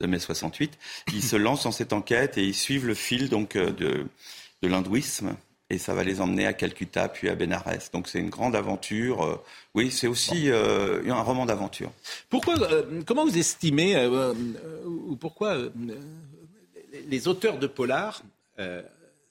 [0.00, 0.78] de mai 68.
[1.12, 4.06] Ils se lancent dans cette enquête et ils suivent le fil donc de,
[4.62, 5.36] de l'hindouisme
[5.68, 7.90] et ça va les emmener à Calcutta puis à Benares.
[7.92, 9.24] Donc c'est une grande aventure.
[9.24, 9.42] Euh,
[9.74, 11.90] oui, c'est aussi euh, un roman d'aventure.
[12.28, 14.06] Pourquoi euh, Comment vous estimez
[14.86, 15.58] ou pourquoi
[17.08, 18.22] les auteurs de polar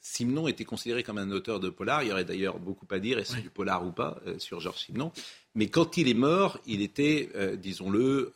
[0.01, 2.03] Simon était considéré comme un auteur de polar.
[2.03, 5.11] Il y aurait d'ailleurs beaucoup à dire, est-ce du polar ou pas, sur Georges Simon.
[5.55, 8.31] Mais quand il est mort, il était, disons-le,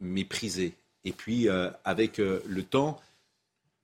[0.00, 0.74] méprisé.
[1.04, 1.48] Et puis,
[1.84, 3.00] avec le temps,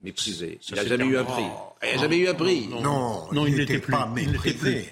[0.01, 0.59] méprisé.
[0.69, 1.43] Il n'a jamais eu un prix.
[1.83, 2.67] Il n'a jamais eu un prix.
[2.67, 4.89] Non, non, il n'était pas méprisé.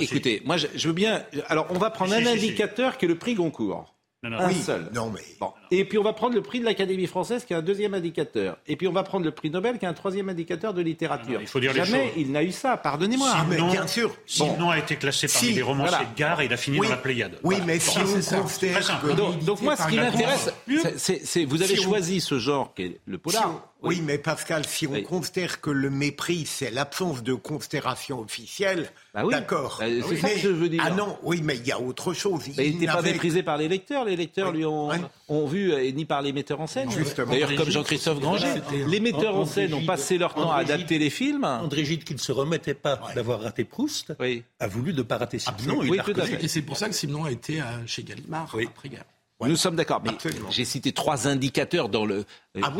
[0.00, 1.24] écoutez, moi je, veux bien.
[1.48, 3.94] Alors on va prendre un indicateur qui est le prix Goncourt.
[4.22, 4.90] Non, un seul.
[4.92, 5.22] Non, mais...
[5.70, 8.56] Et puis on va prendre le prix de l'Académie française qui est un deuxième indicateur.
[8.66, 11.40] Et puis on va prendre le prix Nobel qui est un troisième indicateur de littérature.
[11.40, 13.30] il faut dire Jamais il n'a eu ça, pardonnez-moi.
[13.50, 14.14] Sinon, bien sûr.
[14.26, 16.96] Simon a été classé parmi les romanciers de gare et il a fini dans la
[16.96, 17.38] Pléiade.
[17.42, 18.80] Oui, mais si on considère
[19.16, 20.50] donc, donc moi ce qui m'intéresse,
[20.96, 23.70] c'est vous avez choisi ce genre qui est le polar.
[23.82, 29.22] Oui, mais Pascal, si on considère que le mépris, c'est l'absence de considération officielle, bah
[29.30, 29.78] d'accord.
[29.80, 30.82] Bah, c'est ça que je veux dire.
[30.84, 32.42] Ah non, oui, mais il y a autre chose.
[32.46, 34.04] il n'était pas méprisé par les lecteurs.
[34.04, 34.90] Les lecteurs lui ont,
[35.28, 36.88] ont vu, euh, ni par les metteurs en scène.
[37.28, 38.54] D'ailleurs, comme Jean-Christophe Granger,
[38.86, 41.44] les metteurs en scène ont passé leur temps à adapter les films.
[41.44, 44.14] André Gide, qui ne se remettait pas d'avoir raté Proust,
[44.58, 45.80] a voulu ne pas rater Simon.
[45.80, 45.98] oui,
[46.40, 49.04] Et c'est pour ça que Simon a été chez Gallimard après-guerre.
[49.48, 50.12] Nous sommes d'accord, mais
[50.50, 52.24] j'ai cité trois indicateurs dans le
[52.62, 52.72] ah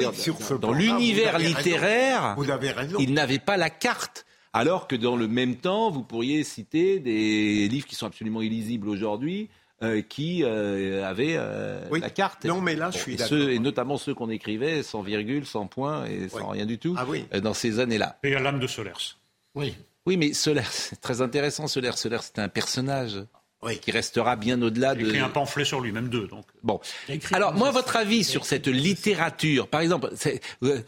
[0.61, 2.35] dans l'univers littéraire.
[2.36, 2.98] Vous avez raison.
[2.98, 4.27] Il n'avait pas la carte.
[4.52, 8.89] Alors que dans le même temps, vous pourriez citer des livres qui sont absolument illisibles
[8.89, 9.48] aujourd'hui,
[9.82, 12.44] euh, qui euh, avaient euh, la carte.
[12.44, 13.39] Non, mais là, je suis d'accord.
[13.39, 17.40] Et notamment ceux qu'on écrivait sans virgule, sans point et sans rien du tout ah
[17.40, 18.19] dans ces années-là.
[18.23, 19.16] Et à l'âme de Solers.
[19.55, 19.74] Oui.
[20.07, 21.66] Oui, mais Solers, c'est très intéressant.
[21.66, 23.23] Solers, Solers, c'était un personnage
[23.81, 25.01] qui restera bien au-delà de.
[25.01, 26.27] Il a écrit un pamphlet sur lui, même deux.
[26.27, 26.44] Donc.
[26.62, 26.81] Bon.
[27.32, 30.11] Alors, moi, votre avis sur cette littérature, par exemple,
[30.62, 30.81] euh,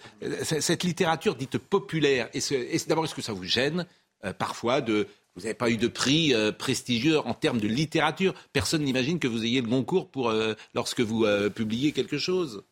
[0.42, 2.40] cette littérature dite populaire, et
[2.88, 3.86] d'abord, est-ce que ça vous gêne
[4.24, 8.34] euh, parfois de vous n'avez pas eu de prix euh, prestigieux en termes de littérature.
[8.52, 10.32] Personne n'imagine que vous ayez le concours pour
[10.74, 12.64] lorsque vous publiez quelque chose.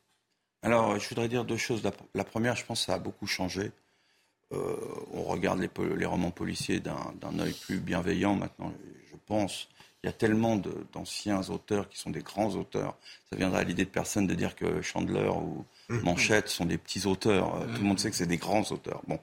[0.62, 1.82] Alors, je voudrais dire deux choses.
[2.14, 3.72] La, première, je pense que ça a beaucoup changé.
[4.50, 8.72] on regarde les romans policiers d'un œil plus bienveillant maintenant,
[9.10, 9.68] je pense.
[10.02, 10.56] Il y a tellement
[10.94, 12.96] d'anciens auteurs qui sont des grands auteurs.
[13.30, 16.00] Ça viendrait à l'idée de personne de dire que Chandler ou mmh.
[16.00, 17.54] Manchette sont des petits auteurs.
[17.56, 19.02] Euh, tout le monde sait que c'est des grands auteurs.
[19.06, 19.18] Bon.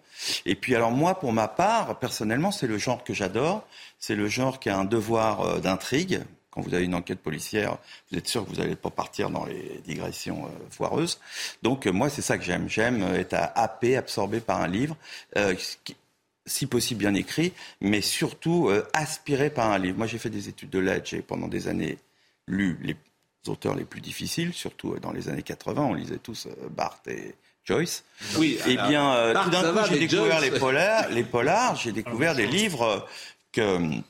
[0.45, 3.65] Et puis alors moi, pour ma part, personnellement, c'est le genre que j'adore.
[3.97, 6.21] C'est le genre qui a un devoir euh, d'intrigue.
[6.51, 7.77] Quand vous avez une enquête policière,
[8.11, 11.19] vous êtes sûr que vous n'allez pas partir dans les digressions euh, foireuses.
[11.63, 12.69] Donc moi, c'est ça que j'aime.
[12.69, 14.95] J'aime être happé, absorbé par un livre
[16.47, 19.97] si possible bien écrit, mais surtout euh, aspiré par un livre.
[19.97, 21.99] Moi, j'ai fait des études de lettres, j'ai pendant des années
[22.47, 22.95] lu les
[23.47, 27.07] auteurs les plus difficiles, surtout euh, dans les années 80, on lisait tous euh, Barthes
[27.07, 28.03] et Joyce.
[28.37, 28.57] Oui.
[28.65, 33.05] Eh bien, tout d'un coup, j'ai découvert les polars, les polars, j'ai découvert des livres
[33.51, 34.01] que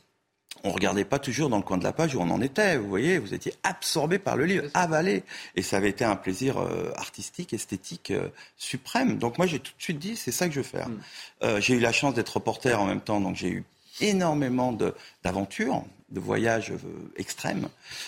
[0.64, 2.78] on regardait pas toujours dans le coin de la page où on en était.
[2.78, 5.24] Vous voyez, vous étiez absorbé par le livre, avalé.
[5.56, 9.18] Et ça avait été un plaisir euh, artistique, esthétique euh, suprême.
[9.18, 10.90] Donc moi, j'ai tout de suite dit, c'est ça que je veux faire.
[10.90, 10.99] Mm.
[11.44, 13.64] Euh, j'ai eu la chance d'être reporter en même temps, donc j'ai eu
[14.02, 14.78] énormément
[15.24, 16.78] d'aventures de voyages euh,
[17.18, 17.68] extrêmes.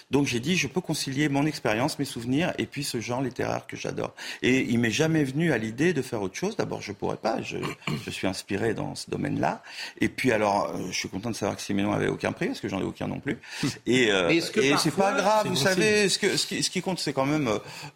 [0.10, 3.68] Donc j'ai dit, je peux concilier mon expérience, mes souvenirs, et puis ce genre littéraire
[3.68, 4.14] que j'adore.
[4.42, 6.56] Et il m'est jamais venu à l'idée de faire autre chose.
[6.56, 7.42] D'abord, je pourrais pas.
[7.42, 7.58] Je,
[8.06, 9.62] je, suis inspiré dans ce domaine-là.
[10.00, 12.62] Et puis alors, euh, je suis content de savoir que Siméon avait aucun prix, parce
[12.62, 13.38] que j'en ai aucun non plus.
[13.86, 14.42] Et, euh, et
[14.78, 16.10] c'est pas grave, vous savez.
[16.10, 17.50] Ce, que, ce, qui, ce qui compte, c'est quand même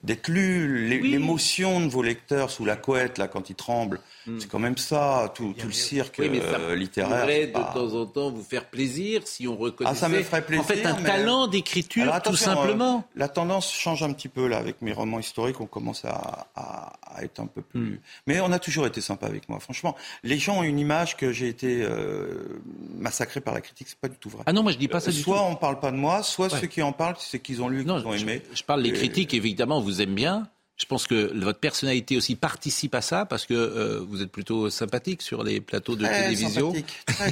[0.04, 4.00] d'être lu, l'émotion de vos lecteurs sous la couette là quand ils tremblent.
[4.26, 4.40] Hmm.
[4.40, 7.26] C'est quand même ça, tout, tout le cirque oui, mais ça littéraire.
[7.28, 10.64] de temps en temps vous faire plaisir si on reconnaît ah, ça me ferait plaisir.
[10.64, 12.98] En fait, un talent d'écriture, tout simplement.
[12.98, 15.61] Euh, la tendance change un petit peu là avec mes romans historiques.
[15.61, 17.80] On commence à, à, à être un peu plus.
[17.80, 17.98] Hmm.
[18.28, 19.60] Mais on a toujours été sympa avec moi.
[19.60, 22.61] Franchement, les gens ont une image que j'ai été euh,
[22.98, 23.88] massacré par la critique.
[23.90, 24.44] C'est pas du tout vrai.
[24.45, 25.24] Ah non, moi je dis pas ça du tout.
[25.24, 27.84] Soit on parle pas de moi, soit ceux qui en parlent, c'est qu'ils ont lu,
[27.84, 28.41] qu'ils ont aimé.
[28.53, 29.34] Je, parle des critiques.
[29.34, 30.48] Évidemment, vous aime bien.
[30.84, 34.70] Je pense que votre personnalité aussi participe à ça parce que euh, vous êtes plutôt
[34.70, 36.74] sympathique sur les plateaux de télévision.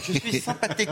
[0.08, 0.88] je suis sympathique.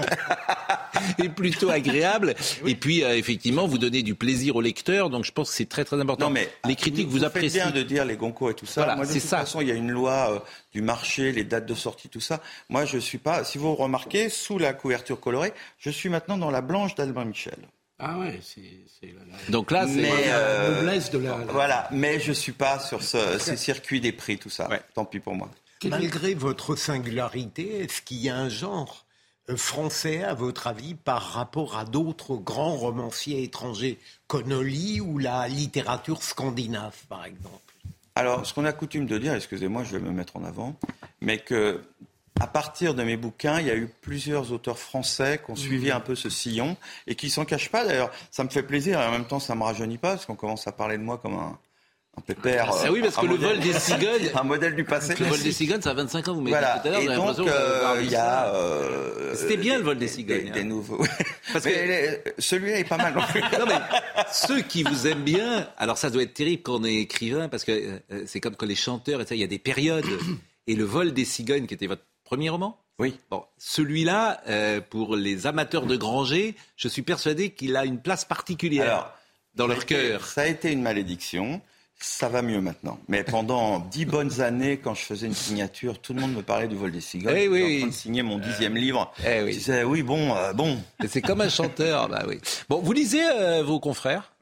[1.24, 2.36] et plutôt agréable.
[2.66, 5.10] Et puis euh, effectivement, vous donnez du plaisir au lecteur.
[5.10, 6.26] Donc je pense que c'est très très important.
[6.26, 7.68] Non, mais les critiques vous, vous apprécient.
[7.68, 8.94] bien de dire les Goncourt et tout ça.
[8.98, 10.40] Moi, de toute façon, il y a une loi euh,
[10.74, 12.42] du marché, les dates de sortie, tout ça.
[12.68, 13.46] Moi, je suis pas.
[13.46, 17.70] Si vous remarquez, sous la couverture colorée, je suis maintenant dans la blanche d'Albin Michel.
[18.00, 22.32] Ah ouais, c'est la, Donc là, c'est la euh, noblesse de la, Voilà, mais je
[22.32, 24.70] suis pas sur ce, ces circuits des prix, tout ça.
[24.94, 25.50] Tant pis pour moi.
[25.84, 29.06] Malgré votre singularité, est-ce qu'il y a un genre
[29.50, 33.98] euh, français, à votre avis, par rapport à d'autres grands romanciers étrangers,
[34.28, 37.76] Connolly ou la littérature scandinave, par exemple?
[38.16, 40.76] Alors, ce qu'on a coutume de dire, excusez-moi, je vais me mettre en avant,
[41.22, 41.82] mais que
[42.40, 45.90] à partir de mes bouquins, il y a eu plusieurs auteurs français qui ont suivi
[45.90, 45.96] mmh.
[45.96, 46.78] un peu ce sillon
[47.08, 47.86] et qui s'en cachent pas.
[47.86, 50.36] D'ailleurs, ça me fait plaisir et en même temps, ça me rajeunit pas parce qu'on
[50.36, 51.58] commence à parler de moi comme un,
[52.18, 52.72] un pépère.
[52.72, 54.32] Ah oui, parce que le vol des cigognes.
[54.36, 55.16] un modèle du passé.
[55.20, 56.76] Le vol des cigognes, ça a 25 ans, vous m'avez voilà.
[56.76, 57.32] dit tout à l'heure.
[57.32, 58.54] Et donc, euh, il y a.
[58.54, 60.46] Euh, C'était bien le vol des cigognes.
[60.46, 60.64] Des, des hein.
[60.64, 61.04] nouveaux.
[61.54, 61.72] Parce que
[62.38, 63.42] celui-là est pas mal non plus.
[63.60, 63.80] non, mais
[64.32, 67.64] ceux qui vous aiment bien, alors ça doit être terrible quand on est écrivain, parce
[67.64, 67.72] que
[68.12, 70.06] euh, c'est comme quand les chanteurs, et ça, il y a des périodes.
[70.68, 73.18] Et le vol des cigognes, qui était votre premier roman oui.
[73.32, 78.26] Bon, celui-là, euh, pour les amateurs de Granger, je suis persuadé qu'il a une place
[78.26, 79.14] particulière Alors,
[79.56, 80.26] dans leur cœur.
[80.26, 81.62] Ça a été une malédiction.
[81.98, 83.00] Ça va mieux maintenant.
[83.08, 86.68] Mais pendant dix bonnes années, quand je faisais une signature, tout le monde me parlait
[86.68, 87.36] du vol des cigognes.
[87.38, 89.12] Eh oui, en train de signer mon dixième livre.
[89.26, 89.54] Eh oui.
[89.54, 90.78] Je disais, oui, bon, euh, bon.
[91.08, 92.40] C'est comme un chanteur, bah oui.
[92.68, 94.34] Bon, vous lisez euh, vos confrères?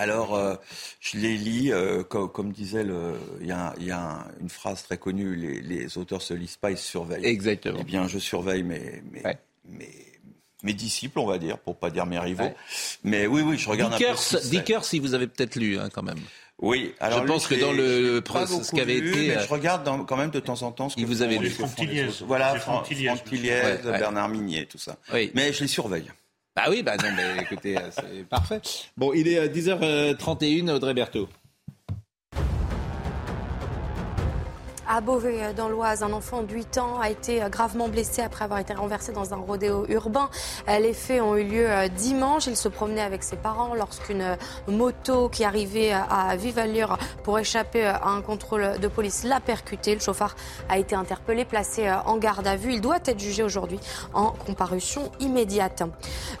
[0.00, 0.54] Alors, euh,
[0.98, 2.86] je les lis, euh, comme, comme, disait.
[3.40, 6.70] Il y a, y a une phrase très connue les, les, auteurs se lisent pas,
[6.70, 7.26] ils se surveillent.
[7.26, 7.78] Exactement.
[7.82, 9.38] Eh bien, je surveille mes, mes, ouais.
[9.66, 9.90] mes,
[10.62, 12.44] mes, disciples, on va dire, pour pas dire mes rivaux.
[12.44, 12.56] Ouais.
[13.04, 14.48] Mais oui, oui, je regarde Dickers, un peu.
[14.48, 16.20] Dickers, si vous avez peut-être lu, hein, quand même.
[16.62, 20.04] Oui, alors je pense lui, que dans le ce qu'avait été, mais je regarde dans,
[20.04, 21.50] quand même de temps en temps ce que vous avait lu.
[21.50, 23.12] Franck Tilliez, voilà, Franck Tilliez,
[23.84, 24.96] Bernard Minier, tout ça.
[25.12, 25.30] Oui.
[25.34, 26.10] Mais je les surveille.
[26.56, 28.60] Ah oui, bah non, mais écoutez, c'est parfait.
[28.96, 31.28] Bon, il est 10h31, Audrey Berthaud.
[34.92, 38.58] À Beauvais, dans l'Oise, un enfant de 8 ans a été gravement blessé après avoir
[38.58, 40.28] été renversé dans un rodéo urbain.
[40.66, 42.48] Les faits ont eu lieu dimanche.
[42.48, 44.36] Il se promenait avec ses parents lorsqu'une
[44.66, 49.94] moto qui arrivait à vive allure pour échapper à un contrôle de police l'a percuté.
[49.94, 50.34] Le chauffard
[50.68, 52.72] a été interpellé, placé en garde à vue.
[52.72, 53.78] Il doit être jugé aujourd'hui
[54.12, 55.84] en comparution immédiate.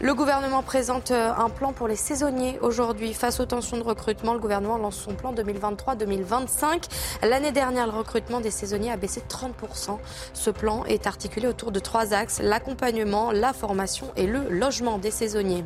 [0.00, 3.14] Le gouvernement présente un plan pour les saisonniers aujourd'hui.
[3.14, 6.88] Face aux tensions de recrutement, le gouvernement lance son plan 2023-2025.
[7.22, 9.98] L'année dernière, le recrutement des saisonniers a baissé de 30%.
[10.32, 15.10] Ce plan est articulé autour de trois axes, l'accompagnement, la formation et le logement des
[15.10, 15.64] saisonniers.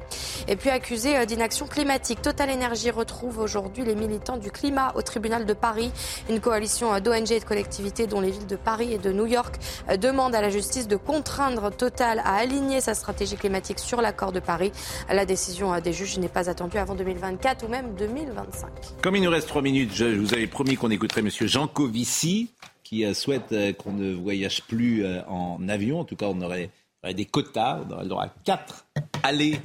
[0.49, 5.47] Et puis accusé d'inaction climatique, Total Energy retrouve aujourd'hui les militants du climat au tribunal
[5.47, 5.91] de Paris.
[6.29, 9.57] Une coalition d'ONG et de collectivités dont les villes de Paris et de New York
[9.99, 14.41] demandent à la justice de contraindre Total à aligner sa stratégie climatique sur l'accord de
[14.41, 14.73] Paris.
[15.09, 18.69] La décision des juges n'est pas attendue avant 2024 ou même 2025.
[19.03, 22.51] Comme il nous reste trois minutes, je vous avais promis qu'on écouterait Monsieur Jean Covici
[22.85, 26.01] qui souhaite qu'on ne voyage plus en avion.
[26.01, 26.71] En tout cas, on aurait,
[27.13, 27.81] des quotas.
[27.89, 28.87] On aurait le droit à quatre
[29.25, 29.59] allées.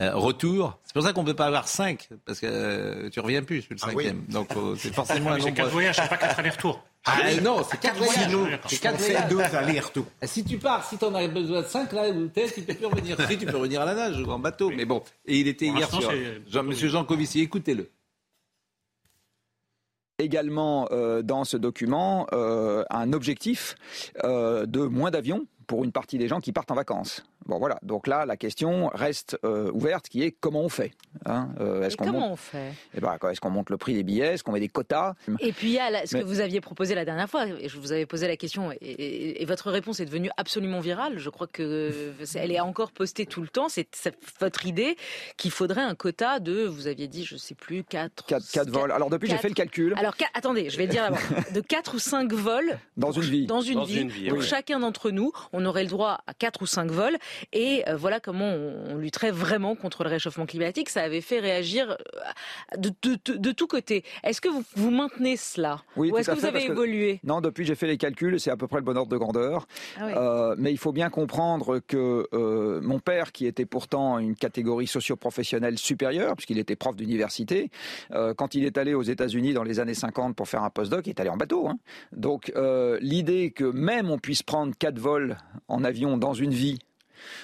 [0.00, 0.78] retour.
[0.84, 3.62] C'est pour ça qu'on ne peut pas avoir cinq, parce que euh, tu reviens plus
[3.62, 4.18] sur le cinquième.
[4.18, 4.34] Ah oui.
[4.34, 5.44] Donc euh, c'est forcément un nombre.
[5.44, 6.82] C'est quatre voyages, c'est pas quatre allers-retours.
[7.04, 8.58] Ah, non, c'est quatre voyages.
[8.66, 9.28] C'est quatre voyages.
[9.28, 10.06] deux allers-retours.
[10.22, 12.86] Si tu pars, si tu en as besoin de cinq, là, peut-être tu peux plus
[12.86, 13.16] revenir.
[13.28, 14.70] si tu peux revenir à la nage ou en bateau.
[14.70, 16.12] Mais bon, et il était hier sur
[16.48, 17.40] Jean, Monsieur Jean Covici.
[17.40, 17.90] Écoutez-le
[20.18, 23.76] également euh, dans ce document euh, un objectif
[24.24, 27.24] euh, de moins d'avions pour une partie des gens qui partent en vacances.
[27.46, 30.92] Bon voilà, donc là la question reste euh, ouverte, qui est comment on fait
[31.24, 32.32] hein euh, est-ce qu'on Comment monte...
[32.32, 34.68] on fait eh ben, Est-ce qu'on monte le prix des billets Est-ce qu'on met des
[34.68, 36.22] quotas Et puis il y a la, ce Mais...
[36.22, 38.76] que vous aviez proposé la dernière fois, et je vous avais posé la question, et,
[38.80, 41.18] et, et votre réponse est devenue absolument virale.
[41.18, 43.68] Je crois que elle est encore postée tout le temps.
[43.68, 43.88] C'est
[44.40, 44.96] votre idée
[45.36, 48.26] qu'il faudrait un quota de, vous aviez dit, je sais plus, 4...
[48.26, 48.92] 4, 4 vols.
[48.92, 49.36] Alors depuis 4...
[49.36, 49.94] j'ai fait le calcul.
[49.96, 51.20] Alors 4, attendez, je vais dire d'abord,
[51.54, 53.46] de 4 ou 5 vols dans une vie.
[53.46, 54.00] Dans une dans vie.
[54.00, 54.44] Une vie pour oui.
[54.44, 57.16] chacun d'entre nous, on aurait le droit à 4 ou 5 vols,
[57.52, 60.88] et euh, voilà comment on, on, lutterait vraiment contre le réchauffement climatique.
[60.88, 61.96] Ça avait fait réagir
[62.76, 64.04] de, de, de, de tous côtés.
[64.24, 67.40] Est-ce que vous, vous, maintenez cela oui, Ou est-ce que vous avez évolué que, Non,
[67.40, 69.66] depuis j'ai fait les calculs, c'est à peu près le bon ordre de grandeur.
[69.96, 70.12] Ah oui.
[70.16, 74.86] euh, mais il faut bien comprendre que euh, mon père, qui était pourtant une catégorie
[74.86, 77.70] socio-professionnelle supérieure, puisqu'il était prof d'université,
[78.12, 81.06] euh, quand il est allé aux États-Unis dans les années 50 pour faire un postdoc,
[81.06, 81.68] il est allé en bateau.
[81.68, 81.78] Hein.
[82.12, 85.36] Donc euh, l'idée que même on puisse prendre quatre vols
[85.68, 86.78] en avion dans une vie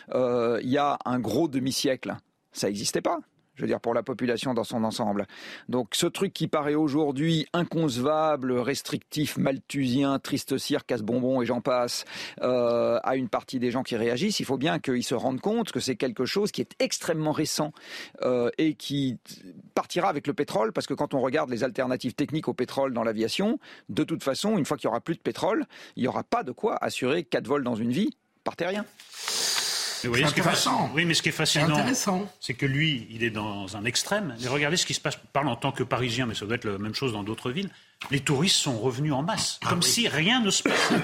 [0.09, 2.16] il euh, y a un gros demi-siècle.
[2.52, 3.20] Ça n'existait pas.
[3.54, 5.26] Je veux dire, pour la population dans son ensemble.
[5.68, 12.06] Donc, ce truc qui paraît aujourd'hui inconcevable, restrictif, malthusien, triste cire, casse-bonbon et j'en passe,
[12.40, 15.70] euh, à une partie des gens qui réagissent, il faut bien qu'ils se rendent compte
[15.70, 17.72] que c'est quelque chose qui est extrêmement récent
[18.22, 19.18] euh, et qui
[19.74, 23.04] partira avec le pétrole, parce que quand on regarde les alternatives techniques au pétrole dans
[23.04, 23.59] l'aviation,
[23.90, 26.42] de toute façon, une fois qu'il n'y aura plus de pétrole, il n'y aura pas
[26.42, 28.86] de quoi assurer quatre vols dans une vie par terrien.
[30.05, 30.70] Mais vous voyez, ce qui est intéressant.
[30.79, 31.85] fascinant- Oui, mais ce qui est fascinant,
[32.41, 34.35] c'est que lui, il est dans un extrême.
[34.41, 35.15] Mais regardez ce qui se passe.
[35.15, 37.51] Je parle en tant que Parisien, mais ça doit être la même chose dans d'autres
[37.51, 37.70] villes.
[38.11, 40.97] Les touristes sont revenus en masse, Ah comme si rien ne se passait,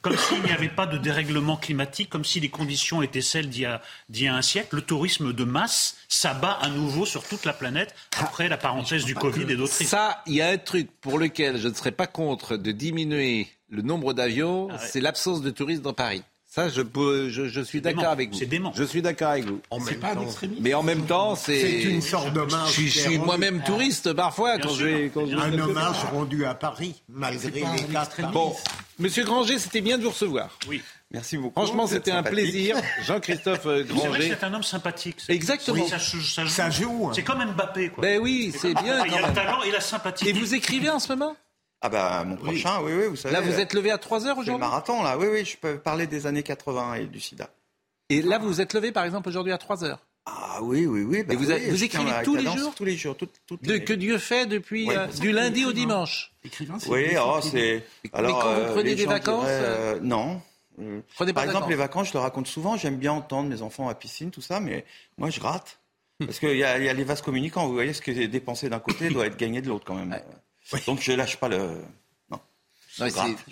[0.00, 3.60] comme s'il n'y avait pas de dérèglement climatique, comme si les conditions étaient celles d'il
[3.62, 4.74] y a, d'il y a un siècle.
[4.74, 9.14] Le tourisme de masse s'abat à nouveau sur toute la planète après la parenthèse du
[9.14, 9.74] Covid et d'autres.
[9.74, 13.48] Ça, il y a un truc pour lequel je ne serais pas contre de diminuer
[13.68, 14.88] le nombre d'avions, Ah ouais.
[14.90, 16.22] c'est l'absence de touristes dans Paris.
[16.56, 18.38] Ça, je, peux, je, je suis d'accord avec vous.
[18.38, 18.72] C'est dément.
[18.74, 19.60] Je suis d'accord avec vous.
[19.68, 20.62] En C'est même pas un temps, extrémiste.
[20.62, 21.60] Mais en même temps, c'est.
[21.60, 22.68] C'est une sorte d'hommage.
[22.68, 24.78] Je suis, je suis rendu- moi-même touriste parfois quand sûr.
[24.78, 25.10] je vais.
[25.12, 27.60] Quand je vais Un hommage rendu à Paris, malgré les
[27.94, 28.32] extrémiste.
[28.32, 28.56] Bon,
[28.98, 30.48] Monsieur Granger, c'était bien de vous recevoir.
[30.66, 30.80] Oui.
[31.10, 31.60] Merci beaucoup.
[31.60, 32.76] Franchement, c'était un plaisir.
[33.04, 34.28] Jean-Christophe euh, C'est vrai que Granger.
[34.40, 35.16] c'est un homme sympathique.
[35.18, 35.82] C'est- Exactement.
[35.84, 36.50] Oui, Ça, joue- ça joue.
[36.50, 37.12] Ça joue, hein.
[37.14, 37.90] C'est comme Mbappé.
[37.90, 38.00] Quoi.
[38.00, 40.26] Ben oui, c'est bien Il a le talent et la sympathie.
[40.26, 41.36] Et vous écrivez en ce moment?
[41.82, 43.34] Ah bah mon prochain, oui, oui, vous savez.
[43.34, 45.44] Là, vous euh, êtes levé à 3 heures c'est le aujourd'hui marathon là, oui, oui,
[45.44, 47.50] je peux parler des années 80 et du sida.
[48.08, 49.98] Et là, vous vous êtes levé, par exemple, aujourd'hui à 3 heures.
[50.28, 51.22] Ah oui, oui, oui.
[51.22, 53.84] bah Et vous oui, écrivez tous les jours Tous les jours, toutes, toutes De, les-
[53.84, 54.96] que Dieu fait depuis Ouais.
[54.96, 56.32] euh, du lundi au dimanche.
[56.44, 57.84] Écrivain, c'est Oui, oh, c'est.
[58.02, 60.40] Mais quand vous prenez les des vacances, diraient, euh, Non.
[60.80, 62.76] Euh, Prenez pas Par exemple, les vacances, je le raconte souvent.
[62.76, 64.84] J'aime bien entendre mes enfants à piscine, tout ça, mais
[65.16, 65.78] moi, je rate.
[66.18, 67.66] Parce qu'il y, y a les vases communicants.
[67.66, 70.18] Vous voyez, ce qui est dépensé d'un côté doit être gagné de l'autre, quand même.
[70.86, 71.58] Donc, je lâche pas le.
[72.30, 72.40] Non.
[72.98, 73.06] Non,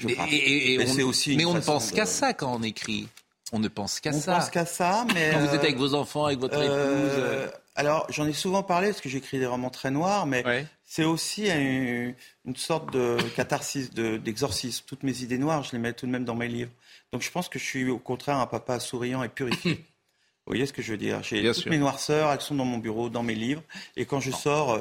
[0.05, 3.09] mais et- et- on- aussi mais on ne pense de- qu'à ça quand on écrit.
[3.53, 4.36] On ne pense qu'à On ça.
[4.36, 5.31] pense qu'à ça, mais.
[5.32, 7.53] Quand vous êtes euh, avec vos enfants, avec votre Euh, épouse.
[7.77, 10.66] alors, j'en ai souvent parlé parce que j'écris des romans très noirs, mais Ouais.
[10.85, 12.15] c'est aussi une,
[12.47, 14.85] une sorte de catharsis, de- d'exorcisme.
[14.86, 16.73] Toutes mes idées noires, je les mets tout de même dans mes livres.
[17.12, 19.74] Donc, je pense que je suis au contraire un papa souriant et purifié.
[20.47, 21.23] Vous voyez ce que je veux dire?
[21.23, 21.70] J'ai toutes sûr.
[21.70, 23.62] mes noirceurs, elles sont dans mon bureau, dans mes livres,
[23.97, 24.81] et quand je sors, euh,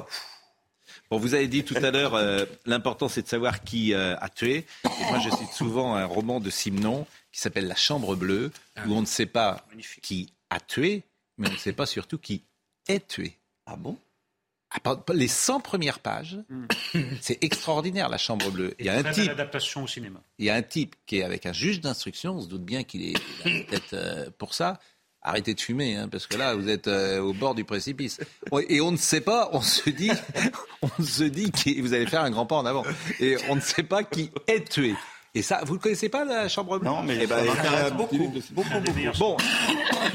[1.10, 4.30] Bon, vous avez dit tout à l'heure, euh, l'important c'est de savoir qui euh, a
[4.30, 4.66] tué.
[4.86, 8.52] Et moi, je cite souvent un roman de Simon qui s'appelle La Chambre bleue,
[8.88, 9.66] où on ne sait pas
[10.02, 11.04] qui a tué,
[11.38, 12.44] mais on ne sait pas surtout qui
[12.88, 13.38] est tué.
[13.66, 13.98] ah bon?
[14.84, 16.40] Ah, Les 100 premières pages,
[17.22, 18.74] c'est extraordinaire, La Chambre bleue.
[18.80, 20.20] Il y a un type adaptation au cinéma.
[20.40, 22.84] il y a un type qui est avec un juge d'instruction, on se doute bien
[22.84, 24.80] qu'il est peut-être euh, pour ça.
[25.26, 28.20] Arrêtez de fumer, hein, parce que là, vous êtes euh, au bord du précipice.
[28.68, 30.12] Et on ne sait pas, on se dit,
[30.82, 32.84] on se dit que vous allez faire un grand pas en avant.
[33.22, 34.96] Et on ne sait pas qui est tué.
[35.36, 37.72] Et ça, vous ne connaissez pas la chambre bleue Non, mais Eh ben, ça il
[37.72, 38.18] y a beaucoup,
[38.52, 38.70] beaucoup.
[39.18, 39.36] Bon,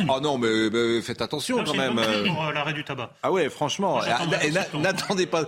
[0.08, 1.98] oh non, mais, mais faites attention Non, quand même.
[1.98, 2.24] euh.
[2.26, 3.10] pour euh, l'arrêt du tabac.
[3.24, 4.00] Ah ouais, franchement,
[4.74, 5.44] n'attendez pas.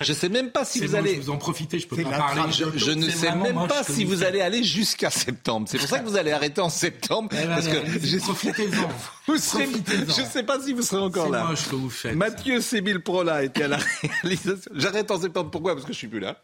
[0.00, 1.14] Je sais même pas si vous bon, allez.
[1.14, 2.40] je vous en profiter, je peux pas parler.
[2.40, 5.68] trappe Je, je ne sais même pas si vous allez aller jusqu'à septembre.
[5.70, 7.28] C'est pour ça que vous allez arrêter en septembre.
[7.32, 8.88] Eh ben, parce que j'ai profitez-en.
[9.26, 10.12] vous serez- Profitez-en.
[10.14, 11.44] je ne sais pas si vous serez encore là.
[11.44, 12.14] moche que vous faites.
[12.16, 13.78] Mathieu Sébil Prola était à la
[14.22, 14.70] réalisation.
[14.74, 15.50] J'arrête en septembre.
[15.50, 15.74] Pourquoi?
[15.74, 16.36] Parce que je suis plus là.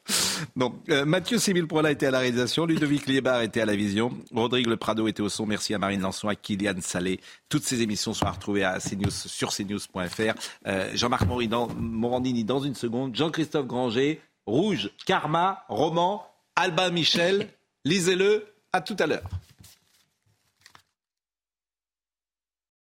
[0.57, 2.67] Donc, euh, Mathieu Sébil Prola était à la réalisation.
[2.67, 4.13] Ludovic Liébar était à la vision.
[4.33, 5.47] Rodrigue Le Prado était au son.
[5.47, 7.21] Merci à Marine Lançon, à Kylian Salé.
[7.49, 10.35] Toutes ces émissions sont à retrouver à CNews, sur cnews.fr.
[10.67, 13.15] Euh, Jean-Marc Morandini dans, Morandini dans une seconde.
[13.17, 14.21] Jean-Christophe Granger.
[14.47, 16.25] Rouge, Karma, Roman,
[16.57, 17.49] Albin Michel.
[17.85, 18.47] Lisez-le.
[18.73, 19.23] À tout à l'heure.